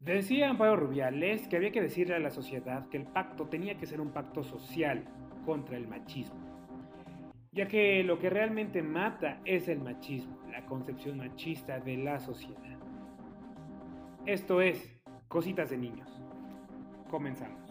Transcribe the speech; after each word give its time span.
Decía 0.00 0.48
Amparo 0.48 0.76
Rubiales 0.76 1.46
que 1.46 1.56
había 1.56 1.72
que 1.72 1.82
decirle 1.82 2.14
a 2.14 2.18
la 2.18 2.30
sociedad 2.30 2.88
que 2.88 2.96
el 2.96 3.04
pacto 3.04 3.48
tenía 3.48 3.76
que 3.76 3.84
ser 3.84 4.00
un 4.00 4.12
pacto 4.12 4.42
social 4.42 5.04
contra 5.44 5.76
el 5.76 5.86
machismo, 5.86 6.40
ya 7.52 7.68
que 7.68 8.02
lo 8.02 8.18
que 8.18 8.30
realmente 8.30 8.82
mata 8.82 9.42
es 9.44 9.68
el 9.68 9.80
machismo, 9.80 10.40
la 10.50 10.64
concepción 10.64 11.18
machista 11.18 11.80
de 11.80 11.98
la 11.98 12.18
sociedad. 12.18 12.78
Esto 14.24 14.62
es 14.62 14.98
Cositas 15.28 15.68
de 15.68 15.76
Niños. 15.76 16.08
Comenzamos. 17.10 17.70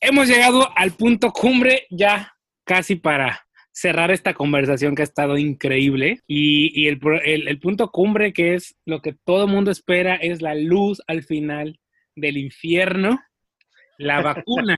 Hemos 0.00 0.26
llegado 0.26 0.68
al 0.76 0.90
punto 0.90 1.30
cumbre 1.30 1.86
ya 1.90 2.34
casi 2.64 2.96
para 2.96 3.46
cerrar 3.80 4.10
esta 4.10 4.34
conversación 4.34 4.94
que 4.94 5.00
ha 5.00 5.04
estado 5.04 5.38
increíble. 5.38 6.20
Y, 6.26 6.86
el, 6.86 6.98
punto 7.60 7.90
cumbre 7.90 8.34
que 8.34 8.54
es 8.54 8.76
lo 8.84 9.00
que 9.00 9.14
todo 9.14 9.46
el 9.46 9.50
mundo 9.50 9.70
espera 9.70 10.16
es 10.16 10.42
la 10.42 10.54
luz 10.54 11.00
al 11.06 11.22
final 11.22 11.80
del 12.14 12.36
infierno, 12.36 13.18
la 13.96 14.20
vacuna. 14.22 14.76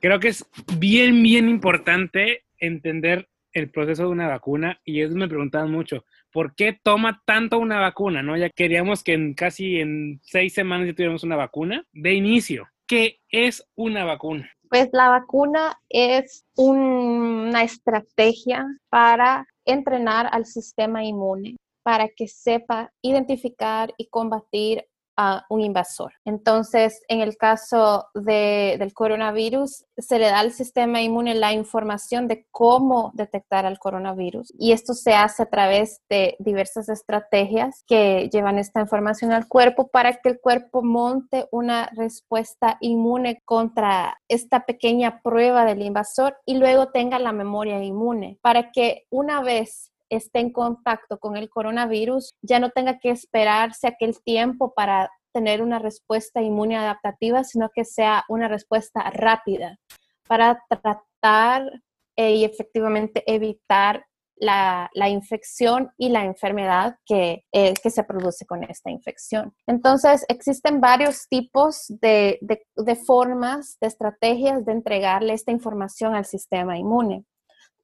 Creo 0.00 0.20
que 0.20 0.28
es 0.28 0.44
bien, 0.78 1.22
bien 1.22 1.48
importante 1.48 2.44
entender 2.58 3.26
el 3.52 3.70
proceso 3.70 4.02
de 4.02 4.10
una 4.10 4.28
vacuna 4.28 4.82
y 4.84 5.00
eso 5.00 5.14
me 5.14 5.28
preguntaban 5.28 5.70
mucho, 5.70 6.04
¿por 6.30 6.54
qué 6.54 6.78
toma 6.82 7.22
tanto 7.24 7.58
una 7.58 7.80
vacuna? 7.80 8.22
¿No? 8.22 8.36
Ya 8.36 8.50
queríamos 8.50 9.02
que 9.02 9.14
en 9.14 9.32
casi 9.32 9.80
en 9.80 10.20
seis 10.22 10.52
semanas 10.52 10.88
ya 10.88 10.92
tuviéramos 10.92 11.24
una 11.24 11.36
vacuna. 11.36 11.86
De 11.90 12.12
inicio, 12.12 12.68
¿qué 12.86 13.20
es 13.30 13.66
una 13.76 14.04
vacuna? 14.04 14.50
Pues 14.68 14.88
la 14.92 15.08
vacuna 15.08 15.80
es 15.88 16.44
una 16.56 17.62
estrategia 17.62 18.66
para 18.88 19.46
entrenar 19.64 20.28
al 20.32 20.46
sistema 20.46 21.04
inmune 21.04 21.56
para 21.82 22.08
que 22.08 22.26
sepa 22.26 22.92
identificar 23.00 23.94
y 23.96 24.08
combatir 24.08 24.84
a 25.16 25.46
un 25.48 25.60
invasor. 25.60 26.12
Entonces, 26.24 27.02
en 27.08 27.20
el 27.20 27.36
caso 27.36 28.06
del 28.14 28.92
coronavirus, 28.94 29.84
se 29.96 30.18
le 30.18 30.26
da 30.26 30.40
al 30.40 30.52
sistema 30.52 31.00
inmune 31.00 31.34
la 31.34 31.52
información 31.52 32.28
de 32.28 32.46
cómo 32.50 33.12
detectar 33.14 33.66
al 33.66 33.78
coronavirus 33.78 34.52
y 34.58 34.72
esto 34.72 34.94
se 34.94 35.14
hace 35.14 35.42
a 35.42 35.50
través 35.50 36.00
de 36.08 36.36
diversas 36.38 36.88
estrategias 36.88 37.82
que 37.86 38.28
llevan 38.30 38.58
esta 38.58 38.80
información 38.80 39.32
al 39.32 39.48
cuerpo 39.48 39.88
para 39.88 40.14
que 40.16 40.28
el 40.28 40.40
cuerpo 40.40 40.82
monte 40.82 41.46
una 41.50 41.90
respuesta 41.96 42.76
inmune 42.80 43.42
contra 43.44 44.18
esta 44.28 44.66
pequeña 44.66 45.22
prueba 45.22 45.64
del 45.64 45.82
invasor 45.82 46.36
y 46.44 46.58
luego 46.58 46.88
tenga 46.88 47.18
la 47.18 47.32
memoria 47.32 47.82
inmune 47.82 48.38
para 48.42 48.70
que 48.70 49.06
una 49.10 49.42
vez 49.42 49.92
esté 50.08 50.40
en 50.40 50.52
contacto 50.52 51.18
con 51.18 51.36
el 51.36 51.48
coronavirus 51.48 52.34
ya 52.42 52.60
no 52.60 52.70
tenga 52.70 52.98
que 52.98 53.10
esperarse 53.10 53.86
aquel 53.86 54.22
tiempo 54.22 54.72
para 54.74 55.10
tener 55.32 55.62
una 55.62 55.78
respuesta 55.78 56.40
inmune 56.40 56.76
adaptativa, 56.76 57.44
sino 57.44 57.70
que 57.74 57.84
sea 57.84 58.24
una 58.28 58.48
respuesta 58.48 59.10
rápida 59.10 59.78
para 60.26 60.62
tratar 60.68 61.82
eh, 62.16 62.36
y 62.36 62.44
efectivamente 62.44 63.22
evitar 63.26 64.06
la, 64.38 64.90
infección 65.08 65.90
y 65.96 66.08
la 66.10 66.24
enfermedad 66.24 66.96
que, 67.06 67.44
eh, 67.52 67.74
que, 67.82 67.90
se 67.90 68.04
produce 68.04 68.44
con 68.46 68.64
esta 68.64 68.90
infección. 68.90 69.54
Entonces, 69.66 70.24
existen 70.28 70.80
varios 70.80 71.26
tipos 71.28 71.86
de, 71.88 72.38
de 72.40 72.96
formas, 72.96 73.78
de 73.80 73.88
estrategias 73.88 74.64
de 74.64 74.72
entregarle 74.72 75.32
esta 75.32 75.52
información 75.52 76.14
al 76.14 76.26
sistema 76.26 76.78
inmune. 76.78 77.24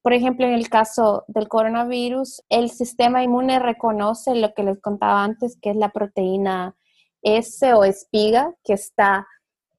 Por 0.03 0.11
ejemplo, 0.11 0.45
en 0.45 0.53
el 0.53 0.69
caso 0.69 1.23
del 1.27 1.47
coronavirus, 1.47 2.43
el 2.49 2.69
sistema 2.69 3.23
inmune 3.23 3.57
reconoce 3.57 4.35
lo 4.35 4.53
que 4.53 4.63
les 4.63 4.79
contaba 4.81 5.23
antes, 5.23 5.57
que 5.61 5.69
es 5.69 5.77
la 5.77 5.89
proteína 5.89 6.75
S 7.21 7.73
o 7.73 7.85
espiga, 7.85 8.53
que 8.65 8.73
está 8.73 9.25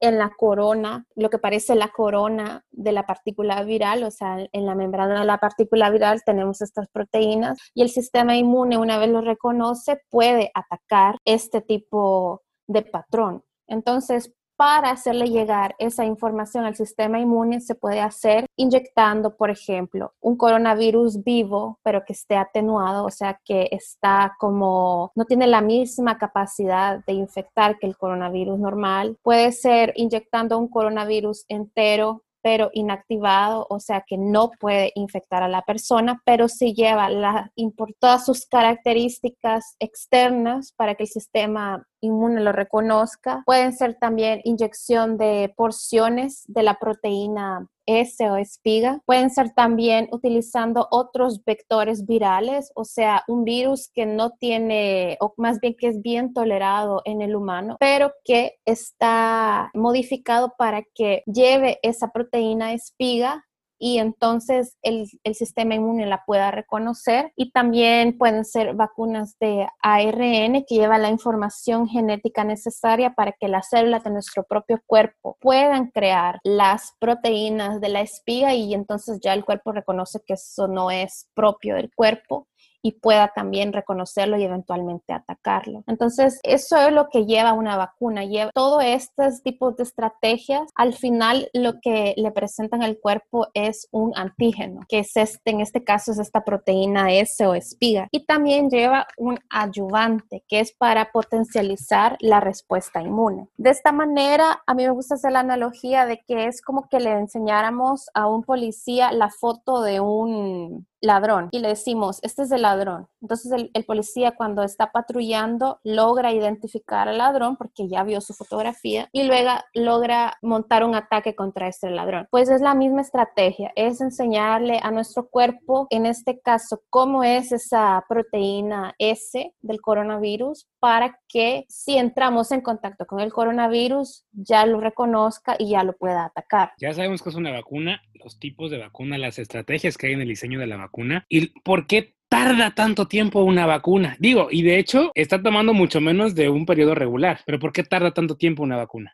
en 0.00 0.18
la 0.18 0.30
corona, 0.36 1.06
lo 1.14 1.28
que 1.28 1.38
parece 1.38 1.74
la 1.74 1.88
corona 1.88 2.64
de 2.70 2.92
la 2.92 3.06
partícula 3.06 3.62
viral, 3.64 4.02
o 4.04 4.10
sea, 4.10 4.38
en 4.50 4.66
la 4.66 4.74
membrana 4.74 5.20
de 5.20 5.26
la 5.26 5.38
partícula 5.38 5.90
viral 5.90 6.22
tenemos 6.24 6.62
estas 6.62 6.88
proteínas 6.88 7.58
y 7.74 7.82
el 7.82 7.90
sistema 7.90 8.34
inmune, 8.34 8.78
una 8.78 8.98
vez 8.98 9.10
lo 9.10 9.20
reconoce, 9.20 10.00
puede 10.10 10.50
atacar 10.54 11.16
este 11.26 11.60
tipo 11.60 12.42
de 12.66 12.82
patrón. 12.82 13.44
Entonces, 13.66 14.32
para 14.56 14.90
hacerle 14.90 15.28
llegar 15.28 15.74
esa 15.78 16.04
información 16.04 16.64
al 16.64 16.76
sistema 16.76 17.20
inmune 17.20 17.60
se 17.60 17.74
puede 17.74 18.00
hacer 18.00 18.46
inyectando, 18.56 19.36
por 19.36 19.50
ejemplo, 19.50 20.12
un 20.20 20.36
coronavirus 20.36 21.22
vivo, 21.22 21.78
pero 21.82 22.04
que 22.04 22.12
esté 22.12 22.36
atenuado, 22.36 23.04
o 23.04 23.10
sea, 23.10 23.40
que 23.44 23.68
está 23.70 24.34
como, 24.38 25.12
no 25.14 25.24
tiene 25.24 25.46
la 25.46 25.60
misma 25.60 26.18
capacidad 26.18 27.04
de 27.04 27.12
infectar 27.12 27.78
que 27.78 27.86
el 27.86 27.96
coronavirus 27.96 28.58
normal. 28.58 29.16
Puede 29.22 29.52
ser 29.52 29.92
inyectando 29.96 30.58
un 30.58 30.68
coronavirus 30.68 31.44
entero 31.48 32.23
pero 32.44 32.68
inactivado, 32.74 33.66
o 33.70 33.80
sea 33.80 34.04
que 34.06 34.18
no 34.18 34.50
puede 34.60 34.92
infectar 34.96 35.42
a 35.42 35.48
la 35.48 35.62
persona, 35.62 36.20
pero 36.26 36.46
sí 36.50 36.74
lleva 36.74 37.08
la, 37.08 37.50
todas 37.98 38.26
sus 38.26 38.44
características 38.44 39.76
externas 39.78 40.74
para 40.76 40.94
que 40.94 41.04
el 41.04 41.08
sistema 41.08 41.86
inmune 42.02 42.42
lo 42.42 42.52
reconozca. 42.52 43.42
Pueden 43.46 43.72
ser 43.72 43.96
también 43.98 44.42
inyección 44.44 45.16
de 45.16 45.54
porciones 45.56 46.44
de 46.46 46.64
la 46.64 46.74
proteína 46.74 47.66
S 47.86 48.28
o 48.30 48.36
espiga. 48.36 49.00
Pueden 49.06 49.30
ser 49.30 49.50
también 49.54 50.08
utilizando 50.12 50.88
otros 50.90 51.44
vectores 51.44 52.06
virales, 52.06 52.70
o 52.74 52.84
sea, 52.84 53.22
un 53.28 53.44
virus 53.44 53.90
que 53.92 54.06
no 54.06 54.30
tiene, 54.30 55.16
o 55.20 55.34
más 55.36 55.60
bien 55.60 55.74
que 55.78 55.88
es 55.88 56.02
bien 56.02 56.32
tolerado 56.32 57.02
en 57.04 57.22
el 57.22 57.36
humano, 57.36 57.76
pero 57.80 58.12
que 58.24 58.56
está 58.64 59.70
modificado 59.74 60.54
para 60.56 60.82
que 60.94 61.22
lleve 61.26 61.78
esa 61.82 62.08
proteína 62.08 62.72
espiga 62.72 63.44
y 63.84 63.98
entonces 63.98 64.78
el, 64.80 65.06
sistema 65.34 65.74
inmune 65.74 66.06
la 66.06 66.24
pueda 66.24 66.50
reconocer. 66.50 67.32
Y 67.36 67.50
también 67.50 68.16
pueden 68.16 68.46
ser 68.46 68.72
vacunas 68.72 69.36
de 69.38 69.68
ARN 69.82 70.64
que 70.66 70.76
llevan 70.76 71.02
la 71.02 71.10
información 71.10 71.86
genética 71.86 72.44
necesaria 72.44 73.12
para 73.12 73.32
que 73.32 73.46
las 73.46 73.68
células 73.68 74.02
de 74.02 74.08
nuestro 74.08 74.44
propio 74.44 74.80
cuerpo 74.86 75.36
puedan 75.38 75.90
crear 75.90 76.40
las 76.44 76.94
proteínas 76.98 77.78
de 77.82 77.90
la 77.90 78.00
espiga 78.00 78.54
y 78.54 78.72
entonces 78.72 79.20
ya 79.22 79.34
el 79.34 79.44
cuerpo 79.44 79.72
reconoce 79.72 80.18
que 80.26 80.32
eso 80.32 80.66
no 80.66 80.90
es 80.90 81.28
propio 81.34 81.74
del 81.74 81.90
cuerpo 81.94 82.48
y 82.84 82.92
pueda 82.92 83.32
también 83.34 83.72
reconocerlo 83.72 84.36
y 84.36 84.44
eventualmente 84.44 85.14
atacarlo. 85.14 85.82
Entonces, 85.86 86.38
eso 86.42 86.76
es 86.76 86.92
lo 86.92 87.08
que 87.08 87.24
lleva 87.24 87.54
una 87.54 87.78
vacuna. 87.78 88.24
Lleva 88.24 88.50
todos 88.52 88.84
estos 88.84 89.42
tipos 89.42 89.74
de 89.76 89.84
estrategias. 89.84 90.70
Al 90.74 90.92
final, 90.92 91.48
lo 91.54 91.80
que 91.80 92.12
le 92.18 92.30
presentan 92.30 92.82
al 92.82 92.98
cuerpo 92.98 93.48
es 93.54 93.88
un 93.90 94.12
antígeno, 94.14 94.80
que 94.86 94.98
es 94.98 95.16
este, 95.16 95.50
en 95.50 95.62
este 95.62 95.82
caso 95.82 96.12
es 96.12 96.18
esta 96.18 96.44
proteína 96.44 97.10
S 97.14 97.46
o 97.46 97.54
espiga. 97.54 98.06
Y 98.10 98.26
también 98.26 98.68
lleva 98.68 99.06
un 99.16 99.40
ayudante, 99.48 100.44
que 100.46 100.60
es 100.60 100.72
para 100.72 101.10
potencializar 101.10 102.18
la 102.20 102.40
respuesta 102.40 103.00
inmune. 103.00 103.48
De 103.56 103.70
esta 103.70 103.92
manera, 103.92 104.62
a 104.66 104.74
mí 104.74 104.84
me 104.84 104.90
gusta 104.90 105.14
hacer 105.14 105.32
la 105.32 105.40
analogía 105.40 106.04
de 106.04 106.22
que 106.28 106.48
es 106.48 106.60
como 106.60 106.86
que 106.90 107.00
le 107.00 107.12
enseñáramos 107.12 108.10
a 108.12 108.26
un 108.26 108.42
policía 108.42 109.10
la 109.10 109.30
foto 109.30 109.80
de 109.80 110.00
un 110.00 110.86
ladrón 111.04 111.48
y 111.52 111.60
le 111.60 111.68
decimos, 111.68 112.18
este 112.22 112.42
es 112.42 112.50
el 112.52 112.62
ladrón. 112.62 113.08
Entonces 113.24 113.70
el, 113.72 113.84
policía 113.84 114.32
cuando 114.32 114.62
está 114.62 114.92
patrullando 114.92 115.80
logra 115.82 116.32
identificar 116.32 117.08
al 117.08 117.18
ladrón 117.18 117.56
porque 117.56 117.88
ya 117.88 118.04
vio 118.04 118.20
su 118.20 118.34
fotografía 118.34 119.08
y 119.12 119.22
luego 119.22 119.50
logra 119.72 120.36
montar 120.42 120.84
un 120.84 120.94
ataque 120.94 121.34
contra 121.34 121.68
este 121.68 121.88
ladrón. 121.90 122.28
Pues 122.30 122.50
es 122.50 122.60
la 122.60 122.74
misma 122.74 123.00
estrategia, 123.00 123.72
es 123.76 124.02
enseñarle 124.02 124.78
a 124.82 124.90
nuestro 124.90 125.28
cuerpo, 125.28 125.86
en 125.88 126.04
este 126.04 126.38
caso, 126.40 126.82
cómo 126.90 127.24
es 127.24 127.50
esa 127.50 128.04
proteína 128.08 128.94
S 128.98 129.54
del 129.62 129.80
coronavirus 129.80 130.68
para 130.78 131.18
que 131.26 131.64
si 131.70 131.96
entramos 131.96 132.52
en 132.52 132.60
contacto 132.60 133.06
con 133.06 133.20
el 133.20 133.32
coronavirus 133.32 134.26
ya 134.32 134.66
lo 134.66 134.80
reconozca 134.80 135.56
y 135.58 135.70
ya 135.70 135.82
lo 135.82 135.96
pueda 135.96 136.26
atacar. 136.26 136.72
Ya 136.78 136.92
sabemos 136.92 137.22
que 137.22 137.30
es 137.30 137.36
una 137.36 137.52
vacuna, 137.52 138.02
los 138.22 138.38
tipos 138.38 138.70
de 138.70 138.78
vacuna, 138.78 139.16
las 139.16 139.38
estrategias 139.38 139.96
que 139.96 140.08
hay 140.08 140.12
en 140.12 140.20
el 140.20 140.28
diseño 140.28 140.60
de 140.60 140.66
la 140.66 140.76
vacuna 140.76 141.24
y 141.30 141.58
por 141.60 141.86
qué 141.86 142.14
tarda 142.34 142.70
tanto 142.74 143.06
tiempo 143.06 143.42
una 143.42 143.66
vacuna? 143.66 144.16
Digo, 144.18 144.48
y 144.50 144.62
de 144.62 144.78
hecho 144.78 145.12
está 145.14 145.42
tomando 145.42 145.72
mucho 145.72 146.00
menos 146.00 146.34
de 146.34 146.48
un 146.48 146.66
periodo 146.66 146.94
regular, 146.94 147.40
pero 147.46 147.58
¿por 147.58 147.72
qué 147.72 147.84
tarda 147.84 148.12
tanto 148.12 148.36
tiempo 148.36 148.62
una 148.62 148.76
vacuna? 148.76 149.12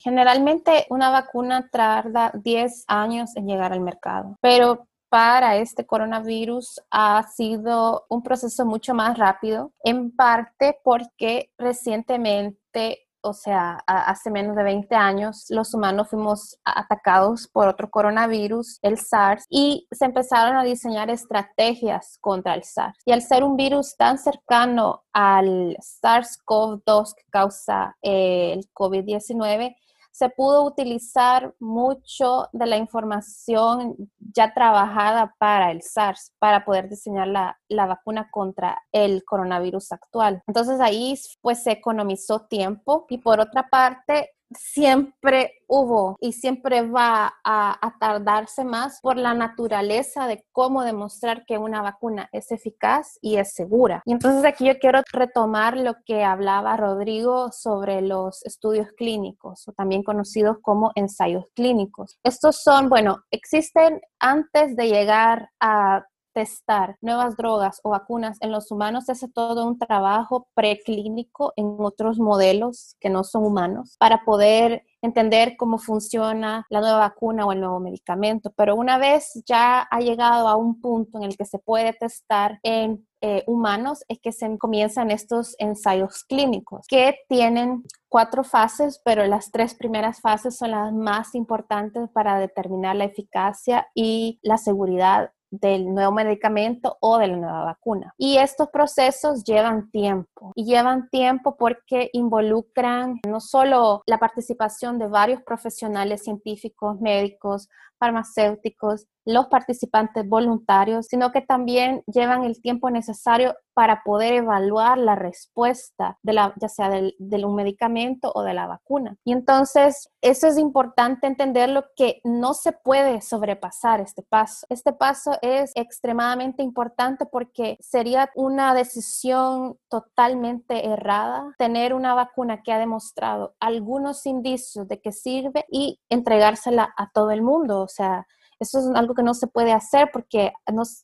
Generalmente 0.00 0.86
una 0.88 1.10
vacuna 1.10 1.68
tarda 1.70 2.32
10 2.34 2.84
años 2.88 3.36
en 3.36 3.46
llegar 3.46 3.72
al 3.72 3.80
mercado, 3.80 4.36
pero 4.40 4.86
para 5.10 5.56
este 5.56 5.86
coronavirus 5.86 6.80
ha 6.90 7.22
sido 7.22 8.04
un 8.08 8.22
proceso 8.22 8.66
mucho 8.66 8.94
más 8.94 9.16
rápido, 9.16 9.72
en 9.82 10.14
parte 10.14 10.76
porque 10.84 11.50
recientemente 11.58 13.07
o 13.28 13.34
sea, 13.34 13.78
hace 13.86 14.30
menos 14.30 14.56
de 14.56 14.62
20 14.62 14.94
años, 14.94 15.46
los 15.50 15.74
humanos 15.74 16.08
fuimos 16.08 16.58
atacados 16.64 17.48
por 17.48 17.68
otro 17.68 17.90
coronavirus, 17.90 18.78
el 18.82 18.98
SARS, 18.98 19.44
y 19.48 19.86
se 19.90 20.06
empezaron 20.06 20.56
a 20.56 20.64
diseñar 20.64 21.10
estrategias 21.10 22.18
contra 22.20 22.54
el 22.54 22.64
SARS. 22.64 22.98
Y 23.04 23.12
al 23.12 23.22
ser 23.22 23.44
un 23.44 23.56
virus 23.56 23.96
tan 23.96 24.18
cercano 24.18 25.04
al 25.12 25.76
SARS-CoV-2 26.02 27.14
que 27.14 27.24
causa 27.30 27.96
eh, 28.02 28.54
el 28.54 28.68
COVID-19, 28.72 29.76
se 30.18 30.30
pudo 30.30 30.64
utilizar 30.64 31.54
mucho 31.60 32.48
de 32.52 32.66
la 32.66 32.76
información 32.76 33.94
ya 34.18 34.52
trabajada 34.52 35.32
para 35.38 35.70
el 35.70 35.80
SARS, 35.80 36.34
para 36.40 36.64
poder 36.64 36.88
diseñar 36.88 37.28
la, 37.28 37.56
la, 37.68 37.86
vacuna 37.86 38.28
contra 38.28 38.82
el 38.90 39.22
coronavirus 39.24 39.92
actual. 39.92 40.42
Entonces 40.48 40.80
ahí 40.80 41.14
pues 41.40 41.62
se 41.62 41.70
economizó 41.70 42.46
tiempo 42.48 43.06
y 43.08 43.18
por 43.18 43.38
otra 43.38 43.68
parte 43.70 44.32
siempre 44.56 45.52
hubo 45.66 46.16
y 46.20 46.32
siempre 46.32 46.82
va 46.82 47.34
a, 47.44 47.78
tardarse 48.00 48.64
más 48.64 49.00
por 49.00 49.16
la 49.16 49.34
naturaleza 49.34 50.26
de 50.26 50.44
cómo 50.52 50.84
demostrar 50.84 51.44
que 51.46 51.58
una 51.58 51.82
vacuna 51.82 52.28
es 52.32 52.52
eficaz 52.52 53.18
y 53.20 53.36
es 53.36 53.54
segura. 53.54 54.02
Y 54.04 54.12
entonces 54.12 54.44
aquí 54.44 54.66
yo 54.66 54.78
quiero 54.78 55.02
retomar 55.12 55.76
lo 55.76 55.94
que 56.04 56.22
hablaba 56.22 56.76
Rodrigo 56.76 57.50
sobre 57.50 58.00
los 58.02 58.44
estudios 58.44 58.88
clínicos 58.96 59.66
o 59.66 59.72
también 59.72 60.02
conocidos 60.02 60.58
como 60.62 60.92
ensayos 60.94 61.46
clínicos. 61.54 62.18
Estos 62.22 62.62
son, 62.62 62.88
bueno, 62.88 63.24
existen 63.30 64.00
antes 64.20 64.76
de 64.76 64.88
llegar 64.88 65.50
a 65.60 66.06
testar 66.32 66.96
nuevas 67.00 67.36
drogas 67.36 67.80
o 67.82 67.90
vacunas 67.90 68.38
en 68.40 68.52
los 68.52 68.70
humanos 68.70 69.08
hace 69.08 69.28
todo 69.28 69.66
un 69.66 69.78
trabajo 69.78 70.48
preclínico 70.54 71.52
en 71.56 71.76
otros 71.78 72.18
modelos 72.18 72.96
que 73.00 73.10
no 73.10 73.24
son 73.24 73.44
humanos 73.44 73.96
para 73.98 74.24
poder 74.24 74.84
entender 75.02 75.56
cómo 75.56 75.78
funciona 75.78 76.66
la 76.70 76.80
nueva 76.80 76.98
vacuna 76.98 77.46
o 77.46 77.52
el 77.52 77.60
nuevo 77.60 77.80
medicamento. 77.80 78.52
Pero 78.56 78.74
una 78.74 78.98
vez 78.98 79.42
ya 79.46 79.82
ha 79.82 80.00
llegado 80.00 80.48
a 80.48 80.56
un 80.56 80.80
punto 80.80 81.18
en 81.18 81.24
el 81.24 81.36
que 81.36 81.44
se 81.44 81.58
puede 81.58 81.92
testar 81.92 82.58
en 82.62 83.06
eh, 83.20 83.42
humanos 83.48 84.04
es 84.06 84.20
que 84.20 84.30
se 84.30 84.56
comienzan 84.58 85.10
estos 85.10 85.56
ensayos 85.58 86.22
clínicos 86.22 86.86
que 86.86 87.16
tienen 87.28 87.82
cuatro 88.08 88.44
fases, 88.44 89.00
pero 89.04 89.26
las 89.26 89.50
tres 89.50 89.74
primeras 89.74 90.20
fases 90.20 90.56
son 90.56 90.70
las 90.70 90.92
más 90.92 91.34
importantes 91.34 92.08
para 92.12 92.38
determinar 92.38 92.94
la 92.94 93.06
eficacia 93.06 93.88
y 93.92 94.38
la 94.42 94.56
seguridad 94.56 95.32
del 95.50 95.92
nuevo 95.92 96.12
medicamento 96.12 96.96
o 97.00 97.18
de 97.18 97.28
la 97.28 97.36
nueva 97.36 97.64
vacuna. 97.64 98.14
Y 98.18 98.38
estos 98.38 98.68
procesos 98.68 99.44
llevan 99.44 99.90
tiempo 99.90 100.52
y 100.54 100.64
llevan 100.64 101.08
tiempo 101.10 101.56
porque 101.56 102.10
involucran 102.12 103.20
no 103.26 103.40
solo 103.40 104.02
la 104.06 104.18
participación 104.18 104.98
de 104.98 105.08
varios 105.08 105.42
profesionales 105.42 106.22
científicos, 106.24 107.00
médicos, 107.00 107.68
farmacéuticos, 107.98 109.06
los 109.24 109.46
participantes 109.48 110.26
voluntarios, 110.26 111.06
sino 111.06 111.32
que 111.32 111.42
también 111.42 112.02
llevan 112.06 112.44
el 112.44 112.62
tiempo 112.62 112.90
necesario 112.90 113.54
para 113.74 114.02
poder 114.02 114.32
evaluar 114.32 114.98
la 114.98 115.14
respuesta 115.14 116.18
de 116.22 116.32
la, 116.32 116.54
ya 116.60 116.68
sea 116.68 116.88
del, 116.88 117.14
de 117.18 117.44
un 117.44 117.54
medicamento 117.54 118.32
o 118.34 118.42
de 118.42 118.54
la 118.54 118.66
vacuna. 118.66 119.16
Y 119.24 119.32
entonces, 119.32 120.10
eso 120.20 120.48
es 120.48 120.58
importante 120.58 121.26
entenderlo 121.26 121.84
que 121.94 122.20
no 122.24 122.54
se 122.54 122.72
puede 122.72 123.20
sobrepasar 123.20 124.00
este 124.00 124.22
paso. 124.22 124.66
Este 124.70 124.92
paso 124.92 125.32
es 125.42 125.72
extremadamente 125.74 126.62
importante 126.62 127.26
porque 127.26 127.76
sería 127.80 128.30
una 128.34 128.74
decisión 128.74 129.78
totalmente 129.88 130.88
errada 130.88 131.54
tener 131.58 131.94
una 131.94 132.14
vacuna 132.14 132.62
que 132.62 132.72
ha 132.72 132.78
demostrado 132.78 133.54
algunos 133.60 134.26
indicios 134.26 134.88
de 134.88 135.00
que 135.00 135.12
sirve 135.12 135.66
y 135.70 136.00
entregársela 136.08 136.92
a 136.96 137.10
todo 137.12 137.30
el 137.30 137.42
mundo. 137.42 137.86
O 137.88 137.90
sea, 137.90 138.26
eso 138.60 138.80
es 138.80 138.86
algo 138.94 139.14
que 139.14 139.22
no 139.22 139.34
se 139.34 139.46
puede 139.46 139.72
hacer 139.72 140.10
porque 140.12 140.52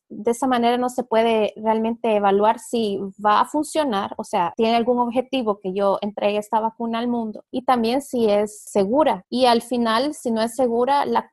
de 0.09 0.31
esa 0.31 0.47
manera 0.47 0.77
no 0.77 0.89
se 0.89 1.05
puede 1.05 1.53
realmente 1.57 2.17
evaluar 2.17 2.59
si 2.59 2.99
va 3.25 3.41
a 3.41 3.47
funcionar, 3.47 4.15
o 4.19 4.25
sea, 4.25 4.53
tiene 4.57 4.77
algún 4.77 4.99
objetivo 4.99 5.61
que 5.61 5.73
yo 5.73 5.99
entregue 6.01 6.39
esta 6.39 6.61
vacuna 6.61 6.99
al 6.99 7.09
mundo 7.09 7.45
y 7.51 7.65
también 7.65 8.03
si 8.03 8.29
es 8.29 8.65
segura. 8.65 9.25
Y 9.31 9.47
al 9.47 9.63
final, 9.63 10.15
si 10.15 10.31
no 10.31 10.43
es 10.43 10.57
segura, 10.57 11.07
la, 11.07 11.31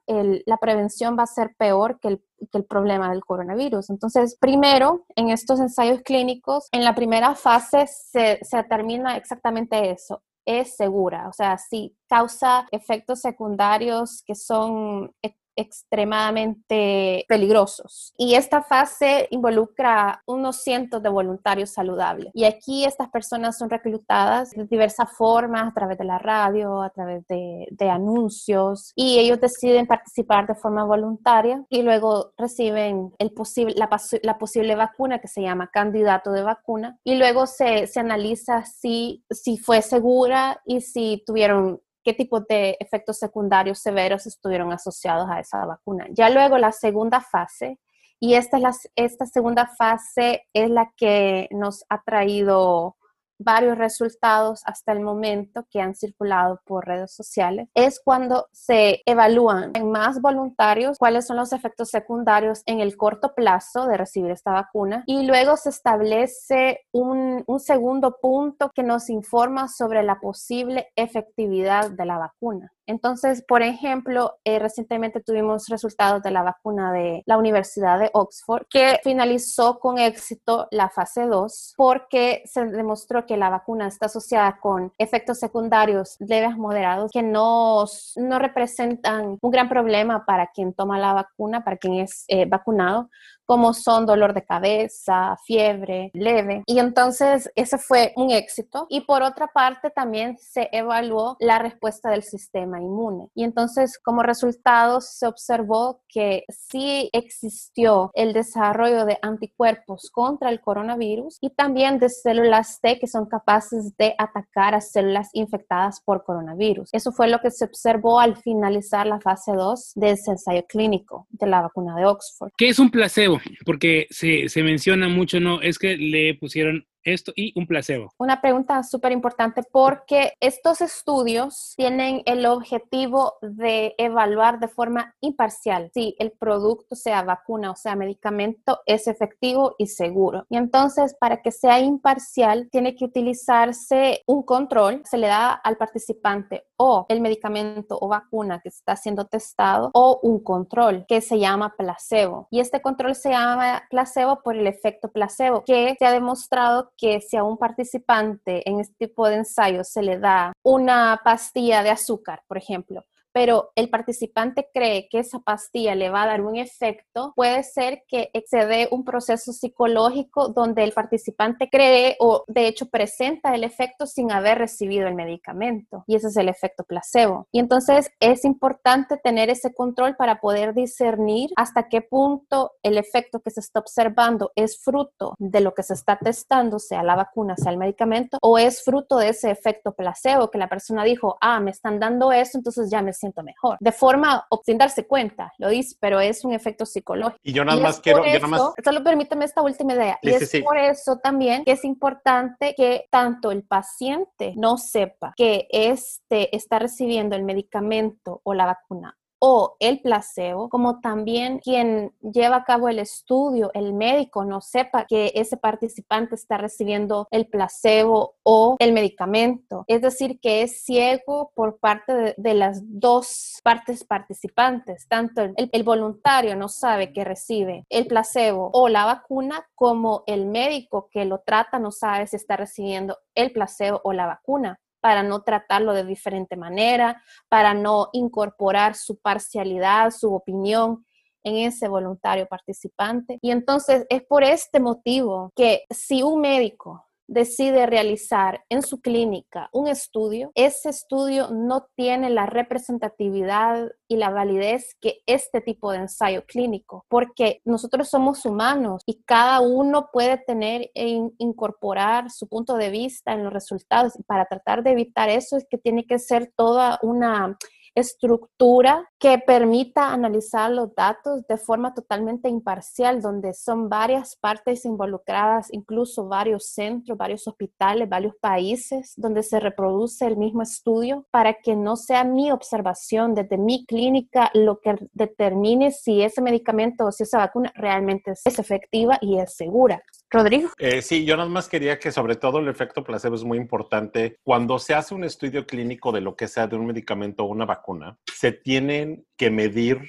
prevención 0.62 1.18
va 1.18 1.24
a 1.24 1.28
ser 1.28 1.56
peor 1.58 2.00
que 2.00 2.10
el 2.10 2.24
que 2.52 2.58
el 2.58 2.66
problema 2.66 3.12
del 3.12 3.24
coronavirus. 3.24 3.92
Entonces, 3.92 4.36
primero, 4.40 5.06
en 5.16 5.30
estos 5.30 5.60
ensayos 5.60 6.02
clínicos, 6.02 6.68
en 6.72 6.84
la 6.84 6.96
primera 6.96 7.36
fase 7.36 7.86
se, 7.86 8.40
se 8.42 8.58
determina 8.58 9.16
exactamente 9.16 9.92
eso, 9.92 10.24
es 10.46 10.76
segura, 10.76 11.28
o 11.28 11.34
sea, 11.34 11.58
si 11.58 11.96
causa 12.10 12.68
efectos 12.72 13.22
secundarios 13.22 14.24
que 14.26 14.34
son 14.34 15.14
extremadamente 15.56 17.26
peligrosos. 17.28 18.14
Y 18.18 18.36
esta 18.36 18.62
fase 18.62 19.28
involucra 19.32 20.22
unos 20.26 20.58
cientos 20.58 21.02
de 21.04 21.10
voluntarios 21.10 21.72
saludables. 21.72 22.32
Y 22.34 22.46
aquí 22.46 22.86
estas 22.86 23.10
personas 23.10 23.58
son 23.58 23.70
reclutadas 23.70 24.52
de 24.52 24.66
diversas 24.66 25.12
formas, 25.12 25.70
a 25.70 25.74
través 25.74 25.98
de 25.98 26.06
la 26.06 26.20
radio, 26.20 26.82
a 26.82 26.90
través 26.90 27.26
de, 27.28 27.68
anuncios, 27.92 28.94
y 28.96 29.20
ellos 29.20 29.42
deciden 29.42 29.86
participar 29.86 30.48
de 30.48 30.56
forma 30.56 30.86
voluntaria 30.86 31.66
y 31.68 31.82
luego 31.82 32.32
reciben 32.38 33.14
el 33.20 33.32
posible, 33.32 33.74
la, 33.76 33.90
la, 34.24 34.38
posible 34.38 34.76
vacuna 34.76 35.20
que 35.20 35.28
se 35.28 35.42
llama 35.42 35.70
candidato 35.74 36.32
de 36.32 36.44
vacuna, 36.44 36.98
y 37.04 37.16
luego 37.16 37.48
se, 37.48 37.88
se 37.88 38.00
analiza 38.00 38.64
si, 38.66 39.26
si 39.30 39.58
fue 39.58 39.82
segura 39.82 40.62
y 40.66 40.82
si 40.82 41.24
tuvieron 41.26 41.82
qué 42.04 42.14
tipo 42.14 42.42
de 42.42 42.78
efectos 42.80 43.18
secundarios 43.18 43.80
severos 43.80 44.26
estuvieron 44.26 44.72
asociados 44.72 45.30
a 45.30 45.40
esa 45.40 45.66
vacuna. 45.66 46.08
Ya 46.12 46.30
luego 46.30 46.58
la 46.58 46.72
segunda 46.72 47.22
fase, 47.22 47.80
y 48.20 48.36
esta, 48.36 48.58
es 48.58 48.90
esta 48.96 49.26
segunda 49.26 49.68
fase 49.78 50.44
es 50.54 50.70
la 50.70 50.92
que 50.96 51.48
nos 51.52 51.84
ha 51.90 52.04
traído 52.04 52.96
varios 53.44 53.78
resultados 53.78 54.62
hasta 54.66 54.92
el 54.92 55.02
momento 55.02 55.66
que 55.70 55.82
han 55.82 55.96
circulado 55.96 56.62
por 56.66 56.86
redes 56.86 57.14
sociales, 57.14 57.68
es 57.74 58.02
cuando 58.04 58.48
se 58.52 59.02
evalúan 59.06 59.72
en 59.76 59.92
más 59.92 60.22
voluntarios 60.22 60.98
cuáles 60.98 61.28
son 61.28 61.38
los 61.38 61.54
efectos 61.54 61.90
secundarios 61.90 62.62
en 62.66 62.80
el 62.80 62.98
corto 62.98 63.34
plazo 63.36 63.88
de 63.88 63.98
recibir 63.98 64.32
esta 64.32 64.52
vacuna 64.52 65.04
y 65.08 65.26
luego 65.26 65.58
se 65.58 65.70
establece 65.70 66.82
un, 66.92 67.44
un 67.48 67.60
segundo 67.60 68.18
punto 68.22 68.72
que 68.74 68.84
nos 68.84 69.10
informa 69.10 69.68
sobre 69.68 70.04
la 70.04 70.20
posible 70.20 70.88
efectividad 70.96 71.92
de 71.92 72.06
la 72.06 72.18
vacuna. 72.18 72.72
Entonces, 72.92 73.42
por 73.48 73.62
ejemplo, 73.62 74.36
eh, 74.44 74.60
recientemente 74.60 75.22
tuvimos 75.22 75.68
resultados 75.70 76.22
de 76.22 76.32
la 76.32 76.44
vacuna 76.44 76.92
de 76.92 77.24
la 77.26 77.38
Universidad 77.38 77.98
de 77.98 78.10
Oxford 78.14 78.66
que 78.70 79.00
finalizó 79.02 79.80
con 79.80 79.98
éxito 79.98 80.68
la 80.72 80.90
fase 80.90 81.26
2 81.26 81.74
porque 81.78 82.44
se 82.46 82.66
demostró 82.66 83.26
que 83.26 83.38
la 83.38 83.50
vacuna 83.50 83.88
está 83.88 84.08
asociada 84.08 84.60
con 84.60 84.92
efectos 84.98 85.40
secundarios 85.40 86.18
leves 86.20 86.58
moderados 86.58 87.12
que 87.12 87.24
no, 87.24 87.86
no 88.18 88.40
representan 88.40 89.38
un 89.42 89.52
gran 89.52 89.70
problema 89.70 90.26
para 90.26 90.48
quien 90.48 90.74
toma 90.74 91.00
la 91.00 91.14
vacuna, 91.14 91.64
para 91.64 91.78
quien 91.78 91.94
es 91.94 92.26
eh, 92.28 92.46
vacunado, 92.46 93.10
como 93.52 93.74
son 93.74 94.06
dolor 94.06 94.34
de 94.34 94.46
cabeza, 94.46 95.36
fiebre 95.46 96.10
leve. 96.14 96.64
Y 96.68 96.80
entonces 96.80 97.52
ese 97.56 97.78
fue 97.78 98.14
un 98.16 98.32
éxito. 98.32 98.88
Y 98.90 99.02
por 99.02 99.24
otra 99.24 99.48
parte 99.48 99.90
también 99.90 100.38
se 100.38 100.70
evaluó 100.72 101.36
la 101.38 101.60
respuesta 101.60 102.12
del 102.12 102.24
sistema 102.24 102.80
inmune. 102.80 103.28
Y 103.36 103.44
entonces 103.44 104.00
como 104.02 104.24
resultado 104.24 105.02
se 105.02 105.28
observó 105.28 106.00
que 106.08 106.46
sí 106.48 107.10
existió 107.12 108.12
el 108.14 108.32
desarrollo 108.32 109.04
de 109.04 109.20
anticuerpos 109.22 110.10
contra 110.14 110.50
el 110.50 110.62
coronavirus 110.62 111.38
y 111.42 111.50
también 111.50 112.00
de 112.00 112.08
células 112.08 112.80
T 112.80 113.00
que 113.00 113.08
son 113.08 113.26
capaces 113.26 113.98
de 113.98 114.16
atacar 114.18 114.76
a 114.76 114.80
células 114.80 115.28
infectadas 115.34 116.00
por 116.00 116.24
coronavirus. 116.24 116.88
Eso 116.94 117.12
fue 117.12 117.28
lo 117.28 117.40
que 117.40 117.52
se 117.52 117.66
observó 117.66 118.22
al 118.22 118.38
finalizar 118.38 119.08
la 119.08 119.20
fase 119.20 119.52
2 119.52 119.92
del 119.96 120.18
ensayo 120.26 120.66
clínico 120.70 121.28
de 121.32 121.48
la 121.48 121.60
vacuna 121.60 121.98
de 121.98 122.06
Oxford. 122.06 122.52
¿Qué 122.56 122.70
es 122.70 122.80
un 122.80 122.90
placebo? 122.90 123.41
Porque 123.66 124.08
se, 124.10 124.50
se 124.50 124.64
menciona 124.64 125.10
mucho, 125.10 125.40
¿no? 125.40 125.62
Es 125.62 125.80
que 125.80 125.98
le 125.98 126.36
pusieron 126.36 126.88
esto 127.04 127.32
y 127.36 127.58
un 127.60 127.68
placebo? 127.68 128.12
Una 128.18 128.42
pregunta 128.42 128.82
súper 128.84 129.12
importante 129.12 129.64
porque 129.64 130.34
estos 130.40 130.82
estudios 130.82 131.74
tienen 131.76 132.22
el 132.26 132.46
objetivo 132.46 133.36
de 133.42 133.96
evaluar 133.98 134.60
de 134.60 134.68
forma 134.68 135.16
imparcial 135.22 135.90
si 135.94 136.16
el 136.20 136.32
producto, 136.32 136.96
sea 136.96 137.24
vacuna 137.24 137.72
o 137.72 137.76
sea 137.76 137.96
medicamento, 137.96 138.80
es 138.86 139.08
efectivo 139.08 139.76
y 139.78 139.88
seguro. 139.88 140.46
Y 140.50 140.58
entonces, 140.58 141.16
para 141.20 141.42
que 141.42 141.52
sea 141.52 141.80
imparcial, 141.80 142.70
tiene 142.72 142.96
que 142.96 143.06
utilizarse 143.06 144.24
un 144.26 144.44
control. 144.44 145.02
Se 145.06 145.18
le 145.18 145.28
da 145.28 145.54
al 145.54 145.78
participante 145.78 146.66
o 146.78 147.06
el 147.10 147.22
medicamento 147.22 147.98
o 148.00 148.08
vacuna 148.08 148.60
que 148.60 148.70
está 148.70 148.96
siendo 148.96 149.26
testado 149.26 149.92
o 149.94 150.20
un 150.24 150.44
control 150.44 151.06
que 151.08 151.22
se 151.22 151.40
llama 151.40 151.76
placebo. 151.78 152.48
Y 152.50 152.60
este 152.60 152.82
control 152.82 153.16
se 153.16 153.30
llama 153.30 153.84
placebo 153.90 154.42
por 154.42 154.56
el 154.56 154.68
efecto 154.68 155.10
placebo, 155.12 155.64
que 155.64 155.96
se 156.00 156.06
ha 156.06 156.12
demostrado 156.12 156.92
que 157.02 157.20
si 157.20 157.36
a 157.36 157.44
un 157.44 157.58
participante 157.58 158.70
en 158.70 158.80
este 158.80 159.08
tipo 159.08 159.28
de 159.28 159.38
ensayo 159.38 159.84
se 159.84 160.04
le 160.04 160.20
da 160.20 160.54
una 160.64 161.20
pastilla 161.24 161.82
de 161.82 161.90
azúcar, 161.90 162.44
por 162.48 162.60
ejemplo, 162.60 163.04
pero 163.34 163.72
el 163.76 163.90
participante 163.90 164.70
cree 164.74 165.08
que 165.10 165.20
esa 165.20 165.40
pastilla 165.40 165.96
le 165.96 166.10
va 166.10 166.24
a 166.24 166.28
dar 166.28 166.42
un 166.42 166.56
efecto, 166.56 167.34
puede 167.36 167.64
ser 167.64 168.04
que 168.08 168.30
excede 168.34 168.88
un 168.92 169.04
proceso 169.04 169.54
psicológico 169.54 170.50
donde 170.50 170.84
el 170.84 170.92
participante 170.92 171.70
cree 171.70 172.16
o 172.20 172.44
de 172.48 172.68
hecho 172.68 172.88
presenta 172.88 173.54
el 173.56 173.64
efecto 173.64 174.06
sin 174.06 174.32
haber 174.32 174.58
recibido 174.58 175.08
el 175.08 175.16
medicamento. 175.16 176.04
Y 176.08 176.16
ese 176.16 176.28
es 176.28 176.38
el 176.38 176.50
efecto 176.50 176.84
placebo. 176.84 177.48
Y 177.52 177.60
entonces 177.60 178.12
es 178.20 178.46
importante 178.46 179.18
tener 179.18 179.50
ese 179.50 179.74
control 179.74 180.16
para 180.16 180.40
poder 180.40 180.74
discernir 180.74 181.52
hasta 181.56 181.90
qué 181.90 182.02
punto 182.02 182.74
el 182.84 182.98
efecto 182.98 183.40
que 183.40 183.52
se 183.52 183.60
está 183.60 183.80
observando 183.80 184.52
es 184.56 184.80
fruto 184.80 185.36
de 185.40 185.62
lo 185.62 185.74
que 185.74 185.84
se 185.84 185.94
está 185.94 186.18
testando, 186.18 186.80
sea 186.80 187.04
la 187.04 187.16
vacuna, 187.16 187.56
sea 187.58 187.72
el 187.72 187.78
medicamento, 187.78 188.38
o 188.42 188.58
es 188.58 188.84
fruto 188.84 189.18
de 189.18 189.30
ese 189.30 189.52
efecto 189.52 189.94
placebo 189.94 190.50
que 190.50 190.58
la 190.58 190.70
persona 190.70 191.04
dijo, 191.04 191.38
ah, 191.42 191.60
me 191.60 191.72
están 191.72 192.00
dando 192.00 192.32
eso, 192.32 192.58
entonces 192.58 192.90
ya 192.90 193.02
me 193.02 193.14
siento 193.22 193.44
mejor. 193.44 193.78
De 193.80 193.92
forma, 193.92 194.46
sin 194.66 194.78
darse 194.78 195.08
cuenta, 195.08 195.54
lo 195.58 195.70
dice, 195.70 195.96
pero 196.00 196.20
es 196.20 196.44
un 196.44 196.54
efecto 196.54 196.86
psicológico. 196.86 197.40
Y 197.44 197.54
yo 197.54 197.64
nada 197.64 197.82
más 197.82 198.00
quiero, 198.00 198.26
yo 198.26 198.34
nada 198.34 198.48
más... 198.48 198.62
Solo 198.84 199.04
permíteme 199.04 199.46
esta 199.46 199.62
última 199.62 199.94
idea. 199.94 200.20
y 200.22 200.32
es 200.32 200.52
por 200.64 200.78
eso 200.78 201.18
también 201.18 201.64
que 201.64 201.72
es 201.72 201.86
importante 201.86 202.74
que 202.76 203.06
tanto 203.10 203.52
el 203.52 203.64
paciente 203.64 204.54
no 204.58 204.78
sepa 204.78 205.34
que 205.36 205.68
este 205.72 206.56
está 206.56 206.80
recibiendo 206.80 207.36
el 207.36 207.44
medicamento 207.44 208.42
o 208.44 208.54
la 208.54 208.66
vacuna 208.66 209.18
o 209.44 209.76
el 209.80 210.02
placebo, 210.02 210.70
como 210.70 211.00
también 211.02 211.58
quien 211.58 212.14
lleva 212.22 212.58
a 212.58 212.64
cabo 212.64 212.90
el 212.90 213.00
estudio, 213.00 213.72
el 213.74 213.92
médico, 213.92 214.46
no 214.46 214.62
sepa 214.62 215.06
que 215.06 215.32
ese 215.34 215.58
participante 215.58 216.36
está 216.36 216.60
recibiendo 216.60 217.28
el 217.32 217.48
placebo 217.48 218.36
o 218.44 218.76
el 218.78 218.94
medicamento. 218.94 219.84
Es 219.88 220.02
decir, 220.04 220.40
que 220.40 220.62
es 220.62 220.84
ciego 220.84 221.52
por 221.56 221.80
parte 221.80 222.36
de, 222.38 222.54
las 222.54 222.82
dos 222.84 223.60
partes 223.64 224.04
participantes. 224.04 225.08
Tanto 225.08 225.42
el, 225.42 225.84
voluntario 225.84 226.56
no 226.56 226.70
sabe 226.70 227.12
que 227.12 227.24
recibe 227.24 227.86
el 227.90 228.06
placebo 228.06 228.70
o 228.74 228.90
la 228.90 229.06
vacuna, 229.06 229.66
como 229.74 230.24
el 230.28 230.46
médico 230.46 231.10
que 231.12 231.26
lo 231.26 231.40
trata 231.40 231.80
no 231.80 231.92
sabe 231.92 232.28
si 232.28 232.36
está 232.36 232.58
recibiendo 232.58 233.18
el 233.34 233.52
placebo 233.52 234.02
o 234.04 234.14
la 234.14 234.28
vacuna 234.28 234.80
para 235.02 235.24
no 235.24 235.42
tratarlo 235.42 235.94
de 235.94 236.06
diferente 236.06 236.56
manera, 236.56 237.22
para 237.50 237.74
no 237.74 238.10
incorporar 238.14 238.96
su 238.96 239.20
parcialidad, 239.20 240.12
su 240.12 240.34
opinión 240.34 241.06
en 241.44 241.58
ese 241.58 241.88
voluntario 241.88 242.48
participante. 242.48 243.40
Y 243.42 243.52
entonces 243.52 244.06
es 244.10 244.24
por 244.24 244.44
este 244.44 244.80
motivo 244.80 245.52
que 245.56 245.84
si 245.90 246.24
un 246.24 246.40
médico 246.40 247.11
decide 247.32 247.86
realizar 247.86 248.66
en 248.68 248.82
su 248.84 249.00
clínica 249.00 249.70
un 249.72 249.88
estudio, 249.88 250.52
ese 250.54 250.90
estudio 250.90 251.48
no 251.50 251.88
tiene 251.96 252.30
la 252.30 252.46
representatividad 252.46 253.90
y 254.10 254.18
la 254.18 254.30
validez 254.30 254.98
que 255.00 255.22
este 255.26 255.62
tipo 255.62 255.94
de 255.94 256.00
ensayo 256.00 256.46
clínico, 256.46 257.06
porque 257.08 257.62
nosotros 257.64 258.10
somos 258.10 258.46
humanos 258.46 259.04
y 259.06 259.24
cada 259.24 259.62
uno 259.62 260.10
puede 260.12 260.38
tener 260.40 260.92
e 260.94 261.22
incorporar 261.38 262.30
su 262.30 262.50
punto 262.50 262.76
de 262.76 262.90
vista 262.90 263.32
en 263.32 263.46
los 263.46 263.54
resultados. 263.54 264.20
Y 264.20 264.24
para 264.24 264.46
tratar 264.46 264.84
de 264.84 264.92
evitar 264.92 265.30
eso 265.30 265.56
es 265.56 265.66
que 265.70 265.78
tiene 265.78 266.06
que 266.06 266.20
ser 266.20 266.52
toda 266.58 267.00
una 267.02 267.58
estructura 267.96 269.10
que 269.20 269.38
permita 269.38 270.14
analizar 270.14 270.72
los 270.72 270.94
datos 270.96 271.46
de 271.48 271.58
forma 271.58 271.94
totalmente 271.94 272.50
imparcial, 272.50 273.22
donde 273.22 273.54
son 273.54 273.90
varias 273.90 274.36
partes 274.36 274.86
involucradas, 274.86 275.68
incluso 275.72 276.28
varios 276.28 276.68
centros, 276.68 277.18
varios 277.18 277.48
hospitales, 277.48 278.10
varios 278.10 278.36
países, 278.42 279.14
donde 279.18 279.44
se 279.44 279.60
reproduce 279.60 280.26
el 280.26 280.38
mismo 280.38 280.62
estudio, 280.62 281.26
para 281.32 281.54
que 281.54 281.76
no 281.76 281.96
sea 281.96 282.24
mi 282.24 282.52
observación 282.52 283.36
desde 283.36 283.58
mi 283.58 283.86
clínica 283.86 284.50
lo 284.54 284.80
que 284.80 284.96
determine 285.14 285.92
si 285.92 286.22
ese 286.22 286.42
medicamento 286.42 287.06
o 287.06 287.12
si 287.12 287.24
esa 287.24 287.40
vacuna 287.40 287.72
realmente 287.76 288.32
es 288.32 288.60
efectiva 288.60 289.18
y 289.22 289.38
es 289.38 289.56
segura. 289.56 290.02
Rodrigo. 290.32 290.70
Eh, 290.78 291.02
sí, 291.02 291.26
yo 291.26 291.36
nada 291.36 291.50
más 291.50 291.68
quería 291.68 292.00
que 292.00 292.12
sobre 292.12 292.36
todo 292.36 292.60
el 292.60 292.70
efecto 292.70 293.04
placebo 293.04 293.36
es 293.36 293.44
muy 293.44 293.58
importante. 293.58 294.38
Cuando 294.44 294.80
se 294.80 294.94
hace 294.94 295.14
un 295.14 295.26
estudio 295.26 295.66
clínico 295.66 296.12
de 296.12 296.22
lo 296.22 296.36
que 296.36 296.48
sea 296.48 296.68
de 296.68 296.78
un 296.78 296.86
medicamento 296.86 297.44
o 297.44 297.48
una 297.48 297.66
vacuna, 297.66 298.18
se 298.34 298.52
tienen 298.52 299.26
que 299.36 299.52
medir 299.52 300.00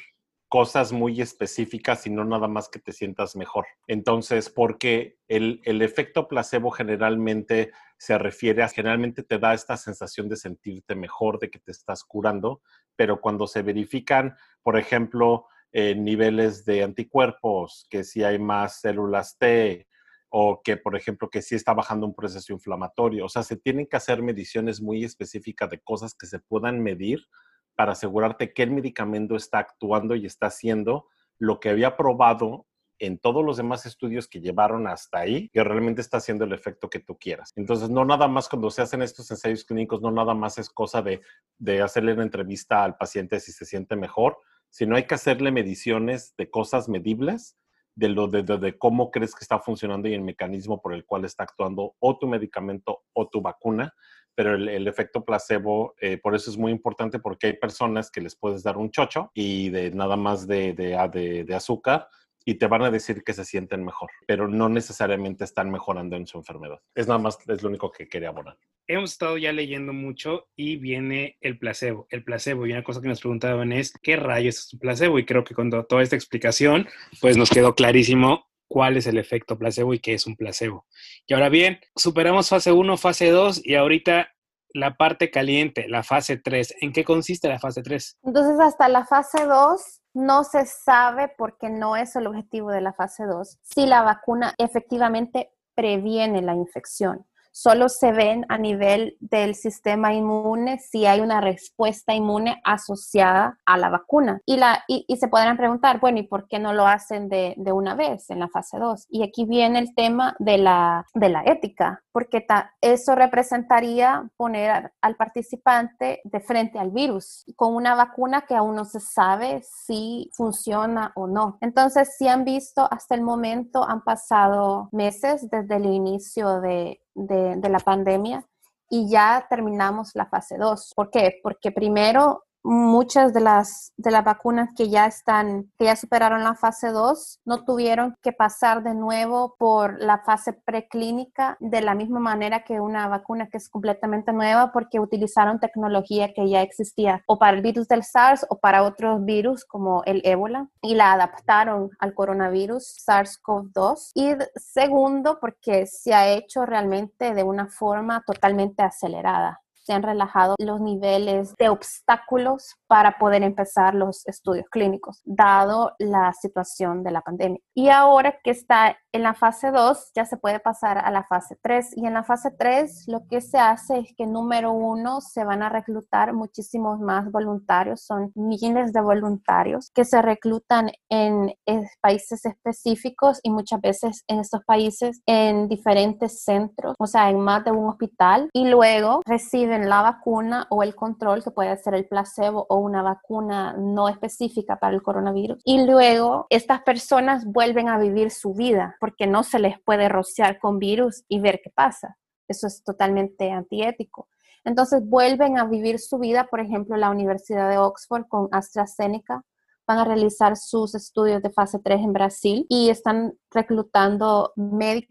cosas 0.49 0.93
muy 0.93 1.21
específicas 1.23 2.07
y 2.07 2.11
no 2.11 2.25
nada 2.25 2.47
más 2.47 2.69
que 2.69 2.79
te 2.79 2.93
sientas 2.93 3.37
mejor. 3.37 3.67
Entonces, 3.87 4.51
porque 4.51 5.17
el, 5.27 5.63
el, 5.65 5.81
efecto 5.81 6.29
placebo 6.29 6.71
generalmente 6.71 7.73
se 7.97 8.19
refiere 8.19 8.63
a, 8.63 8.69
generalmente 8.69 9.23
te 9.23 9.39
da 9.39 9.55
esta 9.55 9.79
sensación 9.79 10.29
de 10.29 10.37
sentirte 10.37 10.95
mejor, 10.95 11.39
de 11.39 11.49
que 11.49 11.59
te 11.59 11.73
estás 11.73 12.05
curando, 12.05 12.61
pero 12.97 13.19
cuando 13.19 13.47
se 13.47 13.63
verifican, 13.63 14.37
por 14.63 14.79
ejemplo, 14.79 15.47
eh, 15.73 15.95
niveles 15.95 16.67
de 16.67 16.83
anticuerpos, 16.83 17.87
que 17.89 18.05
si 18.05 18.23
hay 18.23 18.39
más 18.39 18.81
células 18.81 19.39
T, 19.39 19.87
o 20.35 20.63
que, 20.65 20.79
por 20.79 20.97
ejemplo, 20.97 21.29
que 21.29 21.43
sí 21.43 21.55
está 21.55 21.75
bajando 21.75 22.07
un 22.07 22.15
proceso 22.15 22.55
inflamatorio. 22.55 23.27
O 23.27 23.29
sea, 23.29 23.43
se 23.43 23.59
tienen 23.59 23.87
que 23.87 23.99
hacer 23.99 24.23
mediciones 24.23 24.81
muy 24.81 25.05
específicas 25.05 25.69
de 25.69 25.79
cosas 25.79 26.15
que 26.15 26.27
se 26.27 26.39
puedan 26.39 26.83
medir 26.83 27.27
para 27.75 27.93
asegurarte 27.93 28.55
que 28.55 28.63
el 28.63 28.71
medicamento 28.71 29.37
está 29.37 29.59
actuando 29.59 30.15
y 30.15 30.25
está 30.25 30.47
haciendo 30.47 31.07
lo 31.39 31.61
que 31.61 31.69
había 31.69 31.99
probado 31.99 32.67
en 32.99 33.19
todos 33.19 33.45
los 33.45 33.59
demás 33.59 33.85
estudios 33.85 34.27
que 34.27 34.41
llevaron 34.41 34.87
hasta 34.87 35.19
ahí, 35.19 35.51
que 35.51 35.63
realmente 35.63 36.01
está 36.01 36.17
haciendo 36.17 36.47
el 36.47 36.55
efecto 36.55 36.89
que 36.89 37.01
tú 37.01 37.19
quieras. 37.19 37.53
Entonces, 37.57 37.91
no 37.91 38.07
nada 38.07 38.27
más 38.27 38.49
cuando 38.49 38.71
se 38.71 38.81
hacen 38.81 39.03
estos 39.03 39.31
ensayos 39.31 39.67
clínicos, 39.67 40.01
no 40.01 40.11
nada 40.11 40.33
más 40.33 40.57
es 40.57 40.71
cosa 40.71 41.03
de, 41.03 41.21
de 41.59 41.83
hacerle 41.83 42.15
una 42.15 42.23
entrevista 42.23 42.85
al 42.85 42.97
paciente 42.97 43.39
si 43.39 43.53
se 43.53 43.67
siente 43.67 43.97
mejor, 43.97 44.39
sino 44.71 44.97
hay 44.97 45.07
que 45.07 45.15
hacerle 45.15 45.53
mediciones 45.53 46.35
de 46.39 46.49
cosas 46.49 46.89
medibles 46.89 47.59
de, 47.95 48.09
lo, 48.09 48.29
de, 48.29 48.79
cómo 48.79 49.11
crees 49.11 49.35
que 49.35 49.45
está 49.45 49.59
funcionando 49.59 50.09
y 50.09 50.15
el 50.15 50.23
mecanismo 50.23 50.81
por 50.81 50.95
el 50.95 51.05
cual 51.05 51.25
está 51.25 51.45
actuando 51.45 51.95
o 51.99 52.19
tu 52.19 52.27
medicamento 52.27 53.03
o 53.13 53.29
tu 53.29 53.41
vacuna. 53.41 53.95
Pero 54.35 54.55
el, 54.55 54.89
efecto 54.89 55.25
placebo, 55.27 55.95
eh, 56.01 56.17
por 56.17 56.35
eso 56.35 56.51
es 56.51 56.57
muy 56.57 56.73
importante 56.73 57.19
porque 57.19 57.49
hay 57.49 57.53
personas 57.59 58.11
que 58.11 58.23
les 58.23 58.35
puedes 58.35 58.63
dar 58.63 58.79
un 58.79 58.91
chocho 58.91 59.31
y 59.35 59.69
de 59.69 59.91
nada 59.91 60.17
más 60.17 60.47
de, 60.47 60.73
de, 60.73 61.45
de 61.45 61.55
azúcar 61.55 62.09
y 62.45 62.55
te 62.55 62.67
van 62.67 62.83
a 62.83 62.91
decir 62.91 63.23
que 63.25 63.33
se 63.33 63.45
sienten 63.45 63.85
mejor, 63.85 64.11
pero 64.27 64.49
no 64.49 64.69
necesariamente 64.69 65.45
están 65.45 65.71
mejorando 65.71 66.17
en 66.17 66.27
su 66.27 66.39
enfermedad. 66.39 66.81
Es 66.95 67.07
nada 67.07 67.19
más, 67.19 67.39
es 67.49 67.63
lo 67.63 67.69
único 67.69 67.91
que 67.91 68.09
quería 68.09 68.29
abonar. 68.29 68.57
Hemos 68.87 69.13
estado 69.13 69.39
ya 69.39 69.53
leyendo 69.53 69.93
mucho 69.93 70.49
y 70.57 70.77
viene 70.77 71.37
el 71.41 71.59
placebo. 71.59 72.07
El 72.11 72.25
placebo, 72.25 72.67
y 72.67 72.73
una 72.73 72.83
cosa 72.83 73.01
que 73.01 73.09
nos 73.09 73.21
preguntaban 73.21 73.73
es, 73.73 73.93
¿qué 74.03 74.17
rayos 74.17 74.59
es 74.59 74.73
un 74.73 74.81
placebo? 74.81 75.19
Y 75.19 75.25
creo 75.25 75.45
que 75.45 75.55
con 75.55 75.71
toda 75.71 76.03
esta 76.03 76.17
explicación, 76.17 76.89
pues 77.21 77.37
nos 77.37 77.51
quedó 77.51 77.75
clarísimo 77.75 78.49
cuál 78.69 78.97
es 78.97 79.07
el 79.07 79.19
efecto 79.19 79.59
placebo 79.59 79.95
y 79.95 80.01
qué 80.01 80.15
es 80.15 80.27
un 80.27 80.37
placebo. 80.37 80.87
Y 81.27 81.35
ahora 81.35 81.49
bien, 81.49 81.79
superamos 81.95 82.49
fase 82.49 82.73
1, 82.73 82.97
fase 82.97 83.31
2 83.31 83.61
y 83.65 83.75
ahorita 83.75 84.33
la 84.75 84.97
parte 84.97 85.31
caliente, 85.31 85.87
la 85.89 86.03
fase 86.03 86.39
3. 86.39 86.77
¿En 86.81 86.93
qué 86.93 87.05
consiste 87.05 87.49
la 87.49 87.59
fase 87.59 87.83
3? 87.83 88.19
Entonces, 88.23 88.59
hasta 88.61 88.89
la 88.89 89.05
fase 89.05 89.45
2 89.45 90.02
no 90.15 90.45
se 90.45 90.67
sabe, 90.67 91.33
porque 91.37 91.71
no 91.71 91.97
es 91.97 92.17
el 92.17 92.27
objetivo 92.27 92.71
de 92.71 92.81
la 92.81 92.93
fase 92.93 93.25
2, 93.25 93.59
si 93.63 93.87
la 93.87 94.03
vacuna 94.03 94.55
efectivamente 94.59 95.53
previene 95.75 96.43
la 96.43 96.55
infección 96.55 97.27
solo 97.53 97.89
se 97.89 98.13
ven 98.13 98.45
a 98.49 98.59
nivel 98.59 99.17
del 99.21 99.55
sistema 99.55 100.13
inmune 100.13 100.79
si 100.79 101.07
hay 101.07 101.21
una 101.21 101.41
respuesta 101.41 102.15
inmune 102.15 102.61
asociada 102.65 103.59
a 103.67 103.79
la 103.79 103.91
vacuna. 103.91 104.41
Y, 104.47 104.57
la, 104.57 104.83
y, 104.89 105.05
se 105.17 105.29
podrán 105.29 105.57
preguntar, 105.57 106.01
bueno, 106.01 106.19
¿y 106.19 106.25
por 106.25 106.49
qué 106.49 106.59
no 106.59 106.73
lo 106.73 106.87
hacen 106.87 107.29
de, 107.29 107.55
una 107.73 107.95
vez 107.95 108.31
en 108.31 108.41
la 108.41 108.49
fase 108.49 108.79
2? 108.79 109.07
Y 109.11 109.23
aquí 109.23 109.45
viene 109.45 109.79
el 109.79 109.95
tema 109.95 110.35
de 110.39 110.59
la, 110.59 111.07
de 111.15 111.29
la 111.29 111.43
ética, 111.45 112.03
porque 112.11 112.45
eso 112.81 113.15
representaría 113.15 114.29
poner 114.37 114.93
al 115.01 115.17
participante 115.17 116.21
de 116.25 116.41
frente 116.41 116.79
al 116.79 116.91
virus 116.91 117.45
con 117.57 117.75
una 117.75 117.95
vacuna 117.95 118.43
que 118.43 118.55
aún 118.55 118.75
no 118.75 118.85
se 118.85 119.01
sabe 119.01 119.63
si 119.63 120.31
funciona 120.33 121.13
o 121.15 121.27
no. 121.27 121.59
Entonces, 121.61 122.17
si 122.17 122.29
han 122.29 122.45
visto 122.45 122.89
hasta 122.91 123.15
el 123.15 123.23
momento, 123.23 123.87
han 123.87 124.03
pasado 124.03 124.89
meses 124.93 125.49
desde 125.51 125.77
el 125.77 125.87
inicio 125.87 126.61
de, 126.61 127.03
de, 127.15 127.69
la 127.69 127.79
pandemia 127.79 128.45
y 128.89 129.09
ya 129.09 129.47
terminamos 129.49 130.11
la 130.15 130.27
fase 130.27 130.59
2. 130.59 130.93
¿Por 130.95 131.11
qué? 131.11 131.41
Porque 131.43 131.73
primero 131.73 132.45
muchas 132.63 133.33
de 133.33 133.41
las, 133.41 133.93
de 133.97 134.11
las 134.11 134.25
vacunas 134.25 134.71
que 134.77 134.89
ya 134.89 135.07
están, 135.07 135.71
que 135.79 135.87
ya 135.87 135.97
superaron 135.97 136.45
la 136.45 136.55
fase 136.55 136.89
2, 136.89 137.41
no 137.45 137.65
tuvieron 137.65 138.17
que 138.23 138.33
pasar 138.33 138.83
de 138.83 138.95
nuevo 138.95 139.55
por 139.59 140.01
la 140.01 140.19
fase 140.19 140.53
preclínica 140.53 141.57
de 141.61 141.81
la 141.81 141.95
misma 141.95 142.21
manera 142.21 142.65
que 142.65 142.81
una 142.81 143.09
vacuna 143.09 143.49
que 143.49 143.57
es 143.59 143.69
completamente 143.69 144.33
nueva 144.33 144.73
porque 144.73 145.01
utilizaron 145.01 145.61
tecnología 145.61 146.33
que 146.35 146.49
ya 146.49 146.63
existía 146.63 147.23
o 147.27 147.39
para 147.39 147.57
el 147.57 147.63
virus 147.63 147.89
del 147.89 148.05
SARS 148.05 148.47
o 148.49 148.59
para 148.59 148.83
otros 148.83 149.25
virus 149.25 149.65
como 149.65 150.03
el 150.05 150.23
ébola 150.25 150.69
y 150.81 150.95
la 150.95 151.13
adaptaron 151.13 151.91
al 151.99 152.15
coronavirus 152.15 153.05
SARS-CoV-2. 153.07 154.11
Y 154.15 154.35
segundo, 154.57 155.39
porque 155.41 155.87
se 155.87 156.15
ha 156.15 156.29
hecho 156.29 156.65
realmente 156.67 157.35
de 157.35 157.43
una 157.43 157.69
forma 157.69 158.23
totalmente 158.27 158.83
acelerada 158.83 159.63
se 159.83 159.93
han 159.93 160.03
relajado 160.03 160.55
los 160.59 160.81
niveles 160.81 161.55
de 161.59 161.69
obstáculos 161.69 162.77
para 162.87 163.19
poder 163.19 163.43
empezar 163.43 163.95
los 163.95 164.27
estudios 164.27 164.67
clínicos, 164.71 165.21
dado 165.25 165.95
la 165.99 166.33
situación 166.33 167.03
de 167.03 167.11
la 167.11 167.21
pandemia. 167.21 167.61
Y 167.75 167.89
ahora 167.89 168.39
que 168.43 168.51
está 168.51 168.97
en 169.13 169.23
la 169.23 169.35
fase 169.35 169.71
2, 169.71 170.13
ya 170.15 170.25
se 170.25 170.37
puede 170.37 170.59
pasar 170.59 170.99
a 170.99 171.11
la 171.11 171.25
fase 171.25 171.57
3. 171.63 171.97
Y 171.97 172.07
en 172.07 172.15
la 172.15 172.25
fase 172.25 172.51
3 172.51 173.05
lo 173.09 173.27
que 173.29 173.41
se 173.41 173.59
hace 173.59 173.99
es 173.99 174.15
que 174.17 174.27
número 174.27 174.73
uno, 174.73 175.21
se 175.21 175.45
van 175.45 175.63
a 175.63 175.69
reclutar 175.69 176.33
muchísimos 176.33 176.99
más 176.99 177.31
voluntarios, 177.31 178.03
son 178.03 178.33
miles 178.35 178.93
de 178.93 179.01
voluntarios 179.01 179.91
que 179.95 180.05
se 180.05 180.23
reclutan 180.23 180.91
en, 181.11 181.55
en 181.67 181.87
países 182.01 182.45
específicos 182.45 183.41
y 183.43 183.51
muchas 183.51 183.81
veces 183.81 184.25
en 184.29 184.41
estos 184.41 184.65
países 184.65 185.21
en 185.27 185.69
diferentes 185.69 186.43
centros, 186.43 186.95
o 186.99 187.07
sea, 187.07 187.29
en 187.31 187.41
más 187.41 187.65
de 187.65 187.71
un 187.71 187.89
hospital. 187.89 188.49
Y 188.53 188.69
luego 188.69 189.21
reciben 189.27 189.89
la 189.89 190.03
vacuna 190.03 190.67
o 190.71 190.83
el 190.83 190.95
control, 190.95 191.45
que 191.45 191.51
puede 191.51 191.77
ser 191.77 191.95
el 191.95 192.07
placebo 192.07 192.67
o 192.69 192.77
una 192.77 193.03
vacuna 193.03 193.75
no 193.79 194.09
específica 194.09 194.77
para 194.77 194.95
el 194.95 195.03
coronavirus. 195.03 195.61
Y 195.65 195.85
luego 195.87 196.47
estas 196.49 196.83
personas 196.83 197.45
vuelven 197.45 197.89
a 197.89 197.99
vivir 197.99 198.31
su 198.31 198.55
vida 198.55 198.97
porque 199.03 199.27
no 199.27 199.43
se 199.43 199.59
les 199.59 199.81
puede 199.81 200.09
rociar 200.09 200.61
con 200.61 200.79
virus 200.79 201.25
y 201.27 201.41
ver 201.41 201.61
qué 201.61 201.71
pasa. 201.71 202.19
Eso 202.47 202.69
es 202.69 202.85
totalmente 202.85 203.51
antiético. 203.51 204.29
Entonces 204.63 205.03
vuelven 205.05 205.59
a 205.59 205.65
vivir 205.65 205.99
su 205.99 206.21
vida, 206.21 206.47
por 206.49 206.61
ejemplo, 206.61 206.97
la 206.97 207.11
Universidad 207.11 207.69
de 207.69 207.79
Oxford 207.79 208.29
con 208.29 208.49
AstraZeneca 208.53 209.43
van 209.89 209.99
a 209.99 210.05
realizar 210.05 210.57
sus 210.57 210.95
estudios 210.95 211.43
de 211.43 211.51
fase 211.51 211.81
3 211.81 211.99
en 212.01 212.13
Brasil 212.13 212.65
y 212.69 212.91
están 212.91 213.33
reclutando 213.51 214.53
médicos 214.55 215.11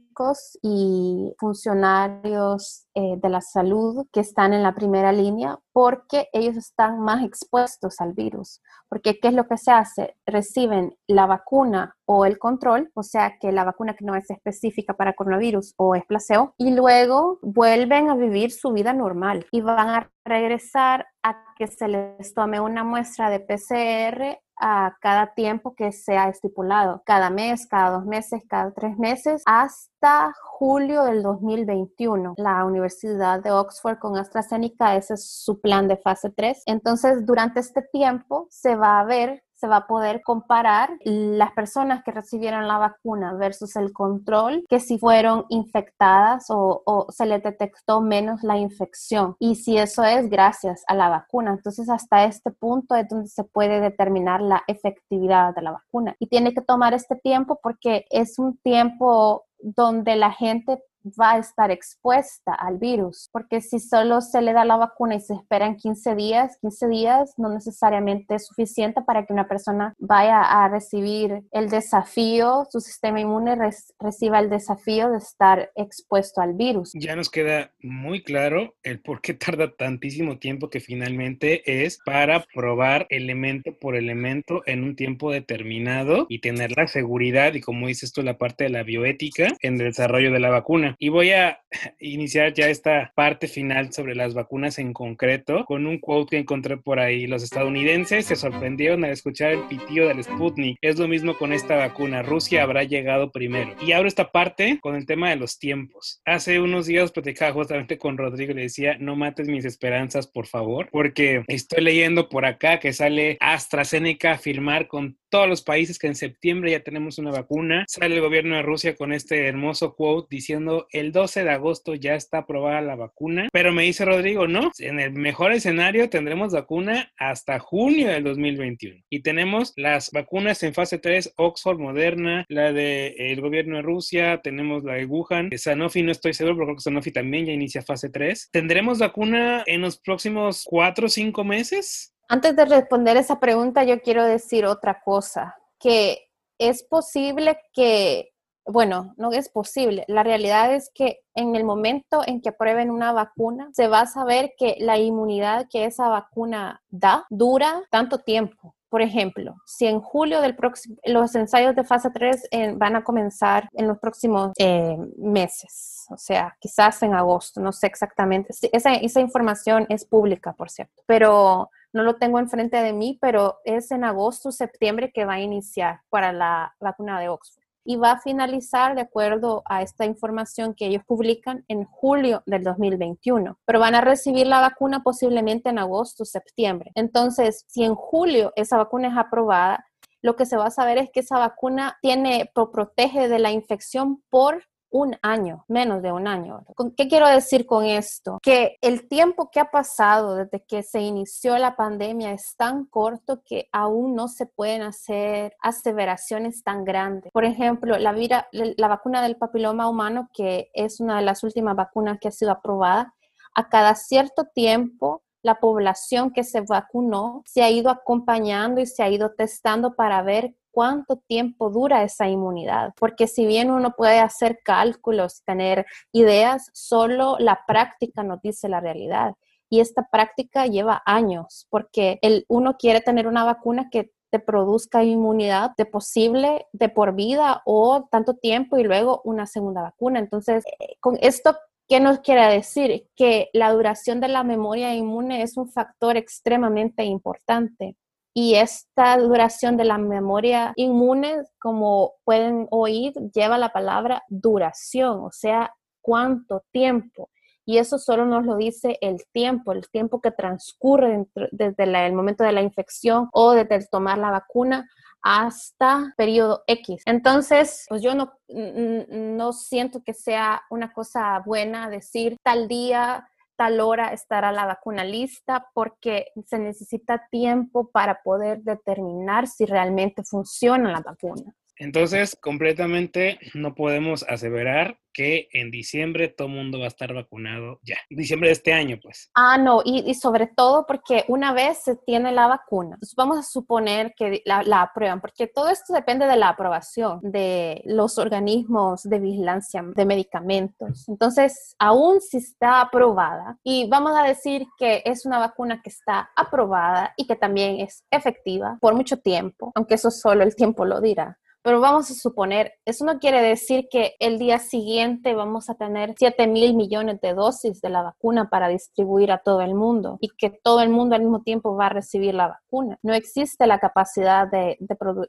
y 0.62 1.34
funcionarios 1.40 2.86
eh, 2.94 3.16
de 3.22 3.30
la 3.30 3.42
salud 3.42 4.06
que 4.12 4.20
están 4.20 4.54
en 4.54 4.64
la 4.64 4.76
primera 4.76 5.12
línea 5.12 5.58
porque 5.74 6.28
ellos 6.34 6.58
están 6.58 7.00
más 7.00 7.24
expuestos 7.24 8.00
al 8.00 8.14
virus. 8.14 8.62
Porque 8.90 9.20
¿qué 9.20 9.30
es 9.30 9.34
lo 9.34 9.48
que 9.48 9.58
se 9.58 9.72
hace? 9.72 10.18
Reciben 10.26 10.96
la 11.08 11.26
vacuna 11.26 11.96
o 12.06 12.26
el 12.26 12.38
control, 12.38 12.92
o 12.94 13.04
sea 13.04 13.38
que 13.40 13.52
la 13.52 13.64
vacuna 13.64 13.96
que 13.96 14.04
no 14.04 14.16
es 14.16 14.30
específica 14.30 14.94
para 14.94 15.14
coronavirus 15.14 15.74
o 15.78 15.96
es 15.96 16.06
placebo, 16.06 16.54
y 16.58 16.72
luego 16.76 17.40
vuelven 17.42 18.10
a 18.10 18.16
vivir 18.16 18.52
su 18.52 18.74
vida 18.74 18.92
normal 18.94 19.46
y 19.52 19.62
van 19.62 19.90
a 19.90 20.12
regresar 20.26 21.08
a 21.24 21.46
que 21.56 21.68
se 21.68 21.88
les 21.88 22.34
tome 22.34 22.60
una 22.60 22.84
muestra 22.84 23.30
de 23.30 23.40
PCR 23.40 24.42
a 24.62 24.96
cada 25.02 25.34
tiempo 25.34 25.76
que 25.76 25.92
sea 25.92 26.30
estipulado, 26.30 27.02
cada 27.06 27.30
mes, 27.30 27.68
cada 27.68 27.98
dos 27.98 28.06
meses, 28.06 28.44
cada 28.48 28.72
tres 28.72 28.98
meses, 28.98 29.42
hasta 29.46 30.34
julio 30.44 31.04
del 31.04 31.24
2021. 31.24 32.36
La 32.38 32.64
Universidad 32.64 33.42
de 33.42 33.52
Oxford 33.52 33.98
con 33.98 34.18
AstraZeneca, 34.18 34.96
ese 34.96 35.16
es 35.16 35.28
su 35.28 35.60
plan 35.60 35.88
de 35.88 35.98
fase 35.98 36.30
3. 36.30 36.64
Entonces, 36.68 37.26
durante 37.26 37.60
este 37.60 37.82
tiempo 37.82 38.48
se 38.50 38.76
va 38.76 39.00
a 39.00 39.04
ver 39.04 39.44
se 39.62 39.68
va 39.68 39.78
a 39.78 39.88
poder 39.88 40.24
comparar 40.24 40.98
las 41.04 41.52
personas 41.52 42.04
que 42.04 42.12
recibieron 42.12 42.68
la 42.68 42.80
vacuna 42.80 43.36
versus 43.36 43.76
el 43.76 43.94
control, 43.94 44.66
que 44.68 44.80
si 44.80 44.98
fueron 44.98 45.46
infectadas 45.50 46.48
o, 46.50 47.06
se 47.10 47.28
les 47.28 47.44
detectó 47.44 48.02
menos 48.02 48.42
la 48.42 48.58
infección. 48.58 49.36
Y 49.38 49.56
si 49.56 49.78
eso 49.78 50.04
es 50.04 50.30
gracias 50.30 50.84
a 50.88 50.96
la 50.96 51.10
vacuna. 51.10 51.52
Entonces, 51.52 51.90
hasta 51.90 52.26
este 52.26 52.50
punto 52.50 52.96
es 52.96 53.08
donde 53.08 53.28
se 53.28 53.44
puede 53.44 53.80
determinar 53.80 54.42
la 54.42 54.64
efectividad 54.68 55.54
de 55.54 55.62
la 55.62 55.72
vacuna. 55.72 56.16
Y 56.18 56.26
tiene 56.26 56.56
que 56.56 56.62
tomar 56.62 56.96
este 56.96 57.16
tiempo 57.16 57.60
porque 57.62 58.06
es 58.10 58.40
un 58.40 58.58
tiempo 58.58 59.46
donde 59.60 60.16
la 60.16 60.32
gente 60.32 60.82
va 61.20 61.34
a 61.34 61.40
estar 61.40 61.72
expuesta 61.72 62.54
al 62.54 62.78
virus, 62.78 63.30
porque 63.32 63.62
si 63.62 63.80
solo 63.80 64.22
se 64.22 64.42
le 64.42 64.54
da 64.54 64.66
la 64.66 64.78
vacuna 64.78 65.16
y 65.16 65.22
se 65.22 65.34
esperan 65.34 65.76
15 65.76 66.16
días, 66.16 66.58
15 66.62 66.88
días 66.88 67.34
no 67.38 67.50
necesariamente 67.50 68.36
es 68.36 68.48
suficiente 68.48 69.02
para 69.02 69.26
que 69.26 69.34
una 69.34 69.48
persona 69.48 69.96
vaya 70.00 70.42
a 70.42 70.68
recibir 70.70 71.44
el 71.52 71.70
desafío, 71.70 72.66
su 72.70 72.80
sistema 72.80 73.20
inmune 73.20 73.56
reciba 74.00 74.40
el 74.40 74.50
desafío 74.50 75.10
de 75.10 75.18
estar 75.18 75.72
expuesto 75.76 76.42
al 76.42 76.54
virus. 76.54 76.92
Ya 76.94 77.16
nos 77.16 77.30
queda 77.30 77.72
muy 77.82 78.24
claro 78.24 78.76
el 78.84 79.00
por 79.02 79.22
qué 79.22 79.34
tarda 79.34 79.72
tantísimo 79.76 80.38
tiempo 80.38 80.70
que 80.70 80.80
finalmente 80.80 81.84
es 81.84 82.00
para 82.06 82.46
probar 82.54 83.08
elemento 83.10 83.78
por 83.80 83.96
elemento 83.96 84.62
en 84.66 84.84
un 84.84 84.96
tiempo 84.96 85.32
determinado 85.32 86.26
y 86.30 86.40
tener 86.40 86.72
la 86.76 86.88
seguridad 86.88 87.54
y 87.54 87.62
como 87.62 87.88
dices 87.88 88.12
tú 88.12 88.22
la 88.22 88.38
parte 88.38 88.66
de 88.66 88.70
la 88.70 88.84
bioética 88.84 89.48
en 89.62 89.74
el 89.74 89.88
desarrollo 89.88 90.32
de 90.32 90.40
la 90.40 90.50
vacuna. 90.50 90.91
Y 91.00 91.10
voy 91.10 91.32
a 91.32 91.60
iniciar 92.00 92.54
ya 92.54 92.70
esta 92.70 93.12
parte 93.16 93.48
final 93.48 93.92
sobre 93.94 94.16
las 94.16 94.34
vacunas 94.34 94.80
en 94.80 94.94
concreto 94.94 95.66
con 95.66 95.86
un 95.86 96.00
quote 96.00 96.32
que 96.32 96.38
encontré 96.38 96.78
por 96.78 97.00
ahí. 97.00 97.28
Los 97.28 97.44
estadounidenses 97.44 98.26
se 98.26 98.36
sorprendieron 98.36 99.04
al 99.04 99.12
escuchar 99.12 99.52
el 99.52 99.64
pitío 99.68 100.08
del 100.08 100.24
Sputnik. 100.24 100.78
Es 100.82 101.00
lo 101.00 101.08
mismo 101.08 101.38
con 101.38 101.54
esta 101.54 101.76
vacuna. 101.76 102.22
Rusia 102.22 102.64
habrá 102.64 102.84
llegado 102.84 103.32
primero. 103.32 103.76
Y 103.82 103.92
abro 103.92 104.08
esta 104.08 104.32
parte 104.32 104.80
con 104.82 104.96
el 104.96 105.06
tema 105.06 105.30
de 105.30 105.36
los 105.36 105.60
tiempos. 105.60 106.22
Hace 106.26 106.60
unos 106.60 106.86
días 106.86 107.12
platicaba 107.12 107.54
justamente 107.54 107.98
con 107.98 108.18
Rodrigo 108.18 108.52
y 108.52 108.56
le 108.56 108.62
decía, 108.64 108.98
no 109.00 109.16
mates 109.16 109.48
mis 109.48 109.66
esperanzas, 109.66 110.28
por 110.28 110.48
favor, 110.48 110.90
porque 110.92 111.44
estoy 111.48 111.84
leyendo 111.84 112.30
por 112.30 112.46
acá 112.46 112.80
que 112.80 112.94
sale 112.94 113.38
AstraZeneca 113.40 114.34
a 114.34 114.38
firmar 114.38 114.88
con 114.88 115.18
todos 115.30 115.48
los 115.48 115.62
países 115.62 115.98
que 115.98 116.08
en 116.08 116.16
septiembre 116.16 116.72
ya 116.72 116.84
tenemos 116.84 117.18
una 117.18 117.32
vacuna. 117.32 117.86
Sale 117.88 118.16
el 118.16 118.22
gobierno 118.22 118.56
de 118.56 118.62
Rusia 118.62 118.96
con 118.96 119.14
este 119.14 119.48
hermoso 119.48 119.96
quote 119.96 120.28
diciendo 120.30 120.81
el 120.92 121.12
12 121.12 121.44
de 121.44 121.52
agosto 121.52 121.96
ya 121.96 122.16
está 122.16 122.40
aprobada 122.40 122.82
la 122.82 122.96
vacuna. 122.96 123.48
Pero 123.52 123.72
me 123.72 123.84
dice 123.84 124.06
Rodrigo, 124.06 124.48
no, 124.48 124.72
en 124.80 125.00
el 125.00 125.14
mejor 125.14 125.52
escenario 125.52 126.10
tendremos 126.10 126.54
vacuna 126.54 127.12
hasta 127.18 127.60
junio 127.60 128.10
del 128.10 128.24
2021. 128.24 129.04
Y 129.10 129.22
tenemos 129.22 129.74
las 129.76 130.12
vacunas 130.12 130.62
en 130.64 130.74
fase 130.74 130.98
3, 130.98 131.34
Oxford, 131.38 131.80
Moderna, 131.80 132.46
la 132.50 132.72
del 132.72 133.14
el 133.18 133.42
gobierno 133.42 133.78
de 133.78 133.82
Rusia, 133.82 134.42
tenemos 134.44 134.84
la 134.84 134.94
de 134.96 135.06
Wuhan, 135.06 135.50
Sanofi 135.58 136.04
no 136.04 136.12
estoy 136.12 136.34
seguro, 136.34 136.56
pero 136.56 136.66
creo 136.68 136.76
que 136.78 136.82
Sanofi 136.82 137.12
también 137.12 137.46
ya 137.46 137.54
inicia 137.54 137.82
fase 137.82 138.10
3. 138.10 138.50
¿Tendremos 138.52 139.00
vacuna 139.00 139.64
en 139.66 139.82
los 139.82 140.00
próximos 140.00 140.64
4 140.66 141.06
o 141.06 141.10
5 141.10 141.44
meses? 141.44 142.14
Antes 142.28 142.56
de 142.56 142.66
responder 142.66 143.18
esa 143.18 143.40
pregunta, 143.40 143.84
yo 143.84 144.00
quiero 144.02 144.26
decir 144.26 144.66
otra 144.66 145.02
cosa, 145.04 145.56
que 145.80 146.30
es 146.58 146.84
posible 146.84 147.58
que, 147.74 148.31
bueno, 148.66 149.14
no 149.18 149.32
es 149.32 149.50
posible, 149.50 150.06
la 150.08 150.24
realidad 150.24 150.74
es 150.74 150.92
que 150.94 151.20
en 151.36 151.56
el 151.56 151.64
momento 151.64 152.22
en 152.26 152.42
que 152.42 152.50
aprueben 152.50 152.92
una 152.92 153.12
vacuna, 153.12 153.70
se 153.74 153.88
va 153.88 154.02
a 154.02 154.08
saber 154.08 154.54
que 154.58 154.76
la 154.80 154.98
inmunidad 154.98 155.68
que 155.70 155.86
esa 155.86 156.08
vacuna 156.10 156.82
da 156.90 157.26
dura 157.30 157.84
tanto 157.90 158.20
tiempo. 158.20 158.76
Por 158.90 159.02
ejemplo, 159.02 159.56
si 159.66 159.88
en 159.88 160.02
julio 160.02 160.42
del 160.42 160.54
próximo, 160.54 160.98
los 161.06 161.34
ensayos 161.36 161.76
de 161.78 161.86
fase 161.86 162.10
3 162.12 162.48
eh, 162.52 162.74
van 162.76 162.98
a 162.98 163.06
comenzar 163.06 163.70
en 163.72 163.88
los 163.88 163.98
próximos 164.00 164.52
eh, 164.58 164.98
meses, 165.18 166.06
o 166.10 166.18
sea, 166.18 166.58
quizás 166.60 167.02
en 167.02 167.14
agosto, 167.14 167.62
no 167.62 167.72
sé 167.72 167.88
exactamente. 167.88 168.54
Esa, 168.74 168.94
esa 168.96 169.22
información 169.22 169.86
es 169.88 170.04
pública, 170.04 170.52
por 170.52 170.70
cierto, 170.70 171.04
pero 171.06 171.70
no 171.94 172.04
lo 172.04 172.18
tengo 172.18 172.38
enfrente 172.38 172.78
de 172.78 172.92
mí, 172.92 173.18
pero 173.22 173.60
es 173.64 173.92
en 173.92 174.04
agosto, 174.04 174.52
septiembre 174.52 175.12
que 175.14 175.24
va 175.24 175.36
a 175.36 175.42
iniciar 175.42 176.02
para 176.10 176.34
la 176.34 176.76
vacuna 176.82 177.18
de 177.22 177.30
Oxford 177.30 177.61
y 177.84 177.96
va 177.96 178.12
a 178.12 178.20
finalizar 178.20 178.96
de 178.96 179.02
acuerdo 179.02 179.64
a 179.66 179.82
esta 179.82 180.06
información 180.06 180.74
que 180.76 180.88
ellos 180.88 181.04
publican 181.06 181.66
en 181.68 181.86
julio 181.86 182.44
del 182.46 182.64
2021, 182.64 183.58
pero 183.66 183.80
van 183.80 183.96
a 183.96 184.02
recibir 184.02 184.48
la 184.48 184.62
vacuna 184.62 185.04
posiblemente 185.04 185.70
en 185.70 185.80
agosto, 185.80 186.26
septiembre. 186.26 186.92
Entonces, 186.96 187.66
si 187.68 187.84
en 187.84 187.96
julio 187.96 188.54
esa 188.56 188.78
vacuna 188.78 189.10
es 189.10 189.18
aprobada, 189.18 189.86
lo 190.22 190.36
que 190.36 190.46
se 190.46 190.58
va 190.58 190.68
a 190.68 190.72
saber 190.72 190.98
es 190.98 191.10
que 191.12 191.22
esa 191.22 191.40
vacuna 191.40 191.98
tiene, 192.02 192.52
protege 192.54 193.28
de 193.28 193.40
la 193.40 193.52
infección 193.52 194.22
por 194.30 194.64
un 194.92 195.16
año, 195.22 195.66
menos 195.68 196.02
de 196.02 196.12
un 196.12 196.28
año. 196.28 196.64
¿Qué 196.96 197.08
quiero 197.08 197.28
decir 197.28 197.66
con 197.66 197.86
esto? 197.86 198.40
Que 198.44 198.78
el 198.82 199.08
tiempo 199.08 199.50
que 199.50 199.60
ha 199.60 199.72
pasado 199.72 200.36
desde 200.36 200.64
que 200.66 200.84
se 200.84 201.00
inició 201.00 201.58
la 201.58 201.76
pandemia 201.76 202.34
es 202.34 202.56
tan 202.58 202.86
corto 202.86 203.42
que 203.44 203.70
aún 203.72 204.16
no 204.16 204.28
se 204.28 204.46
pueden 204.46 204.82
hacer 204.84 205.56
aseveraciones 205.62 206.64
tan 206.64 206.84
grandes. 206.84 207.32
Por 207.32 207.46
ejemplo, 207.46 207.98
la, 207.98 208.14
la 208.52 208.88
vacuna 208.88 209.22
del 209.24 209.38
papiloma 209.38 209.88
humano, 209.88 210.30
que 210.34 210.70
es 210.74 211.00
una 211.00 211.18
de 211.18 211.26
las 211.26 211.44
últimas 211.44 211.76
vacunas 211.76 212.20
que 212.20 212.28
ha 212.28 212.32
sido 212.32 212.52
aprobada, 212.52 213.16
a 213.56 213.70
cada 213.70 213.96
cierto 213.96 214.46
tiempo 214.54 215.24
la 215.44 215.60
población 215.60 216.32
que 216.32 216.44
se 216.44 216.62
vacunó 216.62 217.42
se 217.46 217.64
ha 217.64 217.70
ido 217.70 217.90
acompañando 217.90 218.80
y 218.80 218.86
se 218.86 219.04
ha 219.04 219.10
ido 219.10 219.32
testando 219.32 219.96
para 219.96 220.22
ver 220.22 220.56
cuánto 220.72 221.18
tiempo 221.18 221.70
dura 221.70 222.04
esa 222.04 222.28
inmunidad. 222.28 222.94
Porque 223.00 223.28
si 223.28 223.46
bien 223.46 223.72
uno 223.72 223.92
puede 223.92 224.20
hacer 224.20 224.60
cálculos, 224.64 225.44
tener 225.44 225.86
ideas, 226.12 226.70
solo 226.74 227.36
la 227.40 227.62
práctica 227.68 228.24
nos 228.24 228.42
dice 228.42 228.70
la 228.70 228.80
realidad. 228.80 229.36
Y 229.70 229.80
esta 229.80 230.08
práctica 230.12 230.66
lleva 230.66 231.02
años, 231.06 231.68
porque 231.70 232.20
el, 232.22 232.46
uno 232.50 232.78
quiere 232.78 233.02
tener 233.02 233.28
una 233.28 233.44
vacuna 233.44 233.90
que 233.90 234.12
te 234.30 234.40
produzca 234.40 235.04
inmunidad 235.04 235.72
de 235.78 235.86
posible 235.86 236.66
de 236.72 236.90
por 236.90 237.16
vida 237.16 237.62
o 237.66 238.08
tanto 238.10 238.34
tiempo 238.36 238.78
y 238.78 238.84
luego 238.84 239.22
una 239.24 239.46
segunda 239.46 239.82
vacuna. 239.82 240.20
Entonces, 240.20 240.64
eh, 240.80 240.96
con 241.00 241.18
esto 241.22 241.58
¿Qué 241.92 242.00
nos 242.00 242.20
quiere 242.20 242.48
decir? 242.48 243.10
Que 243.18 243.50
la 243.52 243.74
duración 243.74 244.22
de 244.22 244.30
la 244.30 244.46
memoria 244.46 244.96
inmune 244.96 245.42
es 245.42 245.58
un 245.58 245.68
factor 245.68 246.16
extremadamente 246.16 247.04
importante. 247.04 247.98
Y 248.34 248.56
esta 248.56 249.18
duración 249.18 249.76
de 249.76 249.84
la 249.84 249.98
memoria 249.98 250.74
inmune, 250.78 251.44
como 251.60 252.14
pueden 252.24 252.68
oír, 252.72 253.14
lleva 253.34 253.58
la 253.58 253.74
palabra 253.74 254.24
duración, 254.30 255.24
o 255.24 255.32
sea, 255.32 255.74
cuánto 256.02 256.64
tiempo. 256.72 257.30
Y 257.66 257.78
eso 257.78 258.00
solo 258.00 258.26
nos 258.26 258.46
lo 258.46 258.56
dice 258.56 258.98
el 259.02 259.24
tiempo, 259.32 259.72
el 259.72 259.88
tiempo 259.90 260.20
que 260.20 260.32
transcurre 260.32 261.26
desde 261.52 261.84
el 261.84 262.14
momento 262.14 262.44
de 262.44 262.52
la 262.52 262.62
infección 262.62 263.30
o 263.34 263.52
desde 263.52 263.86
tomar 263.88 264.18
la 264.18 264.32
vacuna 264.32 264.90
hasta 265.22 266.14
periodo 266.18 266.64
X. 266.68 267.04
Entonces, 267.06 267.86
pues 267.88 268.02
yo 268.02 268.16
no, 268.16 268.34
no 268.50 269.54
siento 269.54 270.02
que 270.04 270.14
sea 270.14 270.64
una 270.70 270.92
cosa 270.94 271.42
buena 271.46 271.90
decir 271.90 272.38
tal 272.44 272.68
día 272.68 273.28
tal 273.62 273.80
hora 273.80 274.12
estará 274.12 274.52
la 274.52 274.66
vacuna 274.66 275.04
lista 275.04 275.70
porque 275.76 276.30
se 276.48 276.58
necesita 276.58 277.28
tiempo 277.30 277.92
para 277.92 278.24
poder 278.24 278.64
determinar 278.64 279.46
si 279.46 279.68
realmente 279.68 280.24
funciona 280.24 280.92
la 280.92 281.02
vacuna. 281.02 281.54
Entonces, 281.82 282.38
completamente 282.40 283.40
no 283.56 283.74
podemos 283.74 284.24
aseverar 284.30 285.00
que 285.14 285.50
en 285.52 285.72
diciembre 285.72 286.28
todo 286.28 286.48
mundo 286.48 286.80
va 286.80 286.86
a 286.86 286.90
estar 286.90 287.14
vacunado 287.14 287.80
ya. 287.84 287.98
Diciembre 288.10 288.50
de 288.50 288.54
este 288.54 288.72
año, 288.72 289.00
pues. 289.02 289.30
Ah, 289.34 289.58
no, 289.58 289.82
y, 289.84 290.14
sobre 290.14 290.48
todo 290.48 290.86
porque 290.86 291.26
una 291.28 291.54
vez 291.54 291.80
se 291.84 291.96
tiene 291.96 292.32
la 292.32 292.48
vacuna, 292.48 292.98
vamos 293.18 293.40
a 293.40 293.44
suponer 293.44 294.14
que 294.16 294.42
la, 294.46 294.64
la, 294.64 294.84
aprueban, 294.84 295.20
porque 295.20 295.48
todo 295.48 295.70
esto 295.70 295.94
depende 295.94 296.28
de 296.28 296.38
la 296.38 296.50
aprobación 296.50 297.20
de 297.24 297.82
los 297.86 298.20
organismos 298.20 299.04
de 299.04 299.20
vigilancia 299.20 299.84
de 299.84 300.06
medicamentos. 300.06 301.10
Entonces, 301.10 301.76
aún 301.80 302.22
si 302.22 302.38
está 302.38 302.82
aprobada, 302.82 303.58
y 303.64 303.90
vamos 303.90 304.14
a 304.16 304.24
decir 304.24 304.68
que 304.78 305.02
es 305.04 305.26
una 305.26 305.40
vacuna 305.40 305.82
que 305.82 305.90
está 305.90 306.30
aprobada 306.36 307.14
y 307.18 307.26
que 307.26 307.36
también 307.36 307.80
es 307.80 308.06
efectiva 308.12 308.78
por 308.80 308.94
mucho 308.94 309.18
tiempo, 309.18 309.72
aunque 309.76 309.96
eso 309.96 310.12
solo 310.12 310.44
el 310.44 310.56
tiempo 310.56 310.86
lo 310.86 311.02
dirá. 311.02 311.38
Pero 311.64 311.80
vamos 311.80 312.10
a 312.10 312.16
suponer, 312.16 312.74
eso 312.86 313.06
no 313.06 313.20
quiere 313.20 313.42
decir 313.42 313.88
que 313.90 314.16
el 314.20 314.40
día 314.40 314.58
siguiente 314.58 315.36
vamos 315.36 315.70
a 315.70 315.76
tener 315.76 316.16
7 316.18 316.48
mil 316.48 316.76
millones 316.76 317.22
de 317.22 317.34
dosis 317.34 317.82
de 317.82 317.90
la 317.90 318.02
vacuna 318.02 318.50
para 318.50 318.68
distribuir 318.68 319.32
a 319.32 319.38
todo 319.38 319.62
el 319.62 319.76
mundo 319.76 320.18
y 320.22 320.30
que 320.30 320.50
todo 320.50 320.82
el 320.82 320.90
mundo 320.90 321.16
al 321.16 321.22
mismo 321.22 321.44
tiempo 321.44 321.76
va 321.76 321.88
a 321.88 321.90
recibir 321.90 322.34
la 322.34 322.48
vacuna. 322.48 322.98
No 323.04 323.14
existe 323.14 323.68
la 323.68 323.80
capacidad 323.80 324.48
de, 324.50 324.80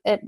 eh, 0.04 0.20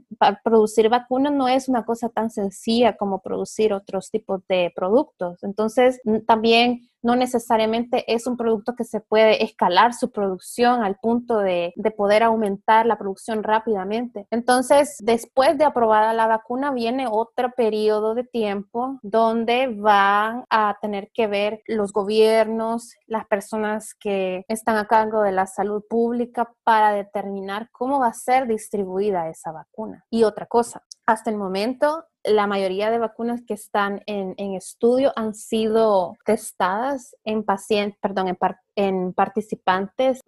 producir 0.42 0.90
vacunas, 0.90 1.32
no 1.32 1.48
es 1.48 1.68
una 1.68 1.84
cosa 1.84 2.08
tan 2.10 2.30
sencilla 2.30 2.96
como 2.96 3.20
producir 3.20 3.72
otros 3.72 4.10
tipos 4.10 4.46
de 4.48 4.72
productos. 4.76 5.42
Entonces, 5.42 6.00
también 6.26 6.80
no 7.04 7.16
necesariamente 7.16 8.12
es 8.12 8.26
un 8.26 8.36
producto 8.36 8.74
que 8.74 8.84
se 8.84 9.00
puede 9.00 9.44
escalar 9.44 9.92
su 9.94 10.10
producción 10.10 10.82
al 10.82 10.96
punto 10.96 11.38
de, 11.38 11.72
poder 11.96 12.24
aumentar 12.24 12.86
la 12.86 12.98
producción 12.98 13.44
rápidamente. 13.44 14.26
Entonces, 14.30 14.96
después 15.00 15.56
de 15.58 15.64
aprobada 15.64 16.12
la 16.12 16.26
vacuna, 16.26 16.72
viene 16.72 17.06
otro 17.08 17.52
periodo 17.56 18.14
de 18.14 18.24
tiempo 18.24 18.98
donde 19.02 19.68
van 19.68 20.44
a 20.50 20.76
tener 20.80 21.10
que 21.12 21.28
ver 21.28 21.62
los 21.66 21.92
gobiernos, 21.92 22.94
las 23.06 23.26
personas 23.26 23.94
que 23.94 24.44
están 24.48 24.76
a 24.76 24.86
cargo 24.86 25.22
de 25.22 25.32
la 25.32 25.46
salud 25.46 25.84
pública 25.88 26.52
para 26.64 26.92
determinar 26.92 27.68
cómo 27.70 28.00
va 28.00 28.08
a 28.08 28.14
ser 28.14 28.46
distribuida 28.48 29.28
esa 29.28 29.52
vacuna. 29.52 30.04
Y 30.10 30.24
otra 30.24 30.46
cosa, 30.46 30.82
hasta 31.06 31.30
el 31.30 31.36
momento 31.36 32.04
la 32.24 32.46
mayoría 32.46 32.90
de 32.90 32.98
vacunas 32.98 33.42
que 33.46 33.54
están 33.54 34.02
en, 34.06 34.34
estudio 34.54 35.12
han 35.14 35.34
sido 35.34 36.16
testadas 36.24 37.14
en 37.24 37.44
pacientes, 37.44 37.98
perdón, 38.00 38.28
en, 38.28 38.38
en 38.76 39.12
participantes 39.12 40.20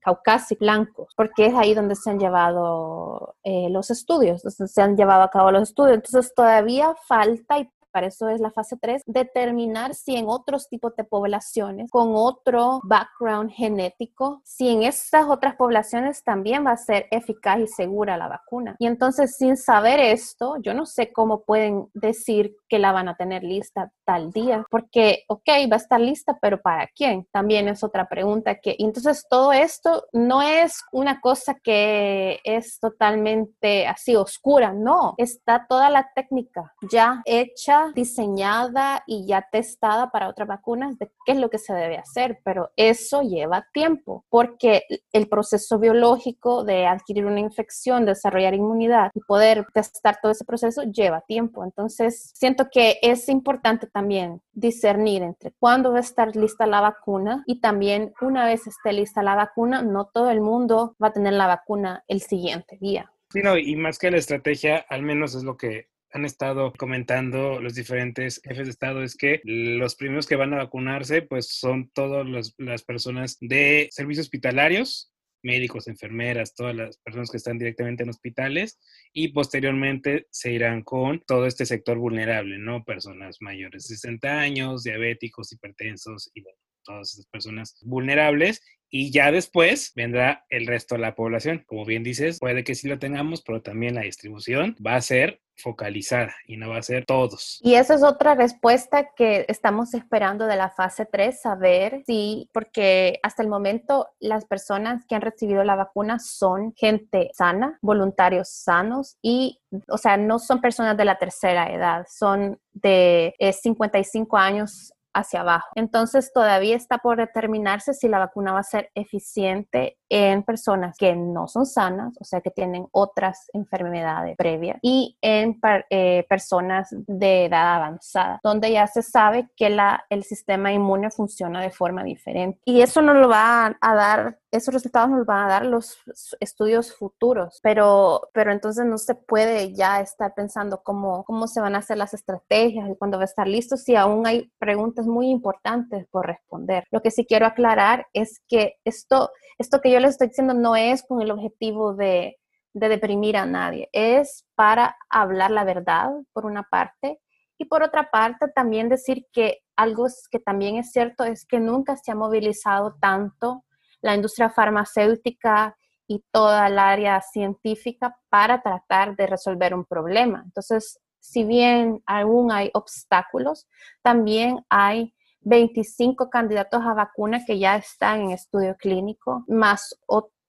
caucásicos 0.00 0.60
blancos, 0.60 1.12
porque 1.14 1.46
es 1.46 1.54
ahí 1.54 1.74
donde 1.74 1.94
se 1.94 2.10
han 2.10 2.18
llevado 2.18 3.36
eh, 3.44 3.68
los 3.70 3.90
estudios, 3.90 4.42
donde 4.42 4.72
se 4.72 4.82
han 4.82 4.96
llevado 4.96 5.22
a 5.22 5.30
cabo 5.30 5.50
los 5.50 5.68
estudios. 5.68 5.96
Entonces 5.96 6.32
todavía 6.34 6.94
falta 7.06 7.58
y 7.58 7.70
para 7.92 8.08
eso 8.08 8.28
es 8.28 8.40
la 8.40 8.50
fase 8.50 8.76
3, 8.80 9.02
determinar 9.06 9.94
si 9.94 10.16
en 10.16 10.26
otros 10.28 10.68
tipos 10.68 10.96
de 10.96 11.04
poblaciones 11.04 11.90
con 11.90 12.12
otro 12.14 12.80
background 12.84 13.50
genético, 13.50 14.40
si 14.44 14.68
en 14.68 14.82
esas 14.82 15.26
otras 15.28 15.56
poblaciones 15.56 16.24
también 16.24 16.66
va 16.66 16.72
a 16.72 16.76
ser 16.76 17.06
eficaz 17.10 17.60
y 17.60 17.66
segura 17.66 18.16
la 18.16 18.28
vacuna. 18.28 18.76
Y 18.78 18.86
entonces, 18.86 19.36
sin 19.36 19.56
saber 19.56 20.00
esto, 20.00 20.56
yo 20.60 20.74
no 20.74 20.86
sé 20.86 21.12
cómo 21.12 21.42
pueden 21.42 21.88
decir 21.94 22.56
que 22.68 22.78
la 22.78 22.92
van 22.92 23.08
a 23.08 23.16
tener 23.16 23.44
lista 23.44 23.92
tal 24.04 24.32
día, 24.32 24.64
porque, 24.70 25.24
ok, 25.28 25.48
va 25.70 25.76
a 25.76 25.76
estar 25.76 26.00
lista, 26.00 26.38
pero 26.40 26.60
¿para 26.60 26.88
quién? 26.88 27.26
También 27.30 27.68
es 27.68 27.84
otra 27.84 28.08
pregunta 28.08 28.56
que, 28.56 28.76
entonces 28.78 29.26
todo 29.28 29.52
esto 29.52 30.04
no 30.12 30.42
es 30.42 30.80
una 30.92 31.20
cosa 31.20 31.54
que 31.62 32.40
es 32.44 32.78
totalmente 32.80 33.86
así 33.86 34.16
oscura, 34.16 34.72
no, 34.72 35.14
está 35.18 35.66
toda 35.68 35.90
la 35.90 36.10
técnica 36.14 36.72
ya 36.90 37.22
hecha 37.24 37.81
diseñada 37.94 39.02
y 39.06 39.26
ya 39.26 39.46
testada 39.50 40.10
para 40.10 40.28
otras 40.28 40.48
vacunas 40.48 40.98
de 40.98 41.10
qué 41.24 41.32
es 41.32 41.38
lo 41.38 41.50
que 41.50 41.58
se 41.58 41.74
debe 41.74 41.98
hacer, 41.98 42.40
pero 42.44 42.70
eso 42.76 43.22
lleva 43.22 43.66
tiempo 43.72 44.24
porque 44.28 44.82
el 45.12 45.28
proceso 45.28 45.78
biológico 45.78 46.64
de 46.64 46.86
adquirir 46.86 47.26
una 47.26 47.40
infección, 47.40 48.04
desarrollar 48.04 48.54
inmunidad 48.54 49.10
y 49.14 49.20
poder 49.20 49.66
testar 49.72 50.18
todo 50.22 50.32
ese 50.32 50.44
proceso 50.44 50.82
lleva 50.82 51.22
tiempo. 51.22 51.64
Entonces, 51.64 52.32
siento 52.34 52.68
que 52.70 52.98
es 53.02 53.28
importante 53.28 53.86
también 53.86 54.40
discernir 54.52 55.22
entre 55.22 55.52
cuándo 55.58 55.92
va 55.92 55.98
a 55.98 56.00
estar 56.00 56.34
lista 56.36 56.66
la 56.66 56.80
vacuna 56.80 57.42
y 57.46 57.60
también 57.60 58.12
una 58.20 58.46
vez 58.46 58.66
esté 58.66 58.92
lista 58.92 59.22
la 59.22 59.34
vacuna, 59.34 59.82
no 59.82 60.06
todo 60.06 60.30
el 60.30 60.40
mundo 60.40 60.96
va 61.02 61.08
a 61.08 61.12
tener 61.12 61.32
la 61.32 61.46
vacuna 61.46 62.04
el 62.08 62.20
siguiente 62.20 62.78
día. 62.80 63.10
Sí, 63.32 63.40
no, 63.42 63.56
y 63.56 63.76
más 63.76 63.98
que 63.98 64.10
la 64.10 64.18
estrategia, 64.18 64.84
al 64.90 65.02
menos 65.02 65.34
es 65.34 65.42
lo 65.42 65.56
que 65.56 65.88
han 66.12 66.24
estado 66.24 66.72
comentando 66.74 67.60
los 67.60 67.74
diferentes 67.74 68.40
jefes 68.44 68.66
de 68.66 68.70
Estado 68.70 69.02
es 69.02 69.16
que 69.16 69.40
los 69.44 69.94
primeros 69.94 70.26
que 70.26 70.36
van 70.36 70.52
a 70.52 70.58
vacunarse 70.58 71.22
pues 71.22 71.48
son 71.48 71.90
todas 71.90 72.52
las 72.58 72.82
personas 72.82 73.38
de 73.40 73.88
servicios 73.90 74.26
hospitalarios, 74.26 75.12
médicos, 75.42 75.88
enfermeras, 75.88 76.54
todas 76.54 76.76
las 76.76 76.98
personas 76.98 77.30
que 77.30 77.38
están 77.38 77.58
directamente 77.58 78.02
en 78.02 78.10
hospitales 78.10 78.78
y 79.12 79.28
posteriormente 79.28 80.26
se 80.30 80.52
irán 80.52 80.82
con 80.82 81.20
todo 81.26 81.46
este 81.46 81.66
sector 81.66 81.98
vulnerable, 81.98 82.58
¿no? 82.58 82.84
Personas 82.84 83.38
mayores 83.40 83.88
de 83.88 83.96
60 83.96 84.38
años, 84.38 84.84
diabéticos, 84.84 85.52
hipertensos 85.52 86.30
y 86.34 86.42
bueno, 86.42 86.58
todas 86.84 87.14
esas 87.14 87.26
personas 87.26 87.76
vulnerables 87.82 88.60
y 88.94 89.10
ya 89.10 89.32
después 89.32 89.92
vendrá 89.96 90.44
el 90.50 90.66
resto 90.66 90.96
de 90.96 91.00
la 91.00 91.14
población. 91.14 91.64
Como 91.66 91.86
bien 91.86 92.02
dices, 92.02 92.38
puede 92.38 92.62
que 92.62 92.74
sí 92.74 92.88
lo 92.88 92.98
tengamos, 92.98 93.42
pero 93.42 93.62
también 93.62 93.94
la 93.94 94.02
distribución 94.02 94.76
va 94.86 94.96
a 94.96 95.00
ser 95.00 95.40
focalizada 95.56 96.34
y 96.46 96.56
no 96.56 96.70
va 96.70 96.78
a 96.78 96.82
ser 96.82 97.04
todos. 97.04 97.58
Y 97.62 97.74
esa 97.74 97.94
es 97.94 98.02
otra 98.02 98.34
respuesta 98.34 99.10
que 99.14 99.44
estamos 99.48 99.94
esperando 99.94 100.46
de 100.46 100.56
la 100.56 100.70
fase 100.70 101.06
3, 101.06 101.40
saber 101.40 102.02
si, 102.06 102.48
porque 102.52 103.20
hasta 103.22 103.42
el 103.42 103.48
momento 103.48 104.08
las 104.20 104.44
personas 104.44 105.04
que 105.06 105.14
han 105.14 105.22
recibido 105.22 105.64
la 105.64 105.76
vacuna 105.76 106.18
son 106.18 106.72
gente 106.76 107.30
sana, 107.34 107.78
voluntarios 107.82 108.48
sanos 108.48 109.16
y, 109.22 109.60
o 109.88 109.98
sea, 109.98 110.16
no 110.16 110.38
son 110.38 110.60
personas 110.60 110.96
de 110.96 111.04
la 111.04 111.18
tercera 111.18 111.72
edad, 111.72 112.06
son 112.08 112.58
de 112.72 113.34
55 113.38 114.36
eh, 114.36 114.40
años 114.40 114.92
hacia 115.14 115.40
abajo. 115.40 115.68
Entonces 115.74 116.32
todavía 116.32 116.76
está 116.76 116.98
por 116.98 117.18
determinarse 117.18 117.94
si 117.94 118.08
la 118.08 118.18
vacuna 118.18 118.52
va 118.52 118.60
a 118.60 118.64
ser 118.64 118.90
eficiente 118.94 119.98
en 120.08 120.42
personas 120.42 120.96
que 120.98 121.16
no 121.16 121.48
son 121.48 121.64
sanas, 121.64 122.14
o 122.20 122.24
sea, 122.24 122.42
que 122.42 122.50
tienen 122.50 122.86
otras 122.92 123.48
enfermedades 123.54 124.36
previas, 124.36 124.78
y 124.82 125.16
en 125.22 125.58
eh, 125.88 126.26
personas 126.28 126.88
de 127.06 127.46
edad 127.46 127.76
avanzada, 127.76 128.38
donde 128.42 128.72
ya 128.72 128.86
se 128.86 129.02
sabe 129.02 129.48
que 129.56 129.74
el 130.10 130.24
sistema 130.24 130.72
inmune 130.72 131.10
funciona 131.10 131.62
de 131.62 131.70
forma 131.70 132.04
diferente. 132.04 132.60
Y 132.66 132.82
eso 132.82 133.00
nos 133.00 133.16
lo 133.16 133.28
va 133.28 133.74
a, 133.80 133.94
dar 133.94 134.38
esos 134.52 134.74
resultados 134.74 135.08
nos 135.10 135.24
van 135.24 135.46
a 135.46 135.48
dar 135.48 135.66
los 135.66 135.98
estudios 136.38 136.94
futuros, 136.94 137.58
pero, 137.62 138.28
pero 138.34 138.52
entonces 138.52 138.84
no 138.84 138.98
se 138.98 139.14
puede 139.14 139.72
ya 139.74 140.00
estar 140.00 140.34
pensando 140.34 140.82
cómo, 140.82 141.24
cómo 141.24 141.48
se 141.48 141.62
van 141.62 141.74
a 141.74 141.78
hacer 141.78 141.96
las 141.96 142.12
estrategias 142.12 142.88
y 142.88 142.96
cuándo 142.96 143.16
va 143.16 143.22
a 143.22 143.24
estar 143.24 143.48
listo 143.48 143.78
si 143.78 143.96
aún 143.96 144.26
hay 144.26 144.52
preguntas 144.58 145.06
muy 145.06 145.30
importantes 145.30 146.06
por 146.10 146.26
responder. 146.26 146.84
Lo 146.90 147.00
que 147.00 147.10
sí 147.10 147.24
quiero 147.24 147.46
aclarar 147.46 148.06
es 148.12 148.42
que 148.46 148.76
esto, 148.84 149.30
esto 149.56 149.80
que 149.80 149.90
yo 149.90 150.00
les 150.00 150.10
estoy 150.10 150.28
diciendo 150.28 150.52
no 150.52 150.76
es 150.76 151.02
con 151.02 151.22
el 151.22 151.30
objetivo 151.30 151.94
de, 151.94 152.38
de 152.74 152.88
deprimir 152.90 153.38
a 153.38 153.46
nadie, 153.46 153.88
es 153.92 154.44
para 154.54 154.96
hablar 155.08 155.50
la 155.50 155.64
verdad, 155.64 156.10
por 156.34 156.44
una 156.44 156.62
parte, 156.64 157.20
y 157.56 157.64
por 157.64 157.82
otra 157.82 158.10
parte, 158.10 158.48
también 158.54 158.88
decir 158.88 159.26
que 159.32 159.60
algo 159.76 160.06
que 160.30 160.40
también 160.40 160.76
es 160.76 160.90
cierto 160.90 161.24
es 161.24 161.46
que 161.46 161.60
nunca 161.60 161.96
se 161.96 162.10
ha 162.10 162.14
movilizado 162.14 162.96
tanto 163.00 163.64
la 164.02 164.14
industria 164.14 164.50
farmacéutica 164.50 165.76
y 166.06 166.24
toda 166.30 166.66
el 166.66 166.78
área 166.78 167.20
científica 167.22 168.16
para 168.28 168.60
tratar 168.60 169.16
de 169.16 169.26
resolver 169.26 169.74
un 169.74 169.84
problema. 169.84 170.42
Entonces, 170.44 170.98
si 171.20 171.44
bien 171.44 172.02
aún 172.04 172.52
hay 172.52 172.70
obstáculos, 172.74 173.68
también 174.02 174.64
hay 174.68 175.14
25 175.42 176.28
candidatos 176.28 176.82
a 176.84 176.94
vacuna 176.94 177.44
que 177.46 177.58
ya 177.58 177.76
están 177.76 178.22
en 178.22 178.30
estudio 178.32 178.76
clínico, 178.76 179.44
más 179.48 179.96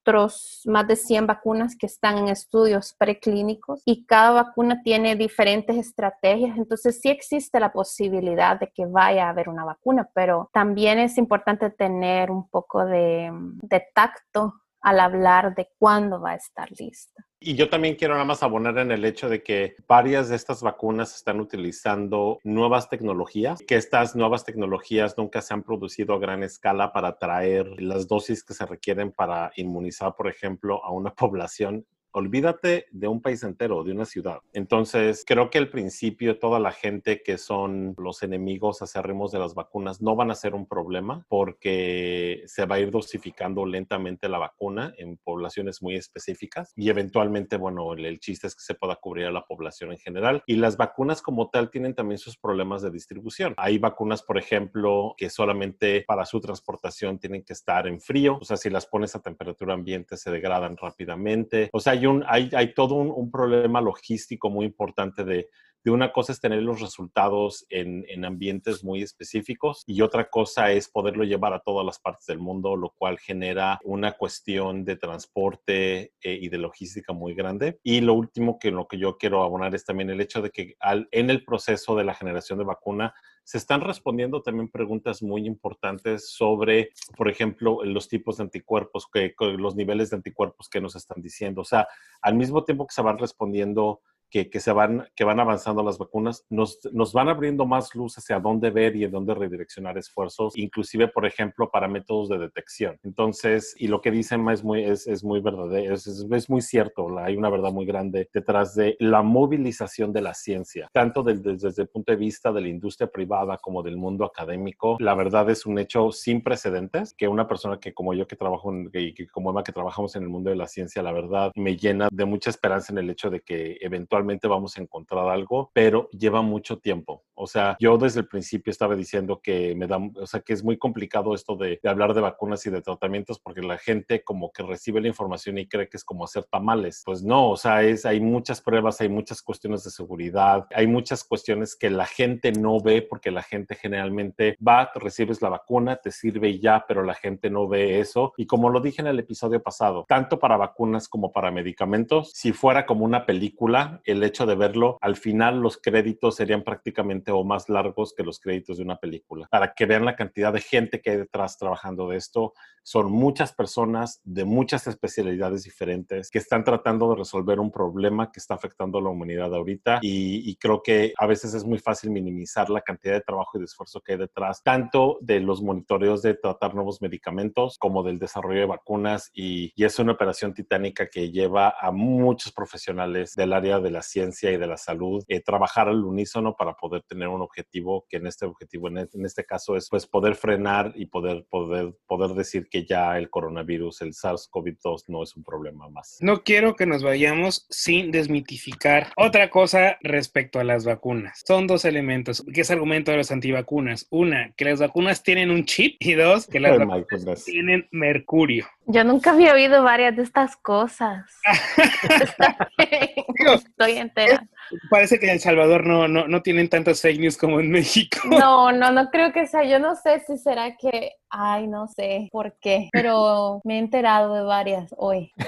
otros 0.03 0.61
más 0.65 0.87
de 0.87 0.95
100 0.95 1.27
vacunas 1.27 1.75
que 1.77 1.85
están 1.85 2.17
en 2.17 2.27
estudios 2.27 2.93
preclínicos 2.97 3.81
y 3.85 4.05
cada 4.05 4.31
vacuna 4.43 4.81
tiene 4.83 5.15
diferentes 5.15 5.77
estrategias. 5.77 6.57
Entonces 6.57 6.99
sí 7.01 7.09
existe 7.09 7.59
la 7.59 7.71
posibilidad 7.71 8.59
de 8.59 8.69
que 8.69 8.85
vaya 8.85 9.27
a 9.27 9.29
haber 9.29 9.49
una 9.49 9.63
vacuna, 9.63 10.09
pero 10.13 10.49
también 10.53 10.99
es 10.99 11.17
importante 11.17 11.69
tener 11.69 12.31
un 12.31 12.47
poco 12.49 12.85
de, 12.85 13.31
de 13.61 13.87
tacto 13.93 14.62
al 14.83 14.99
hablar 14.99 15.55
de 15.55 15.69
cuándo 15.79 16.21
va 16.21 16.31
a 16.31 16.35
estar 16.35 16.69
lista. 16.77 17.25
Y 17.39 17.55
yo 17.55 17.69
también 17.69 17.95
quiero 17.95 18.13
nada 18.13 18.25
más 18.25 18.43
abonar 18.43 18.77
en 18.77 18.91
el 18.91 19.03
hecho 19.03 19.27
de 19.27 19.43
que 19.43 19.75
varias 19.87 20.29
de 20.29 20.35
estas 20.35 20.61
vacunas 20.61 21.15
están 21.15 21.39
utilizando 21.39 22.39
nuevas 22.43 22.89
tecnologías, 22.89 23.59
que 23.67 23.75
estas 23.75 24.15
nuevas 24.15 24.45
tecnologías 24.45 25.17
nunca 25.17 25.41
se 25.41 25.53
han 25.53 25.63
producido 25.63 26.13
a 26.13 26.19
gran 26.19 26.43
escala 26.43 26.93
para 26.93 27.17
traer 27.17 27.81
las 27.81 28.07
dosis 28.07 28.43
que 28.43 28.53
se 28.53 28.65
requieren 28.65 29.11
para 29.11 29.51
inmunizar, 29.55 30.15
por 30.15 30.27
ejemplo, 30.27 30.83
a 30.85 30.91
una 30.91 31.13
población 31.15 31.85
olvídate 32.13 32.85
de 32.91 33.07
un 33.07 33.21
país 33.21 33.43
entero, 33.43 33.83
de 33.83 33.91
una 33.91 34.05
ciudad. 34.05 34.39
Entonces, 34.53 35.23
creo 35.27 35.49
que 35.49 35.57
al 35.57 35.69
principio 35.69 36.39
toda 36.39 36.59
la 36.59 36.71
gente 36.71 37.21
que 37.21 37.37
son 37.37 37.95
los 37.97 38.23
enemigos 38.23 38.81
acérrimos 38.81 39.31
de 39.31 39.39
las 39.39 39.55
vacunas 39.55 40.01
no 40.01 40.15
van 40.15 40.31
a 40.31 40.35
ser 40.35 40.55
un 40.55 40.67
problema 40.67 41.25
porque 41.27 42.43
se 42.45 42.65
va 42.65 42.75
a 42.75 42.79
ir 42.79 42.91
dosificando 42.91 43.65
lentamente 43.65 44.29
la 44.29 44.37
vacuna 44.37 44.93
en 44.97 45.17
poblaciones 45.17 45.81
muy 45.81 45.95
específicas 45.95 46.71
y 46.75 46.89
eventualmente, 46.89 47.57
bueno, 47.57 47.93
el, 47.93 48.19
chiste 48.19 48.47
es 48.47 48.55
que 48.55 48.61
se 48.61 48.75
pueda 48.75 48.95
cubrir 48.95 49.25
a 49.25 49.31
la 49.31 49.45
población 49.45 49.91
en 49.91 49.97
general. 49.97 50.43
Y 50.45 50.55
las 50.55 50.77
vacunas 50.77 51.21
como 51.21 51.49
tal 51.49 51.69
tienen 51.69 51.95
también 51.95 52.19
sus 52.19 52.37
problemas 52.37 52.81
de 52.81 52.91
distribución. 52.91 53.53
Hay 53.57 53.79
vacunas, 53.79 54.21
por 54.21 54.37
ejemplo, 54.37 55.15
que 55.17 55.29
solamente 55.29 56.03
para 56.07 56.25
su 56.25 56.39
transportación 56.39 57.17
tienen 57.17 57.43
que 57.43 57.53
estar 57.53 57.87
en 57.87 57.99
frío, 57.99 58.37
o 58.39 58.45
sea, 58.45 58.57
si 58.57 58.69
las 58.69 58.85
pones 58.85 59.15
a 59.15 59.21
temperatura 59.21 59.73
ambiente 59.73 60.15
se 60.15 60.31
degradan 60.31 60.77
rápidamente. 60.77 61.69
O 61.73 61.79
sea, 61.79 61.95
hay, 62.27 62.49
hay, 62.53 62.73
todo 62.73 62.95
un, 62.95 63.31
problema 63.31 63.81
logístico 63.81 64.49
muy 64.49 64.65
importante 64.65 65.23
de, 65.23 65.49
de, 65.83 65.91
una 65.91 66.11
cosa 66.11 66.31
es 66.31 66.39
tener 66.39 66.61
los 66.61 66.81
resultados 66.81 67.65
en, 67.69 68.05
en, 68.07 68.25
ambientes 68.25 68.83
muy 68.83 69.01
específicos 69.01 69.83
y 69.85 70.01
otra 70.01 70.29
cosa 70.29 70.71
es 70.71 70.89
poderlo 70.89 71.23
llevar 71.23 71.53
a 71.53 71.59
todas 71.59 71.85
las 71.85 71.99
partes 71.99 72.25
del 72.25 72.39
mundo, 72.39 72.75
lo 72.75 72.89
cual 72.91 73.19
genera 73.19 73.79
una 73.83 74.13
cuestión 74.13 74.85
de 74.85 74.95
transporte 74.95 76.13
eh, 76.21 76.39
y 76.41 76.49
de 76.49 76.57
logística 76.57 77.13
muy 77.13 77.33
grande. 77.33 77.79
Y 77.83 78.01
lo 78.01 78.13
último 78.13 78.59
que 78.59 78.71
lo 78.71 78.87
que 78.87 78.97
yo 78.97 79.17
quiero 79.17 79.43
abonar 79.43 79.75
es 79.75 79.85
también 79.85 80.09
el 80.09 80.21
hecho 80.21 80.41
de 80.41 80.49
que 80.49 80.75
en 81.11 81.29
el 81.29 81.43
proceso 81.43 81.95
de 81.95 82.03
la 82.03 82.13
generación 82.13 82.59
de 82.59 82.65
vacuna 82.65 83.13
se 83.43 83.57
están 83.57 83.81
respondiendo 83.81 84.41
también 84.41 84.69
preguntas 84.69 85.21
muy 85.21 85.45
importantes 85.45 86.29
sobre, 86.29 86.91
por 87.17 87.29
ejemplo, 87.29 87.83
los 87.83 88.07
tipos 88.07 88.37
de 88.37 88.43
anticuerpos, 88.43 89.07
que, 89.11 89.33
los 89.57 89.75
niveles 89.75 90.09
de 90.09 90.17
anticuerpos 90.17 90.69
que 90.69 90.81
nos 90.81 90.95
están 90.95 91.21
diciendo. 91.21 91.61
O 91.61 91.65
sea, 91.65 91.87
al 92.21 92.35
mismo 92.35 92.63
tiempo 92.63 92.87
que 92.87 92.95
se 92.95 93.01
van 93.01 93.17
respondiendo 93.17 94.01
que, 94.33 94.59
se 94.59 94.71
van, 94.71 95.07
que 95.15 95.23
van 95.23 95.39
avanzando 95.39 95.83
las 95.83 95.99
vacunas, 95.99 96.43
nos, 96.49 96.79
nos 96.91 97.13
van 97.13 97.29
abriendo 97.29 97.67
más 97.67 97.93
luz 97.93 98.17
hacia 98.17 98.39
dónde 98.39 98.71
ver 98.71 98.95
y 98.95 99.03
en 99.03 99.11
dónde 99.11 99.35
redireccionar 99.35 99.97
esfuerzos, 99.99 100.57
inclusive, 100.57 101.07
por 101.07 101.27
ejemplo, 101.27 101.69
para 101.69 101.87
métodos 101.87 102.29
de 102.29 102.39
detección. 102.39 102.99
Entonces, 103.03 103.75
y 103.77 103.87
lo 103.87 104.01
que 104.01 104.09
dicen 104.09 104.49
es 104.49 104.63
muy, 104.63 104.83
es, 104.83 105.05
es 105.05 105.23
muy 105.23 105.39
verdadero, 105.39 105.93
es, 105.93 106.07
es, 106.07 106.49
muy 106.49 106.61
cierto, 106.61 107.07
hay 107.19 107.35
una 107.35 107.49
verdad 107.49 107.71
muy 107.71 107.85
grande 107.85 108.27
detrás 108.33 108.73
de 108.73 108.95
la 108.99 109.21
movilización 109.21 110.11
de 110.11 110.21
la 110.21 110.33
ciencia, 110.33 110.89
tanto 110.91 111.21
desde, 111.21 111.55
desde 111.55 111.83
el 111.83 111.87
punto 111.89 112.11
de 112.11 112.17
vista 112.17 112.51
de 112.51 112.61
la 112.61 112.67
industria 112.69 113.07
privada 113.07 113.57
como 113.57 113.83
del 113.83 113.97
mundo 113.97 114.25
académico. 114.25 114.97
La 114.99 115.13
verdad 115.13 115.47
es 115.51 115.67
un 115.67 115.77
hecho 115.77 116.11
sin 116.11 116.41
precedentes 116.41 117.13
que 117.13 117.27
una 117.27 117.47
persona 117.47 117.79
que 117.79 117.93
como 117.93 118.15
yo 118.15 118.25
que 118.25 118.35
trabajo 118.35 118.73
y 118.93 119.13
que 119.13 119.27
como 119.27 119.51
Emma 119.51 119.63
que 119.63 119.71
trabajamos 119.71 120.15
en 120.15 120.23
el 120.23 120.29
mundo 120.29 120.49
de 120.49 120.55
la 120.55 120.67
ciencia, 120.67 121.03
la 121.03 121.11
verdad 121.11 121.51
me 121.55 121.77
llena 121.77 122.09
de 122.11 122.25
mucha 122.25 122.49
esperanza 122.49 122.91
en 122.91 122.97
el 122.97 123.09
hecho 123.11 123.29
de 123.29 123.41
que 123.41 123.77
eventualmente 123.79 124.22
vamos 124.47 124.77
a 124.77 124.81
encontrar 124.81 125.27
algo, 125.29 125.71
pero 125.73 126.09
lleva 126.11 126.41
mucho 126.41 126.77
tiempo. 126.79 127.23
O 127.35 127.47
sea, 127.47 127.77
yo 127.79 127.97
desde 127.97 128.21
el 128.21 128.27
principio 128.27 128.71
estaba 128.71 128.95
diciendo 128.95 129.41
que 129.41 129.75
me 129.75 129.87
da, 129.87 129.97
o 129.97 130.25
sea, 130.27 130.41
que 130.41 130.53
es 130.53 130.63
muy 130.63 130.77
complicado 130.77 131.33
esto 131.33 131.55
de, 131.55 131.79
hablar 131.83 132.13
de 132.13 132.21
vacunas 132.21 132.65
y 132.65 132.69
de 132.69 132.81
tratamientos 132.81 133.39
porque 133.39 133.61
la 133.61 133.77
gente 133.77 134.23
como 134.23 134.51
que 134.51 134.63
recibe 134.63 135.01
la 135.01 135.07
información 135.07 135.57
y 135.57 135.67
cree 135.67 135.89
que 135.89 135.97
es 135.97 136.03
como 136.03 136.23
hacer 136.23 136.45
tamales. 136.45 137.03
Pues 137.05 137.23
no, 137.23 137.49
o 137.49 137.57
sea, 137.57 137.83
es, 137.83 138.05
hay 138.05 138.19
muchas 138.19 138.61
pruebas, 138.61 139.01
hay 139.01 139.09
muchas 139.09 139.41
cuestiones 139.41 139.83
de 139.83 139.91
seguridad, 139.91 140.67
hay 140.73 140.87
muchas 140.87 141.23
cuestiones 141.23 141.75
que 141.75 141.89
la 141.89 142.05
gente 142.05 142.51
no 142.51 142.79
ve 142.81 143.01
porque 143.01 143.31
la 143.31 143.43
gente 143.43 143.75
generalmente 143.75 144.57
va, 144.65 144.91
recibes 144.95 145.41
la 145.41 145.49
vacuna, 145.49 145.97
te 145.97 146.11
sirve 146.11 146.59
ya, 146.59 146.85
pero 146.87 147.03
la 147.03 147.13
gente 147.13 147.49
no 147.49 147.67
ve 147.67 147.99
eso. 147.99 148.33
Y 148.37 148.45
como 148.45 148.69
lo 148.69 148.79
dije 148.79 149.01
en 149.01 149.07
el 149.07 149.19
episodio 149.19 149.61
pasado, 149.61 150.05
tanto 150.07 150.39
para 150.39 150.57
vacunas 150.57 151.07
como 151.07 151.31
para 151.31 151.51
medicamentos, 151.51 152.31
si 152.33 152.53
fuera 152.53 152.85
como 152.85 153.05
una 153.05 153.25
película, 153.25 154.01
el 154.05 154.23
hecho 154.23 154.45
de 154.45 154.55
verlo, 154.55 154.97
al 155.01 155.15
final 155.15 155.59
los 155.59 155.77
créditos 155.77 156.35
serían 156.35 156.63
prácticamente 156.63 157.22
o 157.31 157.43
más 157.43 157.69
largos 157.69 158.13
que 158.13 158.23
los 158.23 158.39
créditos 158.39 158.77
de 158.77 158.83
una 158.83 158.97
película. 158.97 159.47
Para 159.49 159.73
que 159.73 159.85
vean 159.85 160.05
la 160.05 160.15
cantidad 160.15 160.53
de 160.53 160.61
gente 160.61 161.01
que 161.01 161.11
hay 161.11 161.17
detrás 161.17 161.57
trabajando 161.57 162.09
de 162.09 162.17
esto, 162.17 162.53
son 162.83 163.11
muchas 163.11 163.53
personas 163.53 164.19
de 164.23 164.43
muchas 164.43 164.87
especialidades 164.87 165.63
diferentes 165.63 166.29
que 166.29 166.37
están 166.37 166.63
tratando 166.63 167.09
de 167.09 167.15
resolver 167.15 167.59
un 167.59 167.71
problema 167.71 168.31
que 168.31 168.39
está 168.39 168.55
afectando 168.55 168.97
a 168.97 169.01
la 169.01 169.09
humanidad 169.09 169.53
ahorita 169.55 169.99
y, 170.01 170.53
creo 170.57 170.81
que 170.81 171.13
a 171.17 171.25
veces 171.25 171.53
es 171.53 171.65
muy 171.65 171.79
fácil 171.79 172.11
minimizar 172.11 172.69
la 172.69 172.81
cantidad 172.81 173.13
de 173.13 173.21
trabajo 173.21 173.57
y 173.57 173.59
de 173.59 173.65
esfuerzo 173.65 174.01
que 174.01 174.13
hay 174.13 174.17
detrás, 174.17 174.61
tanto 174.63 175.17
de 175.21 175.39
los 175.39 175.61
monitoreos 175.61 176.21
de 176.21 176.35
tratar 176.35 176.75
nuevos 176.75 177.01
medicamentos 177.01 177.77
como 177.77 178.03
del 178.03 178.19
desarrollo 178.19 178.61
de 178.61 178.65
vacunas 178.65 179.29
y, 179.33 179.73
y 179.75 179.83
es 179.83 179.97
una 179.99 180.13
operación 180.13 180.53
titánica 180.53 181.09
que 181.09 181.31
lleva 181.31 181.75
a 181.79 181.91
muchos 181.91 182.51
profesionales 182.53 183.33
del 183.35 183.53
área 183.53 183.79
de 183.79 183.91
la 183.91 184.01
ciencia 184.01 184.51
y 184.51 184.57
de 184.57 184.67
la 184.67 184.77
salud 184.77 185.23
eh, 185.27 185.41
trabajar 185.41 185.89
al 185.89 186.03
unísono 186.03 186.55
para 186.55 186.75
poder 186.75 187.03
tener 187.13 187.27
un 187.27 187.41
objetivo 187.41 188.05
que 188.09 188.17
en 188.17 188.27
este 188.27 188.45
objetivo, 188.45 188.87
en 188.87 188.97
este, 188.97 189.17
en 189.17 189.25
este 189.25 189.45
caso 189.45 189.77
es 189.77 189.89
pues 189.89 190.07
poder 190.07 190.35
frenar 190.35 190.91
y 190.95 191.05
poder, 191.05 191.45
poder, 191.49 191.93
poder 192.07 192.31
decir 192.31 192.67
que 192.69 192.85
ya 192.85 193.17
el 193.17 193.29
coronavirus, 193.29 194.01
el 194.01 194.13
SARS-CoV-2 194.13 195.05
no 195.07 195.23
es 195.23 195.35
un 195.35 195.43
problema 195.43 195.89
más. 195.89 196.17
No 196.21 196.43
quiero 196.43 196.75
que 196.75 196.85
nos 196.85 197.03
vayamos 197.03 197.67
sin 197.69 198.11
desmitificar 198.11 199.11
otra 199.15 199.49
cosa 199.49 199.97
respecto 200.01 200.59
a 200.59 200.63
las 200.63 200.85
vacunas. 200.85 201.41
Son 201.45 201.67
dos 201.67 201.85
elementos. 201.85 202.43
¿Qué 202.53 202.61
es 202.61 202.71
argumento 202.71 203.11
de 203.11 203.17
los 203.17 203.31
antivacunas? 203.31 204.07
Una, 204.09 204.53
que 204.55 204.65
las 204.65 204.79
vacunas 204.79 205.23
tienen 205.23 205.51
un 205.51 205.65
chip 205.65 205.97
y 205.99 206.13
dos, 206.13 206.47
que 206.47 206.59
las 206.59 206.77
vacunas 206.77 207.45
tienen 207.45 207.87
mercurio. 207.91 208.65
Yo 208.85 209.03
nunca 209.03 209.31
había 209.31 209.53
oído 209.53 209.81
varias 209.83 210.15
de 210.15 210.23
estas 210.23 210.57
cosas. 210.57 211.25
Estoy 213.51 213.97
entera. 213.97 214.45
Parece 214.89 215.19
que 215.19 215.25
en 215.25 215.33
El 215.33 215.39
Salvador 215.39 215.85
no, 215.85 216.07
no, 216.07 216.27
no 216.27 216.41
tienen 216.41 216.69
tantas 216.69 217.01
fake 217.01 217.19
news 217.19 217.37
como 217.37 217.59
en 217.59 217.69
México. 217.69 218.19
No, 218.29 218.71
no, 218.71 218.91
no 218.91 219.09
creo 219.09 219.31
que 219.31 219.47
sea. 219.47 219.63
Yo 219.63 219.79
no 219.79 219.95
sé 219.95 220.23
si 220.25 220.37
será 220.37 220.75
que, 220.75 221.11
ay, 221.29 221.67
no 221.67 221.87
sé 221.87 222.29
por 222.31 222.57
qué, 222.59 222.89
pero 222.91 223.61
me 223.63 223.75
he 223.75 223.79
enterado 223.79 224.33
de 224.33 224.43
varias 224.43 224.93
hoy. 224.97 225.31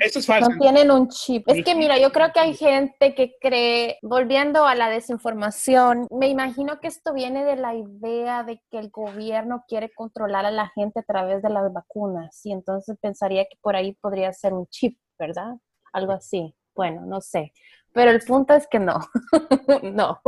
Esto 0.00 0.18
es 0.18 0.26
falso. 0.26 0.50
No 0.50 0.58
tienen 0.58 0.90
un 0.90 1.08
chip. 1.08 1.48
Es 1.48 1.64
que 1.64 1.74
mira, 1.74 1.98
yo 1.98 2.10
creo 2.10 2.32
que 2.32 2.40
hay 2.40 2.54
gente 2.54 3.14
que 3.14 3.34
cree, 3.40 3.98
volviendo 4.02 4.66
a 4.66 4.74
la 4.74 4.88
desinformación, 4.88 6.06
me 6.10 6.28
imagino 6.28 6.80
que 6.80 6.88
esto 6.88 7.12
viene 7.12 7.44
de 7.44 7.56
la 7.56 7.74
idea 7.74 8.42
de 8.42 8.60
que 8.70 8.78
el 8.78 8.90
gobierno 8.90 9.64
quiere 9.68 9.90
controlar 9.94 10.46
a 10.46 10.50
la 10.50 10.68
gente 10.74 11.00
a 11.00 11.04
través 11.04 11.42
de 11.42 11.50
las 11.50 11.72
vacunas 11.72 12.40
y 12.44 12.52
entonces 12.52 12.96
pensaría 13.00 13.44
que 13.44 13.56
por 13.60 13.76
ahí 13.76 13.94
podría 14.00 14.32
ser 14.32 14.52
un 14.52 14.66
chip, 14.66 14.98
¿verdad? 15.18 15.54
Algo 15.92 16.12
así. 16.12 16.54
Bueno, 16.74 17.02
no 17.04 17.20
sé. 17.20 17.52
Pero 17.92 18.10
el 18.10 18.20
punto 18.20 18.54
es 18.54 18.66
que 18.68 18.78
no, 18.78 19.00
no. 19.82 20.20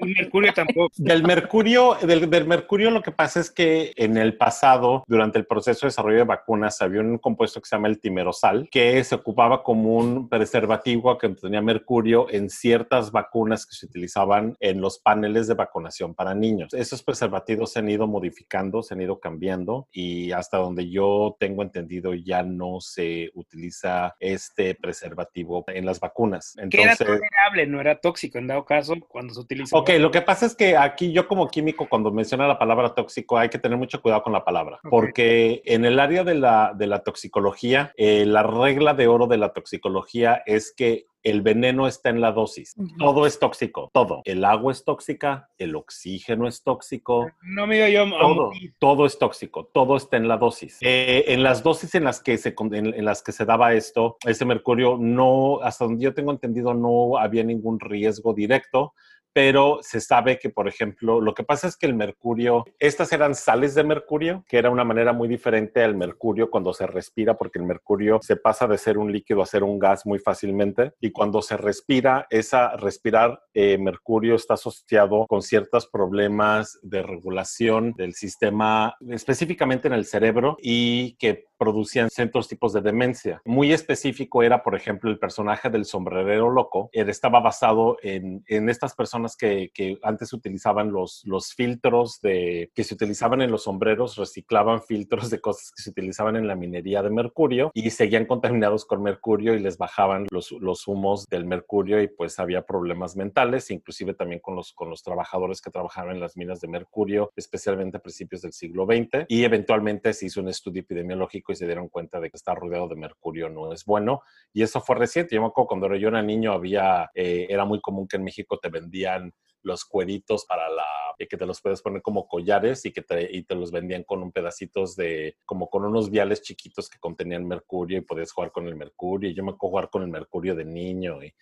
El 0.00 0.14
mercurio 0.14 0.52
tampoco. 0.54 0.90
Del 0.96 1.22
mercurio, 1.22 1.96
del, 2.02 2.46
mercurio 2.46 2.90
lo 2.90 3.02
que 3.02 3.12
pasa 3.12 3.40
es 3.40 3.50
que 3.50 3.92
en 3.96 4.16
el 4.16 4.36
pasado, 4.36 5.04
durante 5.06 5.38
el 5.38 5.46
proceso 5.46 5.80
de 5.82 5.88
desarrollo 5.88 6.18
de 6.18 6.24
vacunas, 6.24 6.80
había 6.80 7.00
un 7.00 7.18
compuesto 7.18 7.60
que 7.60 7.68
se 7.68 7.76
llama 7.76 7.88
el 7.88 8.00
timerosal, 8.00 8.68
que 8.70 9.02
se 9.04 9.14
ocupaba 9.14 9.62
como 9.62 9.96
un 9.96 10.28
preservativo 10.28 11.18
que 11.18 11.28
tenía 11.30 11.60
mercurio 11.60 12.26
en 12.30 12.48
ciertas 12.48 13.12
vacunas 13.12 13.66
que 13.66 13.74
se 13.74 13.86
utilizaban 13.86 14.56
en 14.60 14.80
los 14.80 14.98
paneles 14.98 15.46
de 15.46 15.54
vacunación 15.54 16.14
para 16.14 16.34
niños. 16.34 16.72
Esos 16.72 17.02
preservativos 17.02 17.72
se 17.72 17.80
han 17.80 17.90
ido 17.90 18.06
modificando, 18.06 18.82
se 18.82 18.94
han 18.94 19.02
ido 19.02 19.20
cambiando 19.20 19.88
y 19.92 20.32
hasta 20.32 20.58
donde 20.58 20.90
yo 20.90 21.36
tengo 21.38 21.62
entendido 21.62 22.14
ya 22.14 22.42
no 22.42 22.80
se 22.80 23.30
utiliza 23.34 24.14
este 24.20 24.74
preservativo 24.74 25.64
en 25.68 25.86
las 25.86 26.00
vacunas. 26.00 26.54
Entonces, 26.56 27.09
tolerable, 27.18 27.66
no 27.66 27.80
era 27.80 27.96
tóxico 27.96 28.38
en 28.38 28.46
dado 28.46 28.64
caso 28.64 28.94
cuando 29.08 29.34
se 29.34 29.40
utiliza. 29.40 29.76
Ok, 29.76 29.90
lo 29.98 30.10
que 30.10 30.22
pasa 30.22 30.46
es 30.46 30.54
que 30.54 30.76
aquí 30.76 31.12
yo 31.12 31.26
como 31.26 31.48
químico 31.48 31.88
cuando 31.88 32.10
menciona 32.10 32.46
la 32.46 32.58
palabra 32.58 32.94
tóxico 32.94 33.38
hay 33.38 33.48
que 33.48 33.58
tener 33.58 33.78
mucho 33.78 34.00
cuidado 34.00 34.22
con 34.22 34.32
la 34.32 34.44
palabra, 34.44 34.80
porque 34.88 35.62
en 35.64 35.84
el 35.84 35.98
área 36.00 36.24
de 36.24 36.34
la, 36.34 36.72
de 36.74 36.86
la 36.86 37.02
toxicología, 37.02 37.92
eh, 37.96 38.24
la 38.26 38.42
regla 38.42 38.94
de 38.94 39.08
oro 39.08 39.26
de 39.26 39.38
la 39.38 39.52
toxicología 39.52 40.42
es 40.46 40.72
que 40.76 41.06
el 41.22 41.42
veneno 41.42 41.86
está 41.86 42.10
en 42.10 42.20
la 42.20 42.32
dosis. 42.32 42.74
Todo 42.98 43.26
es 43.26 43.38
tóxico, 43.38 43.90
todo. 43.92 44.22
El 44.24 44.44
agua 44.44 44.72
es 44.72 44.84
tóxica, 44.84 45.48
el 45.58 45.76
oxígeno 45.76 46.48
es 46.48 46.62
tóxico. 46.62 47.30
No 47.42 47.66
me 47.66 47.76
digo 47.76 48.06
yo. 48.06 48.18
Todo, 48.18 48.50
todo 48.78 49.06
es 49.06 49.18
tóxico, 49.18 49.66
todo 49.72 49.96
está 49.96 50.16
en 50.16 50.28
la 50.28 50.36
dosis. 50.36 50.78
Eh, 50.80 51.24
en 51.28 51.42
las 51.42 51.62
dosis 51.62 51.94
en 51.94 52.04
las, 52.04 52.22
que 52.22 52.38
se, 52.38 52.54
en, 52.58 53.04
las 53.04 53.22
que 53.22 53.32
se 53.32 53.44
daba 53.44 53.74
esto, 53.74 54.16
ese 54.26 54.44
mercurio, 54.44 54.96
no, 54.98 55.60
hasta 55.62 55.84
donde 55.84 56.04
yo 56.04 56.14
tengo 56.14 56.32
entendido, 56.32 56.74
no 56.74 57.18
había 57.18 57.44
ningún 57.44 57.78
riesgo 57.80 58.32
directo 58.32 58.94
pero 59.32 59.78
se 59.82 60.00
sabe 60.00 60.38
que, 60.38 60.50
por 60.50 60.68
ejemplo, 60.68 61.20
lo 61.20 61.34
que 61.34 61.44
pasa 61.44 61.68
es 61.68 61.76
que 61.76 61.86
el 61.86 61.94
mercurio, 61.94 62.64
estas 62.78 63.12
eran 63.12 63.34
sales 63.34 63.74
de 63.74 63.84
mercurio, 63.84 64.44
que 64.48 64.58
era 64.58 64.70
una 64.70 64.84
manera 64.84 65.12
muy 65.12 65.28
diferente 65.28 65.82
al 65.82 65.94
mercurio 65.94 66.50
cuando 66.50 66.72
se 66.72 66.86
respira, 66.86 67.36
porque 67.36 67.58
el 67.58 67.64
mercurio 67.64 68.18
se 68.22 68.36
pasa 68.36 68.66
de 68.66 68.78
ser 68.78 68.98
un 68.98 69.12
líquido 69.12 69.42
a 69.42 69.46
ser 69.46 69.62
un 69.62 69.78
gas 69.78 70.06
muy 70.06 70.18
fácilmente, 70.18 70.92
y 71.00 71.12
cuando 71.12 71.42
se 71.42 71.56
respira, 71.56 72.26
esa 72.30 72.76
respirar 72.76 73.42
eh, 73.54 73.78
mercurio 73.78 74.34
está 74.34 74.54
asociado 74.54 75.26
con 75.28 75.42
ciertos 75.42 75.86
problemas 75.86 76.78
de 76.82 77.02
regulación 77.02 77.92
del 77.92 78.14
sistema, 78.14 78.96
específicamente 79.08 79.88
en 79.88 79.94
el 79.94 80.04
cerebro, 80.06 80.56
y 80.60 81.16
que 81.16 81.49
producían 81.60 82.08
ciertos 82.08 82.48
tipos 82.48 82.72
de 82.72 82.80
demencia. 82.80 83.42
Muy 83.44 83.74
específico 83.74 84.42
era, 84.42 84.62
por 84.62 84.74
ejemplo, 84.74 85.10
el 85.10 85.18
personaje 85.18 85.68
del 85.68 85.84
sombrerero 85.84 86.48
loco. 86.48 86.88
Él 86.90 87.10
estaba 87.10 87.40
basado 87.40 87.98
en, 88.02 88.42
en 88.46 88.70
estas 88.70 88.94
personas 88.94 89.36
que, 89.36 89.70
que, 89.74 89.98
antes 90.02 90.32
utilizaban 90.32 90.90
los, 90.90 91.22
los 91.26 91.52
filtros 91.52 92.18
de, 92.22 92.70
que 92.74 92.82
se 92.82 92.94
utilizaban 92.94 93.42
en 93.42 93.50
los 93.50 93.64
sombreros, 93.64 94.16
reciclaban 94.16 94.80
filtros 94.80 95.28
de 95.28 95.42
cosas 95.42 95.70
que 95.70 95.82
se 95.82 95.90
utilizaban 95.90 96.36
en 96.36 96.46
la 96.46 96.54
minería 96.54 97.02
de 97.02 97.10
mercurio 97.10 97.70
y 97.74 97.90
seguían 97.90 98.24
contaminados 98.24 98.86
con 98.86 99.02
mercurio 99.02 99.54
y 99.54 99.60
les 99.60 99.76
bajaban 99.76 100.28
los, 100.30 100.52
los 100.52 100.88
humos 100.88 101.26
del 101.28 101.44
mercurio 101.44 102.00
y 102.00 102.08
pues 102.08 102.38
había 102.38 102.62
problemas 102.62 103.16
mentales, 103.16 103.70
inclusive 103.70 104.14
también 104.14 104.40
con 104.40 104.56
los, 104.56 104.72
con 104.72 104.88
los 104.88 105.02
trabajadores 105.02 105.60
que 105.60 105.70
trabajaban 105.70 106.14
en 106.14 106.20
las 106.20 106.38
minas 106.38 106.62
de 106.62 106.68
mercurio, 106.68 107.30
especialmente 107.36 107.98
a 107.98 108.00
principios 108.00 108.40
del 108.40 108.54
siglo 108.54 108.86
XX. 108.86 109.26
Y 109.28 109.44
eventualmente 109.44 110.14
se 110.14 110.24
hizo 110.24 110.40
un 110.40 110.48
estudio 110.48 110.80
epidemiológico 110.80 111.49
y 111.50 111.56
se 111.56 111.66
dieron 111.66 111.88
cuenta 111.88 112.20
de 112.20 112.30
que 112.30 112.36
estar 112.36 112.56
rodeado 112.56 112.88
de 112.88 112.96
mercurio 112.96 113.48
no 113.48 113.72
es 113.72 113.84
bueno. 113.84 114.22
Y 114.52 114.62
eso 114.62 114.80
fue 114.80 114.96
reciente. 114.96 115.34
Yo 115.34 115.42
me 115.42 115.48
acuerdo 115.48 115.68
cuando 115.68 115.94
yo 115.96 116.08
era 116.08 116.22
niño 116.22 116.52
había, 116.52 117.10
eh, 117.14 117.46
era 117.48 117.64
muy 117.64 117.80
común 117.80 118.06
que 118.08 118.16
en 118.16 118.24
México 118.24 118.58
te 118.58 118.68
vendían 118.68 119.32
los 119.62 119.84
cueritos 119.84 120.46
para 120.46 120.70
la 120.70 120.86
y 121.18 121.26
que 121.26 121.36
te 121.36 121.44
los 121.44 121.60
puedes 121.60 121.82
poner 121.82 122.00
como 122.00 122.26
collares 122.26 122.86
y 122.86 122.92
que 122.92 123.02
te, 123.02 123.30
y 123.30 123.42
te 123.42 123.54
los 123.54 123.70
vendían 123.70 124.04
con 124.04 124.22
un 124.22 124.32
pedacitos 124.32 124.96
de 124.96 125.36
como 125.44 125.68
con 125.68 125.84
unos 125.84 126.10
viales 126.10 126.40
chiquitos 126.40 126.88
que 126.88 126.98
contenían 126.98 127.46
mercurio 127.46 127.98
y 127.98 128.00
podías 128.00 128.32
jugar 128.32 128.52
con 128.52 128.66
el 128.66 128.74
mercurio 128.74 129.30
yo 129.30 129.44
me 129.44 129.50
acuerdo 129.50 129.70
jugar 129.70 129.90
con 129.90 130.02
el 130.02 130.08
mercurio 130.08 130.54
de 130.54 130.64
niño 130.64 131.22
y 131.22 131.34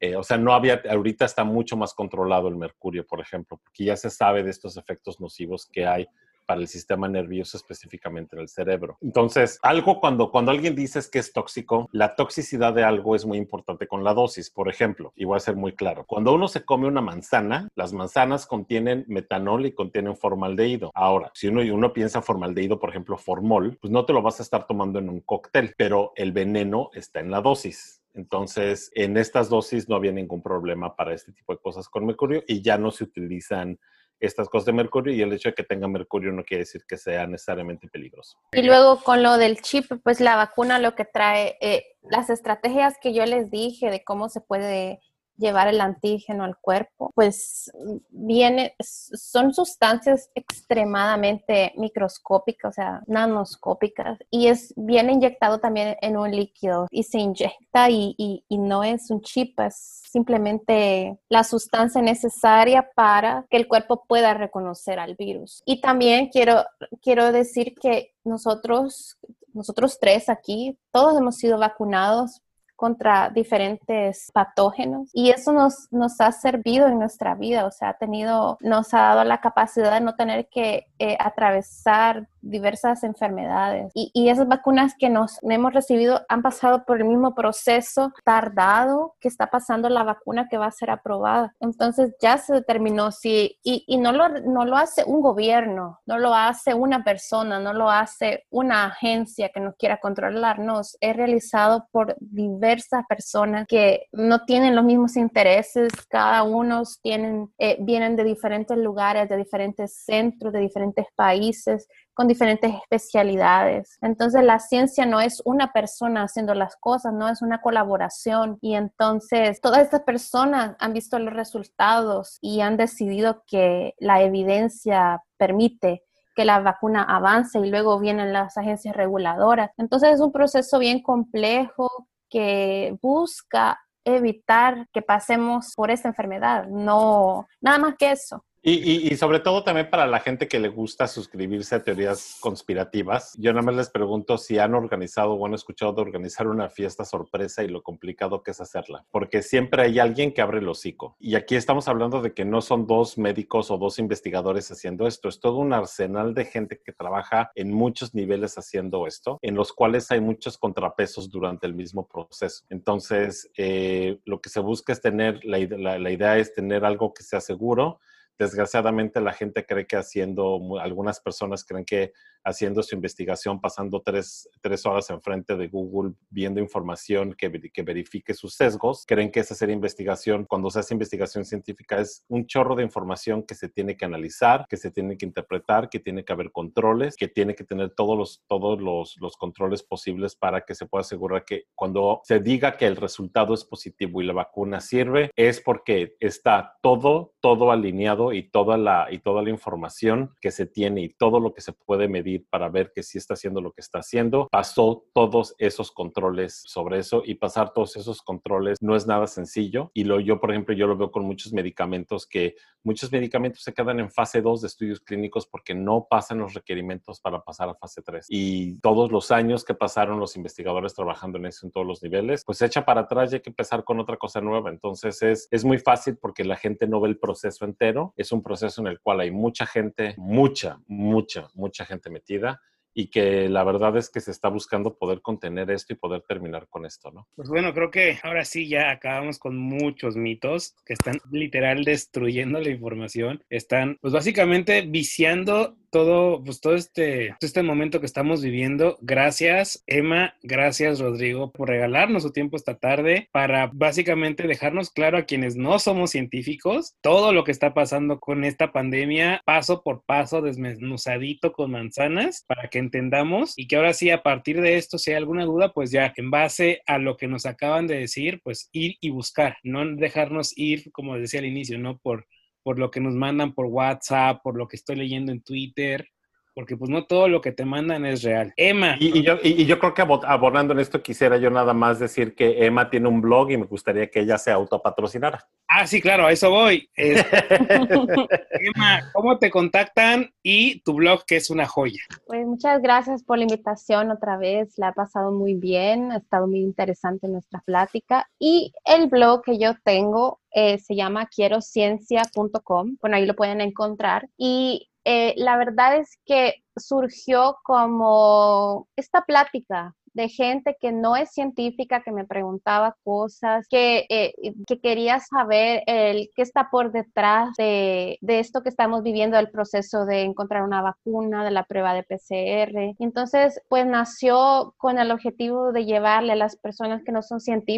eh, 0.00 0.16
o 0.16 0.22
sea, 0.22 0.36
no 0.36 0.52
había, 0.52 0.82
ahorita 0.90 1.24
está 1.24 1.44
mucho 1.44 1.76
más 1.76 1.94
controlado 1.94 2.48
el 2.48 2.56
mercurio, 2.56 3.06
por 3.06 3.20
ejemplo, 3.20 3.58
porque 3.62 3.84
ya 3.84 3.96
se 3.96 4.10
sabe 4.10 4.42
de 4.42 4.50
estos 4.50 4.76
efectos 4.76 5.20
nocivos 5.20 5.66
que 5.66 5.86
hay 5.86 6.06
para 6.46 6.60
el 6.60 6.68
sistema 6.68 7.08
nervioso 7.08 7.56
específicamente 7.56 8.36
en 8.36 8.42
el 8.42 8.48
cerebro. 8.48 8.98
Entonces, 9.00 9.58
algo 9.62 10.00
cuando, 10.00 10.30
cuando 10.30 10.50
alguien 10.50 10.74
dice 10.74 11.00
que 11.10 11.18
es 11.18 11.32
tóxico, 11.32 11.88
la 11.92 12.14
toxicidad 12.14 12.72
de 12.74 12.84
algo 12.84 13.16
es 13.16 13.26
muy 13.26 13.38
importante 13.38 13.86
con 13.86 14.04
la 14.04 14.14
dosis. 14.14 14.50
Por 14.50 14.68
ejemplo, 14.68 15.12
y 15.16 15.24
voy 15.24 15.36
a 15.36 15.40
ser 15.40 15.56
muy 15.56 15.72
claro, 15.72 16.04
cuando 16.06 16.32
uno 16.32 16.48
se 16.48 16.64
come 16.64 16.86
una 16.86 17.00
manzana, 17.00 17.68
las 17.74 17.92
manzanas 17.92 18.46
contienen 18.46 19.04
metanol 19.08 19.66
y 19.66 19.72
contienen 19.72 20.16
formaldehído. 20.16 20.90
Ahora, 20.94 21.30
si 21.34 21.48
uno, 21.48 21.60
uno 21.74 21.92
piensa 21.92 22.22
formaldehído, 22.22 22.78
por 22.78 22.90
ejemplo, 22.90 23.16
formol, 23.16 23.78
pues 23.80 23.92
no 23.92 24.04
te 24.04 24.12
lo 24.12 24.22
vas 24.22 24.40
a 24.40 24.42
estar 24.42 24.66
tomando 24.66 24.98
en 24.98 25.08
un 25.08 25.20
cóctel, 25.20 25.74
pero 25.76 26.12
el 26.16 26.32
veneno 26.32 26.90
está 26.94 27.20
en 27.20 27.30
la 27.30 27.40
dosis. 27.40 28.00
Entonces, 28.14 28.92
en 28.94 29.16
estas 29.16 29.48
dosis 29.48 29.88
no 29.88 29.96
había 29.96 30.12
ningún 30.12 30.40
problema 30.40 30.94
para 30.94 31.14
este 31.14 31.32
tipo 31.32 31.52
de 31.52 31.60
cosas 31.60 31.88
con 31.88 32.06
mercurio 32.06 32.44
y 32.46 32.62
ya 32.62 32.78
no 32.78 32.92
se 32.92 33.04
utilizan 33.04 33.78
estas 34.26 34.48
cosas 34.48 34.66
de 34.66 34.72
mercurio 34.72 35.14
y 35.14 35.22
el 35.22 35.32
hecho 35.32 35.50
de 35.50 35.54
que 35.54 35.62
tenga 35.62 35.88
mercurio 35.88 36.32
no 36.32 36.44
quiere 36.44 36.62
decir 36.62 36.84
que 36.86 36.96
sea 36.96 37.26
necesariamente 37.26 37.88
peligroso. 37.88 38.38
Y 38.52 38.62
luego 38.62 39.02
con 39.02 39.22
lo 39.22 39.36
del 39.36 39.60
chip, 39.60 39.86
pues 40.02 40.20
la 40.20 40.36
vacuna 40.36 40.78
lo 40.78 40.94
que 40.94 41.04
trae, 41.04 41.56
eh, 41.60 41.84
las 42.02 42.30
estrategias 42.30 42.94
que 43.00 43.14
yo 43.14 43.24
les 43.26 43.50
dije 43.50 43.90
de 43.90 44.04
cómo 44.04 44.28
se 44.28 44.40
puede 44.40 45.00
llevar 45.36 45.68
el 45.68 45.80
antígeno 45.80 46.44
al 46.44 46.56
cuerpo, 46.56 47.10
pues 47.14 47.70
viene, 48.10 48.74
son 48.80 49.52
sustancias 49.52 50.30
extremadamente 50.34 51.72
microscópicas, 51.76 52.70
o 52.70 52.72
sea, 52.72 53.02
nanoscópicas, 53.06 54.18
y 54.30 54.48
es 54.48 54.72
viene 54.76 55.12
inyectado 55.12 55.58
también 55.58 55.96
en 56.00 56.16
un 56.16 56.30
líquido 56.30 56.86
y 56.90 57.02
se 57.04 57.18
inyecta 57.18 57.90
y, 57.90 58.14
y, 58.16 58.44
y 58.48 58.58
no 58.58 58.84
es 58.84 59.10
un 59.10 59.20
chip, 59.22 59.58
es 59.60 60.02
simplemente 60.10 61.18
la 61.28 61.44
sustancia 61.44 62.00
necesaria 62.00 62.90
para 62.94 63.46
que 63.50 63.56
el 63.56 63.68
cuerpo 63.68 64.04
pueda 64.06 64.34
reconocer 64.34 64.98
al 64.98 65.14
virus. 65.16 65.62
Y 65.66 65.80
también 65.80 66.28
quiero, 66.28 66.64
quiero 67.02 67.32
decir 67.32 67.74
que 67.74 68.14
nosotros, 68.24 69.18
nosotros 69.52 69.98
tres 70.00 70.28
aquí, 70.28 70.78
todos 70.92 71.18
hemos 71.18 71.36
sido 71.36 71.58
vacunados 71.58 72.40
contra 72.84 73.30
diferentes 73.30 74.30
patógenos. 74.34 75.08
Y 75.14 75.30
eso 75.30 75.54
nos, 75.54 75.88
nos 75.90 76.20
ha 76.20 76.30
servido 76.32 76.86
en 76.86 76.98
nuestra 76.98 77.34
vida, 77.34 77.64
o 77.64 77.70
sea, 77.70 77.88
ha 77.88 77.94
tenido, 77.96 78.58
nos 78.60 78.92
ha 78.92 78.98
dado 78.98 79.24
la 79.24 79.40
capacidad 79.40 79.90
de 79.94 80.02
no 80.02 80.16
tener 80.16 80.50
que 80.50 80.88
eh, 80.98 81.16
atravesar 81.18 82.28
diversas 82.44 83.02
enfermedades. 83.04 83.90
Y, 83.94 84.10
y, 84.12 84.28
esas 84.28 84.46
vacunas 84.46 84.94
que 84.98 85.10
nos 85.10 85.38
hemos 85.42 85.72
recibido 85.72 86.24
han 86.28 86.42
pasado 86.42 86.84
por 86.84 86.98
el 86.98 87.04
mismo 87.04 87.34
proceso 87.34 88.12
tardado 88.24 89.14
que 89.20 89.28
está 89.28 89.48
pasando 89.48 89.88
la 89.88 90.04
vacuna 90.04 90.48
que 90.48 90.58
va 90.58 90.66
a 90.66 90.70
ser 90.70 90.90
aprobada. 90.90 91.54
Entonces 91.60 92.14
ya 92.20 92.38
se 92.38 92.54
determinó 92.54 93.10
si, 93.10 93.58
y, 93.62 93.84
y 93.86 93.96
no, 93.96 94.12
lo, 94.12 94.28
no 94.28 94.64
lo 94.64 94.76
hace 94.76 95.04
un 95.04 95.20
gobierno, 95.20 96.00
no 96.06 96.18
lo 96.18 96.34
hace 96.34 96.74
una 96.74 97.02
persona, 97.02 97.58
no 97.58 97.72
lo 97.72 97.90
hace 97.90 98.44
una 98.50 98.86
agencia 98.86 99.48
que 99.48 99.60
nos 99.60 99.76
quiera 99.76 99.98
controlarnos, 99.98 100.96
es 101.00 101.16
realizado 101.16 101.88
por 101.90 102.16
diversas 102.20 103.04
personas 103.06 103.66
que 103.66 104.06
no 104.12 104.44
tienen 104.44 104.76
los 104.76 104.84
mismos 104.84 105.16
intereses, 105.16 105.92
cada 106.08 106.42
uno 106.42 106.82
tienen, 107.02 107.52
eh, 107.58 107.76
vienen 107.80 108.16
de 108.16 108.24
diferentes 108.24 108.76
lugares, 108.76 109.28
de 109.28 109.36
diferentes 109.36 109.96
centros, 110.04 110.52
de 110.52 110.60
diferentes 110.60 111.06
países 111.14 111.88
con 112.14 112.28
diferentes 112.28 112.72
especialidades. 112.74 113.98
Entonces 114.00 114.42
la 114.44 114.58
ciencia 114.58 115.04
no 115.04 115.20
es 115.20 115.42
una 115.44 115.72
persona 115.72 116.22
haciendo 116.22 116.54
las 116.54 116.76
cosas, 116.76 117.12
no 117.12 117.28
es 117.28 117.42
una 117.42 117.60
colaboración. 117.60 118.58
Y 118.60 118.74
entonces 118.74 119.60
todas 119.60 119.80
estas 119.80 120.02
personas 120.02 120.76
han 120.78 120.92
visto 120.92 121.18
los 121.18 121.34
resultados 121.34 122.38
y 122.40 122.60
han 122.60 122.76
decidido 122.76 123.42
que 123.46 123.94
la 123.98 124.22
evidencia 124.22 125.22
permite 125.36 126.04
que 126.34 126.44
la 126.44 126.60
vacuna 126.60 127.02
avance 127.02 127.58
y 127.58 127.70
luego 127.70 127.98
vienen 127.98 128.32
las 128.32 128.56
agencias 128.56 128.96
reguladoras. 128.96 129.70
Entonces 129.76 130.14
es 130.14 130.20
un 130.20 130.32
proceso 130.32 130.78
bien 130.78 131.02
complejo 131.02 131.88
que 132.28 132.98
busca 133.00 133.80
evitar 134.04 134.88
que 134.92 135.02
pasemos 135.02 135.72
por 135.74 135.90
esta 135.90 136.08
enfermedad, 136.08 136.66
no 136.66 137.46
nada 137.60 137.78
más 137.78 137.94
que 137.96 138.10
eso. 138.10 138.44
Y, 138.66 139.14
sobre 139.16 139.40
todo 139.40 139.62
también 139.62 139.90
para 139.90 140.06
la 140.06 140.20
gente 140.20 140.48
que 140.48 140.58
le 140.58 140.68
gusta 140.68 141.06
suscribirse 141.06 141.74
a 141.74 141.82
teorías 141.82 142.38
conspirativas, 142.40 143.36
yo 143.36 143.52
nada 143.52 143.60
más 143.60 143.74
les 143.74 143.90
pregunto 143.90 144.38
si 144.38 144.58
han 144.58 144.74
organizado 144.74 145.34
o 145.34 145.44
han 145.44 145.52
escuchado 145.52 145.92
de 145.92 146.00
organizar 146.00 146.48
una 146.48 146.70
fiesta 146.70 147.04
sorpresa 147.04 147.62
y 147.62 147.68
lo 147.68 147.82
complicado 147.82 148.42
que 148.42 148.52
es 148.52 148.62
hacerla, 148.62 149.04
porque 149.10 149.42
siempre 149.42 149.82
hay 149.82 149.98
alguien 149.98 150.32
que 150.32 150.40
abre 150.40 150.60
el 150.60 150.68
hocico. 150.68 151.14
Y 151.20 151.34
aquí 151.34 151.56
estamos 151.56 151.88
hablando 151.88 152.22
de 152.22 152.32
que 152.32 152.46
no 152.46 152.62
son 152.62 152.86
dos 152.86 153.18
médicos 153.18 153.70
o 153.70 153.76
dos 153.76 153.98
investigadores 153.98 154.70
haciendo 154.70 155.06
esto, 155.06 155.28
es 155.28 155.40
todo 155.40 155.58
un 155.58 155.74
arsenal 155.74 156.32
de 156.32 156.46
gente 156.46 156.80
que 156.82 156.92
trabaja 156.92 157.50
en 157.56 157.70
muchos 157.70 158.14
niveles 158.14 158.56
haciendo 158.56 159.06
esto, 159.06 159.38
en 159.42 159.56
los 159.56 159.74
cuales 159.74 160.10
hay 160.10 160.22
muchos 160.22 160.56
contrapesos 160.56 161.28
durante 161.28 161.66
el 161.66 161.74
mismo 161.74 162.08
proceso. 162.08 162.64
Entonces, 162.70 163.50
eh, 163.58 164.20
lo 164.24 164.40
que 164.40 164.48
se 164.48 164.60
busca 164.60 164.94
es 164.94 165.02
tener, 165.02 165.44
la, 165.44 165.98
la 165.98 166.10
idea 166.10 166.38
es 166.38 166.54
tener 166.54 166.86
algo 166.86 167.12
que 167.12 167.22
sea 167.22 167.42
seguro, 167.42 168.00
desgraciadamente 168.38 169.20
la 169.20 169.32
gente 169.32 169.64
cree 169.64 169.86
que 169.86 169.96
haciendo, 169.96 170.78
algunas 170.80 171.20
personas 171.20 171.64
creen 171.64 171.84
que 171.84 172.12
haciendo 172.44 172.82
su 172.82 172.94
investigación, 172.94 173.60
pasando 173.60 174.02
tres, 174.02 174.48
tres 174.60 174.84
horas 174.84 175.08
enfrente 175.10 175.56
de 175.56 175.68
Google 175.68 176.12
viendo 176.28 176.60
información 176.60 177.34
que, 177.34 177.50
que, 177.72 177.82
verifique 177.82 178.34
sus 178.34 178.54
sesgos, 178.54 179.04
creen 179.06 179.30
que 179.30 179.40
esa 179.40 179.54
sería 179.54 179.74
investigación. 179.74 180.44
Cuando 180.44 180.70
se 180.70 180.80
hace 180.80 180.94
investigación 180.94 181.44
científica 181.44 181.98
es 181.98 182.24
un 182.28 182.46
chorro 182.46 182.76
de 182.76 182.82
información 182.82 183.44
que 183.44 183.54
se 183.54 183.68
tiene 183.68 183.96
que 183.96 184.04
analizar, 184.04 184.66
que 184.68 184.76
se 184.76 184.90
tiene 184.90 185.16
que 185.16 185.24
interpretar, 185.24 185.88
que 185.88 186.00
tiene 186.00 186.24
que 186.24 186.32
haber 186.32 186.52
controles, 186.52 187.16
que 187.16 187.28
tiene 187.28 187.54
que 187.54 187.64
tener 187.64 187.90
todos 187.90 188.18
los, 188.18 188.42
todos 188.46 188.80
los, 188.80 189.16
los 189.20 189.36
controles 189.36 189.82
posibles 189.82 190.36
para 190.36 190.62
que 190.62 190.74
se 190.74 190.86
pueda 190.86 191.00
asegurar 191.00 191.44
que 191.44 191.64
cuando 191.74 192.20
se 192.24 192.40
diga 192.40 192.76
que 192.76 192.86
el 192.86 192.96
resultado 192.96 193.54
es 193.54 193.64
positivo 193.64 194.20
y 194.20 194.26
la 194.26 194.34
vacuna 194.34 194.80
sirve, 194.80 195.30
es 195.34 195.60
porque 195.60 196.16
está 196.20 196.76
todo, 196.82 197.34
todo 197.40 197.70
alineado 197.70 198.23
y 198.32 198.50
toda 198.50 198.76
la, 198.76 199.08
y 199.10 199.18
toda 199.18 199.42
la 199.42 199.50
información 199.50 200.34
que 200.40 200.50
se 200.50 200.66
tiene 200.66 201.02
y 201.02 201.08
todo 201.10 201.40
lo 201.40 201.52
que 201.54 201.60
se 201.60 201.72
puede 201.72 202.08
medir 202.08 202.46
para 202.48 202.68
ver 202.68 202.92
que 202.94 203.02
sí 203.02 203.18
está 203.18 203.34
haciendo 203.34 203.60
lo 203.60 203.72
que 203.72 203.80
está 203.80 203.98
haciendo. 203.98 204.48
Pasó 204.50 205.04
todos 205.12 205.54
esos 205.58 205.92
controles 205.92 206.62
sobre 206.66 206.98
eso 206.98 207.22
y 207.24 207.34
pasar 207.34 207.72
todos 207.72 207.96
esos 207.96 208.22
controles 208.22 208.78
no 208.80 208.96
es 208.96 209.06
nada 209.06 209.26
sencillo. 209.26 209.90
Y 209.94 210.04
lo, 210.04 210.20
yo, 210.20 210.40
por 210.40 210.50
ejemplo, 210.50 210.74
yo 210.74 210.86
lo 210.86 210.96
veo 210.96 211.10
con 211.10 211.24
muchos 211.24 211.52
medicamentos 211.52 212.26
que 212.26 212.56
muchos 212.82 213.10
medicamentos 213.10 213.62
se 213.62 213.72
quedan 213.72 214.00
en 214.00 214.10
fase 214.10 214.42
2 214.42 214.60
de 214.60 214.66
estudios 214.68 215.00
clínicos 215.00 215.46
porque 215.46 215.74
no 215.74 216.06
pasan 216.08 216.38
los 216.38 216.54
requerimientos 216.54 217.20
para 217.20 217.42
pasar 217.42 217.68
a 217.68 217.74
fase 217.74 218.02
3. 218.02 218.26
Y 218.28 218.78
todos 218.80 219.10
los 219.10 219.30
años 219.30 219.64
que 219.64 219.74
pasaron 219.74 220.20
los 220.20 220.36
investigadores 220.36 220.94
trabajando 220.94 221.38
en 221.38 221.46
eso 221.46 221.66
en 221.66 221.72
todos 221.72 221.86
los 221.86 222.02
niveles, 222.02 222.44
pues 222.44 222.58
se 222.58 222.66
echa 222.66 222.84
para 222.84 223.02
atrás 223.02 223.32
y 223.32 223.36
hay 223.36 223.40
que 223.40 223.50
empezar 223.50 223.84
con 223.84 224.00
otra 224.00 224.16
cosa 224.16 224.40
nueva. 224.40 224.70
Entonces 224.70 225.22
es, 225.22 225.48
es 225.50 225.64
muy 225.64 225.78
fácil 225.78 226.16
porque 226.16 226.44
la 226.44 226.56
gente 226.56 226.86
no 226.86 227.00
ve 227.00 227.08
el 227.08 227.18
proceso 227.18 227.64
entero. 227.64 228.13
Es 228.16 228.32
un 228.32 228.42
proceso 228.42 228.80
en 228.80 228.88
el 228.88 229.00
cual 229.00 229.20
hay 229.20 229.30
mucha 229.30 229.66
gente, 229.66 230.14
mucha, 230.16 230.78
mucha, 230.86 231.48
mucha 231.54 231.84
gente 231.84 232.10
metida 232.10 232.60
y 232.94 233.08
que 233.08 233.48
la 233.48 233.64
verdad 233.64 233.96
es 233.96 234.08
que 234.08 234.20
se 234.20 234.30
está 234.30 234.48
buscando 234.48 234.96
poder 234.96 235.20
contener 235.20 235.70
esto 235.70 235.92
y 235.92 235.96
poder 235.96 236.22
terminar 236.22 236.68
con 236.68 236.86
esto, 236.86 237.10
¿no? 237.10 237.26
Pues 237.34 237.48
bueno, 237.48 237.74
creo 237.74 237.90
que 237.90 238.18
ahora 238.22 238.44
sí 238.44 238.68
ya 238.68 238.90
acabamos 238.92 239.38
con 239.38 239.56
muchos 239.56 240.16
mitos 240.16 240.76
que 240.86 240.92
están 240.92 241.18
literal 241.30 241.84
destruyendo 241.84 242.60
la 242.60 242.70
información, 242.70 243.42
están 243.50 243.98
pues 244.00 244.14
básicamente 244.14 244.82
viciando 244.82 245.76
todo, 245.94 246.42
pues 246.42 246.60
todo 246.60 246.74
este, 246.74 247.36
este 247.40 247.62
momento 247.62 248.00
que 248.00 248.06
estamos 248.06 248.42
viviendo. 248.42 248.98
Gracias, 249.00 249.84
Emma, 249.86 250.34
gracias, 250.42 250.98
Rodrigo, 250.98 251.52
por 251.52 251.68
regalarnos 251.68 252.24
su 252.24 252.32
tiempo 252.32 252.56
esta 252.56 252.78
tarde 252.78 253.28
para 253.30 253.70
básicamente 253.72 254.48
dejarnos 254.48 254.90
claro 254.90 255.18
a 255.18 255.22
quienes 255.22 255.54
no 255.54 255.78
somos 255.78 256.10
científicos 256.10 256.96
todo 257.00 257.32
lo 257.32 257.44
que 257.44 257.52
está 257.52 257.74
pasando 257.74 258.18
con 258.18 258.42
esta 258.42 258.72
pandemia, 258.72 259.40
paso 259.44 259.84
por 259.84 260.02
paso, 260.04 260.42
desmenuzadito 260.42 261.52
con 261.52 261.70
manzanas, 261.70 262.44
para 262.48 262.68
que 262.68 262.80
entendamos 262.80 263.52
y 263.56 263.68
que 263.68 263.76
ahora 263.76 263.92
sí, 263.92 264.10
a 264.10 264.24
partir 264.24 264.60
de 264.60 264.76
esto, 264.76 264.98
si 264.98 265.12
hay 265.12 265.18
alguna 265.18 265.44
duda, 265.44 265.72
pues 265.72 265.92
ya 265.92 266.12
en 266.16 266.32
base 266.32 266.82
a 266.86 266.98
lo 266.98 267.16
que 267.16 267.28
nos 267.28 267.46
acaban 267.46 267.86
de 267.86 268.00
decir, 268.00 268.40
pues 268.42 268.68
ir 268.72 268.96
y 269.00 269.10
buscar, 269.10 269.58
no 269.62 269.86
dejarnos 269.94 270.58
ir, 270.58 270.90
como 270.90 271.16
decía 271.16 271.38
al 271.38 271.46
inicio, 271.46 271.78
no 271.78 271.98
por 271.98 272.26
por 272.64 272.80
lo 272.80 272.90
que 272.90 272.98
nos 272.98 273.14
mandan 273.14 273.52
por 273.52 273.66
WhatsApp, 273.66 274.42
por 274.42 274.56
lo 274.56 274.66
que 274.66 274.76
estoy 274.76 274.96
leyendo 274.96 275.30
en 275.30 275.42
Twitter, 275.42 276.08
porque 276.54 276.76
pues 276.76 276.88
no 276.88 277.04
todo 277.04 277.28
lo 277.28 277.40
que 277.40 277.52
te 277.52 277.64
mandan 277.64 278.06
es 278.06 278.22
real. 278.22 278.52
Emma. 278.56 278.96
Y, 279.00 279.22
yo, 279.22 279.38
y, 279.42 279.66
yo, 279.66 279.78
creo 279.80 279.92
que 279.92 280.02
abordando 280.02 280.72
en 280.72 280.78
esto 280.78 281.02
quisiera 281.02 281.36
yo 281.36 281.50
nada 281.50 281.74
más 281.74 281.98
decir 281.98 282.34
que 282.34 282.64
Emma 282.64 282.88
tiene 282.88 283.08
un 283.08 283.20
blog 283.20 283.50
y 283.50 283.56
me 283.56 283.66
gustaría 283.66 284.08
que 284.08 284.20
ella 284.20 284.38
se 284.38 284.52
autopatrocinara. 284.52 285.46
Ah, 285.66 285.86
sí, 285.86 286.00
claro, 286.00 286.26
a 286.26 286.32
eso 286.32 286.50
voy. 286.50 286.88
Emma, 286.96 289.10
¿cómo 289.12 289.38
te 289.38 289.50
contactan 289.50 290.30
y 290.42 290.80
tu 290.82 290.94
blog 290.94 291.24
que 291.26 291.36
es 291.36 291.50
una 291.50 291.66
joya? 291.66 292.00
Pues 292.26 292.46
muchas 292.46 292.80
gracias 292.80 293.24
por 293.24 293.38
la 293.38 293.44
invitación 293.44 294.12
otra 294.12 294.36
vez, 294.36 294.78
la 294.78 294.88
ha 294.88 294.92
pasado 294.92 295.32
muy 295.32 295.54
bien, 295.54 296.12
ha 296.12 296.18
estado 296.18 296.46
muy 296.46 296.60
interesante 296.60 297.26
nuestra 297.26 297.60
plática 297.66 298.30
y 298.38 298.72
el 298.84 299.08
blog 299.08 299.42
que 299.42 299.58
yo 299.58 299.72
tengo 299.82 300.40
eh, 300.54 300.78
se 300.78 300.94
llama 300.94 301.26
quierociencia.com, 301.26 302.96
bueno, 303.00 303.16
ahí 303.16 303.26
lo 303.26 303.34
pueden 303.34 303.60
encontrar. 303.60 304.28
Y 304.36 304.88
eh, 305.04 305.34
la 305.36 305.56
verdad 305.56 305.96
es 305.96 306.18
que 306.24 306.62
surgió 306.76 307.58
como 307.64 308.88
esta 308.96 309.22
plática 309.22 309.94
de 310.14 310.28
gente 310.28 310.76
que 310.80 310.92
no 310.92 311.16
es 311.16 311.30
científica, 311.32 312.02
que 312.02 312.12
me 312.12 312.24
preguntaba 312.24 312.96
cosas, 313.04 313.66
que, 313.68 314.06
eh, 314.08 314.32
que 314.66 314.80
quería 314.80 315.20
saber 315.20 315.82
el, 315.86 316.30
qué 316.34 316.42
está 316.42 316.68
por 316.70 316.92
detrás 316.92 317.50
de, 317.58 318.18
de, 318.20 318.38
esto 318.38 318.62
que 318.62 318.68
estamos 318.68 319.02
viviendo, 319.02 319.38
el 319.38 319.50
proceso 319.50 320.04
de 320.06 320.22
encontrar 320.22 320.62
una 320.62 320.82
vacuna, 320.82 321.44
de 321.44 321.50
la 321.50 321.64
prueba 321.64 321.94
de 321.94 322.02
PCR. 322.02 322.94
Entonces, 322.98 323.60
pues 323.68 323.86
nació 323.86 324.74
con 324.78 324.98
el 324.98 325.10
objetivo 325.10 325.72
de 325.72 325.84
llevarle 325.84 326.32
a 326.32 326.36
las 326.36 326.56
personas 326.56 327.02
que 327.04 327.12
no 327.12 327.22
son 327.22 327.40
científicas 327.40 327.74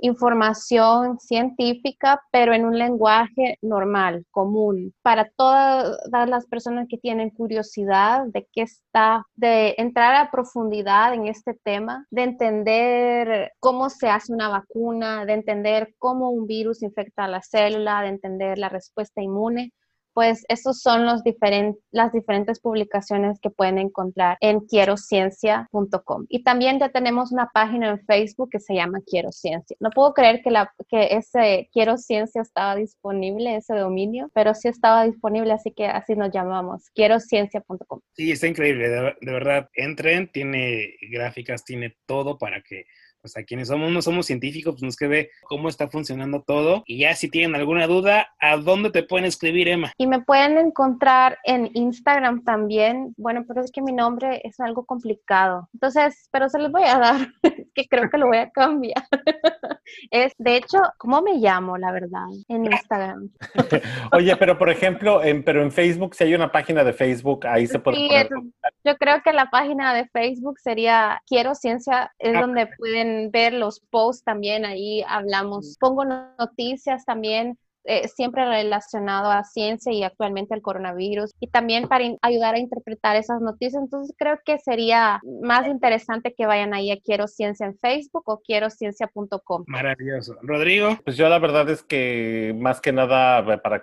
información 0.00 1.18
científica, 1.18 2.20
pero 2.30 2.54
en 2.54 2.64
un 2.64 2.78
lenguaje 2.78 3.58
normal, 3.62 4.24
común, 4.30 4.92
para 5.02 5.28
todas 5.36 5.98
las 6.28 6.46
personas 6.46 6.86
que 6.88 6.98
tienen 6.98 7.30
curiosidad 7.30 8.24
de 8.26 8.46
qué 8.52 8.62
está, 8.62 9.24
de 9.34 9.74
entrar 9.78 10.14
a 10.16 10.30
profundidad 10.30 11.14
en 11.14 11.26
este 11.26 11.54
tema 11.54 11.73
de 12.10 12.22
entender 12.22 13.52
cómo 13.60 13.90
se 13.90 14.08
hace 14.08 14.32
una 14.32 14.48
vacuna, 14.48 15.24
de 15.24 15.34
entender 15.34 15.94
cómo 15.98 16.30
un 16.30 16.46
virus 16.46 16.82
infecta 16.82 17.24
a 17.24 17.28
la 17.28 17.42
célula, 17.42 18.02
de 18.02 18.08
entender 18.08 18.58
la 18.58 18.68
respuesta 18.68 19.22
inmune 19.22 19.72
pues 20.14 20.44
esos 20.48 20.80
son 20.80 21.04
los 21.04 21.22
las 21.90 22.12
diferentes 22.12 22.60
publicaciones 22.60 23.40
que 23.40 23.50
pueden 23.50 23.78
encontrar 23.78 24.38
en 24.40 24.60
quierociencia.com. 24.60 26.26
Y 26.28 26.44
también 26.44 26.78
ya 26.78 26.90
tenemos 26.90 27.32
una 27.32 27.50
página 27.52 27.90
en 27.90 28.04
Facebook 28.06 28.50
que 28.50 28.60
se 28.60 28.74
llama 28.74 29.00
Quiero 29.06 29.32
Ciencia. 29.32 29.76
No 29.80 29.90
puedo 29.90 30.14
creer 30.14 30.40
que, 30.42 30.50
la, 30.50 30.72
que 30.88 31.08
ese 31.16 31.68
Quiero 31.72 31.96
Ciencia 31.96 32.42
estaba 32.42 32.76
disponible, 32.76 33.56
ese 33.56 33.74
dominio, 33.74 34.30
pero 34.34 34.54
sí 34.54 34.68
estaba 34.68 35.04
disponible, 35.04 35.52
así 35.52 35.72
que 35.72 35.86
así 35.86 36.14
nos 36.14 36.30
llamamos, 36.32 36.90
quierociencia.com. 36.94 38.00
Sí, 38.12 38.30
está 38.30 38.46
increíble, 38.46 38.88
de 38.88 39.32
verdad. 39.32 39.68
Entren, 39.74 40.30
tiene 40.30 40.94
gráficas, 41.10 41.64
tiene 41.64 41.96
todo 42.06 42.38
para 42.38 42.62
que 42.62 42.84
o 43.24 43.28
sea, 43.28 43.44
quienes 43.44 43.68
somos, 43.68 43.90
no 43.90 44.02
somos 44.02 44.26
científicos, 44.26 44.74
pues 44.74 44.82
nos 44.82 44.96
quede 44.96 45.30
cómo 45.44 45.68
está 45.68 45.88
funcionando 45.88 46.42
todo. 46.42 46.82
Y 46.86 46.98
ya 46.98 47.14
si 47.14 47.30
tienen 47.30 47.56
alguna 47.56 47.86
duda, 47.86 48.28
¿a 48.38 48.56
dónde 48.56 48.90
te 48.90 49.02
pueden 49.02 49.24
escribir, 49.24 49.68
Emma? 49.68 49.92
Y 49.96 50.06
me 50.06 50.20
pueden 50.20 50.58
encontrar 50.58 51.38
en 51.44 51.70
Instagram 51.72 52.44
también. 52.44 53.14
Bueno, 53.16 53.44
pero 53.48 53.62
es 53.62 53.72
que 53.72 53.80
mi 53.82 53.92
nombre 53.92 54.40
es 54.44 54.60
algo 54.60 54.84
complicado. 54.84 55.68
Entonces, 55.72 56.28
pero 56.30 56.48
se 56.48 56.58
los 56.58 56.70
voy 56.70 56.84
a 56.84 56.98
dar, 56.98 57.28
que 57.74 57.86
creo 57.88 58.10
que 58.10 58.18
lo 58.18 58.26
voy 58.26 58.38
a 58.38 58.50
cambiar. 58.50 59.02
es, 60.10 60.32
de 60.38 60.56
hecho, 60.56 60.78
¿cómo 60.98 61.22
me 61.22 61.34
llamo, 61.34 61.78
la 61.78 61.92
verdad, 61.92 62.26
en 62.48 62.66
Instagram? 62.66 63.30
Oye, 64.12 64.36
pero 64.36 64.58
por 64.58 64.68
ejemplo, 64.68 65.22
en, 65.24 65.42
pero 65.42 65.62
en 65.62 65.72
Facebook, 65.72 66.14
si 66.14 66.24
hay 66.24 66.34
una 66.34 66.52
página 66.52 66.84
de 66.84 66.92
Facebook, 66.92 67.46
ahí 67.46 67.66
se 67.66 67.78
puede 67.78 67.96
poner 67.96 68.28
Yo 68.84 68.96
creo 68.96 69.22
que 69.22 69.32
la 69.32 69.50
página 69.50 69.94
de 69.94 70.06
Facebook 70.08 70.58
sería 70.58 71.22
Quiero 71.26 71.54
Ciencia, 71.54 72.12
es 72.18 72.36
ah, 72.36 72.40
donde 72.40 72.68
pueden 72.78 73.13
ver 73.30 73.52
los 73.52 73.80
posts 73.80 74.24
también, 74.24 74.64
ahí 74.64 75.02
hablamos. 75.06 75.76
Pongo 75.78 76.04
noticias 76.04 77.04
también 77.04 77.58
eh, 77.84 78.08
siempre 78.08 78.44
relacionado 78.46 79.30
a 79.30 79.44
ciencia 79.44 79.92
y 79.92 80.02
actualmente 80.02 80.54
al 80.54 80.62
coronavirus 80.62 81.32
y 81.38 81.48
también 81.48 81.86
para 81.86 82.04
ayudar 82.22 82.54
a 82.54 82.58
interpretar 82.58 83.16
esas 83.16 83.40
noticias. 83.40 83.82
Entonces 83.82 84.14
creo 84.18 84.38
que 84.44 84.58
sería 84.58 85.20
más 85.42 85.66
interesante 85.68 86.34
que 86.34 86.46
vayan 86.46 86.72
ahí 86.72 86.90
a 86.90 86.98
Quiero 86.98 87.28
Ciencia 87.28 87.66
en 87.66 87.76
Facebook 87.78 88.22
o 88.26 88.40
quiero 88.40 88.70
ciencia.com. 88.70 89.64
Maravilloso. 89.66 90.34
Rodrigo. 90.42 90.98
Pues 91.04 91.16
yo 91.16 91.28
la 91.28 91.38
verdad 91.38 91.68
es 91.68 91.82
que 91.82 92.54
más 92.58 92.80
que 92.80 92.92
nada 92.92 93.44
para 93.62 93.82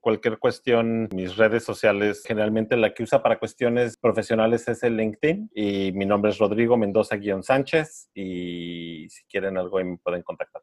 cualquier 0.00 0.38
cuestión, 0.38 1.08
mis 1.14 1.36
redes 1.36 1.64
sociales, 1.64 2.22
generalmente 2.26 2.76
la 2.76 2.92
que 2.92 3.02
usa 3.02 3.22
para 3.22 3.38
cuestiones 3.38 3.96
profesionales 3.96 4.68
es 4.68 4.82
el 4.82 4.96
LinkedIn 4.96 5.50
y 5.54 5.92
mi 5.92 6.04
nombre 6.04 6.30
es 6.30 6.38
Rodrigo 6.38 6.76
Mendoza-Sánchez 6.76 8.10
y 8.14 9.08
si 9.08 9.24
quieren 9.24 9.56
algo 9.56 9.78
ahí 9.78 9.84
me 9.84 9.98
pueden 9.98 10.22
contactar. 10.22 10.62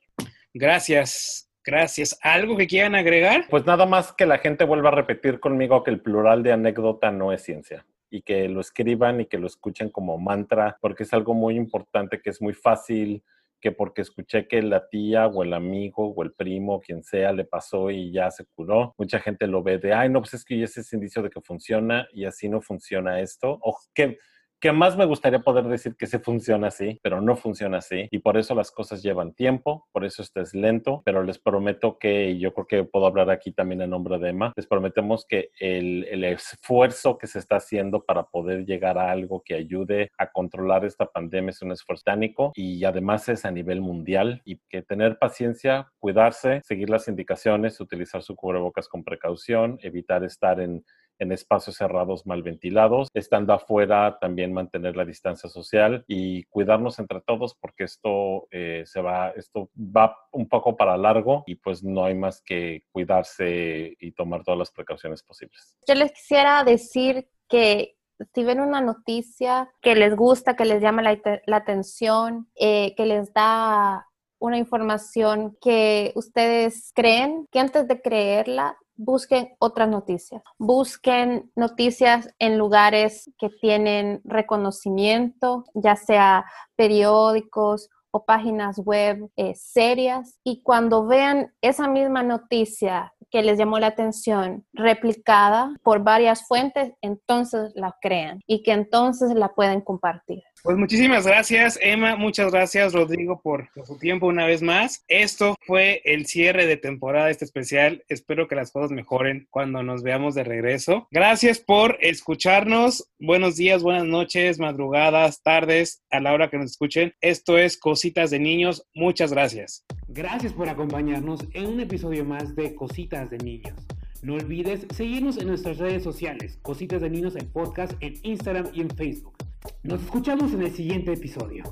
Gracias 0.53 1.48
Gracias. 1.69 2.17
¿Algo 2.23 2.57
que 2.57 2.65
quieran 2.65 2.95
agregar? 2.95 3.45
Pues 3.47 3.63
nada 3.67 3.85
más 3.85 4.11
que 4.11 4.25
la 4.25 4.39
gente 4.39 4.63
vuelva 4.63 4.89
a 4.89 4.95
repetir 4.95 5.39
conmigo 5.39 5.83
que 5.83 5.91
el 5.91 6.01
plural 6.01 6.41
de 6.41 6.51
anécdota 6.51 7.11
no 7.11 7.31
es 7.31 7.43
ciencia 7.43 7.85
y 8.09 8.23
que 8.23 8.49
lo 8.49 8.59
escriban 8.59 9.21
y 9.21 9.27
que 9.27 9.37
lo 9.37 9.45
escuchen 9.45 9.91
como 9.91 10.17
mantra, 10.17 10.79
porque 10.81 11.03
es 11.03 11.13
algo 11.13 11.35
muy 11.35 11.55
importante 11.55 12.21
que 12.21 12.31
es 12.31 12.41
muy 12.41 12.53
fácil 12.55 13.23
que 13.61 13.71
porque 13.71 14.01
escuché 14.01 14.47
que 14.47 14.63
la 14.63 14.89
tía 14.89 15.27
o 15.27 15.43
el 15.43 15.53
amigo 15.53 16.07
o 16.07 16.23
el 16.23 16.31
primo, 16.31 16.79
quien 16.79 17.03
sea, 17.03 17.33
le 17.33 17.45
pasó 17.45 17.91
y 17.91 18.11
ya 18.11 18.31
se 18.31 18.45
curó. 18.45 18.95
Mucha 18.97 19.19
gente 19.19 19.45
lo 19.45 19.61
ve 19.61 19.77
de, 19.77 19.93
ay, 19.93 20.09
no, 20.09 20.21
pues 20.21 20.33
es 20.33 20.45
que 20.45 20.63
ese 20.63 20.81
es 20.81 20.91
indicio 20.91 21.21
de 21.21 21.29
que 21.29 21.41
funciona 21.41 22.07
y 22.13 22.25
así 22.25 22.49
no 22.49 22.61
funciona 22.61 23.19
esto. 23.19 23.59
O 23.61 23.77
que 23.93 24.17
que 24.59 24.71
más 24.71 24.97
me 24.97 25.05
gustaría 25.05 25.39
poder 25.39 25.65
decir 25.65 25.95
que 25.95 26.07
se 26.07 26.19
funciona 26.19 26.67
así, 26.67 26.99
pero 27.01 27.21
no 27.21 27.35
funciona 27.35 27.77
así. 27.77 28.07
Y 28.11 28.19
por 28.19 28.37
eso 28.37 28.55
las 28.55 28.71
cosas 28.71 29.01
llevan 29.01 29.33
tiempo, 29.33 29.87
por 29.91 30.05
eso 30.05 30.21
esto 30.21 30.41
es 30.41 30.53
lento, 30.53 31.01
pero 31.05 31.23
les 31.23 31.39
prometo 31.39 31.97
que, 31.97 32.37
yo 32.37 32.53
creo 32.53 32.67
que 32.67 32.83
puedo 32.83 33.05
hablar 33.05 33.29
aquí 33.29 33.51
también 33.51 33.81
en 33.81 33.89
nombre 33.91 34.17
de 34.19 34.29
Emma, 34.29 34.53
les 34.55 34.67
prometemos 34.67 35.25
que 35.25 35.51
el, 35.59 36.05
el 36.09 36.23
esfuerzo 36.23 37.17
que 37.17 37.27
se 37.27 37.39
está 37.39 37.57
haciendo 37.57 38.03
para 38.03 38.23
poder 38.23 38.65
llegar 38.65 38.97
a 38.97 39.11
algo 39.11 39.41
que 39.43 39.55
ayude 39.55 40.11
a 40.17 40.31
controlar 40.31 40.85
esta 40.85 41.05
pandemia 41.05 41.51
es 41.51 41.61
un 41.61 41.71
esfuerzo 41.71 42.03
tánico 42.05 42.51
y 42.55 42.83
además 42.85 43.27
es 43.29 43.45
a 43.45 43.51
nivel 43.51 43.81
mundial 43.81 44.41
y 44.45 44.57
que 44.69 44.81
tener 44.81 45.17
paciencia, 45.17 45.91
cuidarse, 45.99 46.61
seguir 46.63 46.89
las 46.89 47.07
indicaciones, 47.07 47.79
utilizar 47.79 48.21
su 48.23 48.35
cubrebocas 48.35 48.87
con 48.87 49.03
precaución, 49.03 49.79
evitar 49.81 50.23
estar 50.23 50.59
en 50.59 50.85
en 51.19 51.31
espacios 51.31 51.75
cerrados 51.75 52.25
mal 52.25 52.41
ventilados, 52.43 53.09
estando 53.13 53.53
afuera 53.53 54.17
también 54.19 54.53
mantener 54.53 54.95
la 54.95 55.05
distancia 55.05 55.49
social 55.49 56.03
y 56.07 56.43
cuidarnos 56.45 56.97
entre 56.99 57.21
todos 57.21 57.55
porque 57.55 57.83
esto 57.83 58.47
eh, 58.51 58.83
se 58.85 59.01
va, 59.01 59.29
esto 59.31 59.69
va 59.77 60.17
un 60.31 60.47
poco 60.47 60.75
para 60.75 60.97
largo 60.97 61.43
y 61.45 61.55
pues 61.55 61.83
no 61.83 62.05
hay 62.05 62.15
más 62.15 62.41
que 62.41 62.83
cuidarse 62.91 63.95
y 63.99 64.11
tomar 64.13 64.43
todas 64.43 64.57
las 64.57 64.71
precauciones 64.71 65.23
posibles. 65.23 65.77
Yo 65.87 65.95
les 65.95 66.11
quisiera 66.11 66.63
decir 66.63 67.27
que 67.47 67.95
si 68.33 68.43
ven 68.43 68.59
una 68.59 68.81
noticia 68.81 69.69
que 69.81 69.95
les 69.95 70.15
gusta, 70.15 70.55
que 70.55 70.65
les 70.65 70.81
llama 70.81 71.01
la, 71.01 71.57
atención, 71.57 72.49
eh, 72.55 72.93
que 72.95 73.05
les 73.05 73.33
da 73.33 74.05
una 74.39 74.57
información 74.57 75.57
que 75.61 76.11
ustedes 76.15 76.91
creen, 76.93 77.45
que 77.51 77.59
antes 77.59 77.87
de 77.87 78.01
creerla 78.01 78.77
busquen 78.99 79.55
otras 79.59 79.87
noticias. 79.87 80.43
Busquen 80.57 81.51
noticias 81.55 82.29
en 82.37 82.57
lugares 82.57 83.31
que 83.39 83.49
tienen 83.49 84.21
reconocimiento, 84.25 85.63
ya 85.73 85.95
sea 85.95 86.45
periódicos 86.75 87.89
o 88.11 88.25
páginas 88.25 88.77
web 88.79 89.29
eh, 89.37 89.55
serias. 89.55 90.39
Y 90.43 90.61
cuando 90.63 91.05
vean 91.05 91.53
esa 91.61 91.87
misma 91.87 92.23
noticia 92.23 93.13
que 93.31 93.41
les 93.41 93.57
llamó 93.57 93.79
la 93.79 93.87
atención 93.87 94.65
replicada 94.73 95.73
por 95.83 96.03
varias 96.03 96.47
fuentes, 96.47 96.91
entonces 97.01 97.71
la 97.75 97.95
crean 98.01 98.41
y 98.47 98.63
que 98.63 98.73
entonces 98.73 99.33
la 99.33 99.53
pueden 99.53 99.81
compartir. 99.81 100.43
Pues 100.63 100.77
muchísimas 100.77 101.25
gracias, 101.25 101.79
Emma. 101.81 102.15
Muchas 102.15 102.51
gracias, 102.51 102.93
Rodrigo, 102.93 103.41
por, 103.41 103.69
su 103.85 103.97
tiempo 103.97 104.27
una 104.27 104.45
vez 104.45 104.61
más. 104.61 105.05
Esto 105.07 105.55
fue 105.65 106.01
el 106.03 106.25
cierre 106.25 106.65
de 106.65 106.77
temporada 106.77 107.29
este 107.29 107.45
especial. 107.45 108.03
Espero 108.09 108.47
que 108.47 108.55
las 108.55 108.71
cosas 108.71 108.91
mejoren 108.91 109.47
cuando 109.49 109.83
nos 109.83 110.03
veamos 110.03 110.35
de 110.35 110.43
regreso. 110.43 111.07
Gracias 111.11 111.59
por 111.59 111.97
escucharnos. 112.01 113.09
Buenos 113.19 113.55
días, 113.55 113.83
buenas 113.83 114.05
noches, 114.05 114.59
madrugadas, 114.59 115.41
tardes, 115.41 116.03
a 116.09 116.19
la 116.19 116.33
hora 116.33 116.49
que 116.49 116.57
nos 116.57 116.71
escuchen. 116.71 117.13
Esto 117.21 117.57
es 117.57 117.77
Cositas 117.77 118.29
de 118.29 118.39
Niños. 118.39 118.85
Muchas 118.93 119.31
gracias. 119.31 119.85
Gracias 120.07 120.53
por 120.53 120.67
acompañarnos 120.67 121.41
en 121.53 121.67
un 121.67 121.79
episodio 121.79 122.25
más 122.25 122.55
de 122.55 122.75
Cositas 122.75 123.29
de 123.29 123.37
Niños. 123.37 123.75
No 124.21 124.33
olvides 124.35 124.85
seguirnos 124.93 125.37
en 125.37 125.47
nuestras 125.47 125.77
redes 125.77 126.03
sociales, 126.03 126.57
Cositas 126.61 127.01
de 127.01 127.09
Niños 127.09 127.35
en 127.35 127.47
podcast, 127.47 127.93
en 128.01 128.15
Instagram 128.23 128.67
y 128.73 128.81
en 128.81 128.89
Facebook. 128.89 129.37
Nos 129.83 130.01
escuchamos 130.03 130.53
en 130.53 130.61
el 130.63 130.71
siguiente 130.71 131.13
episodio. 131.13 131.63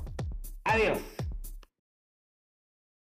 Adiós. 0.64 0.98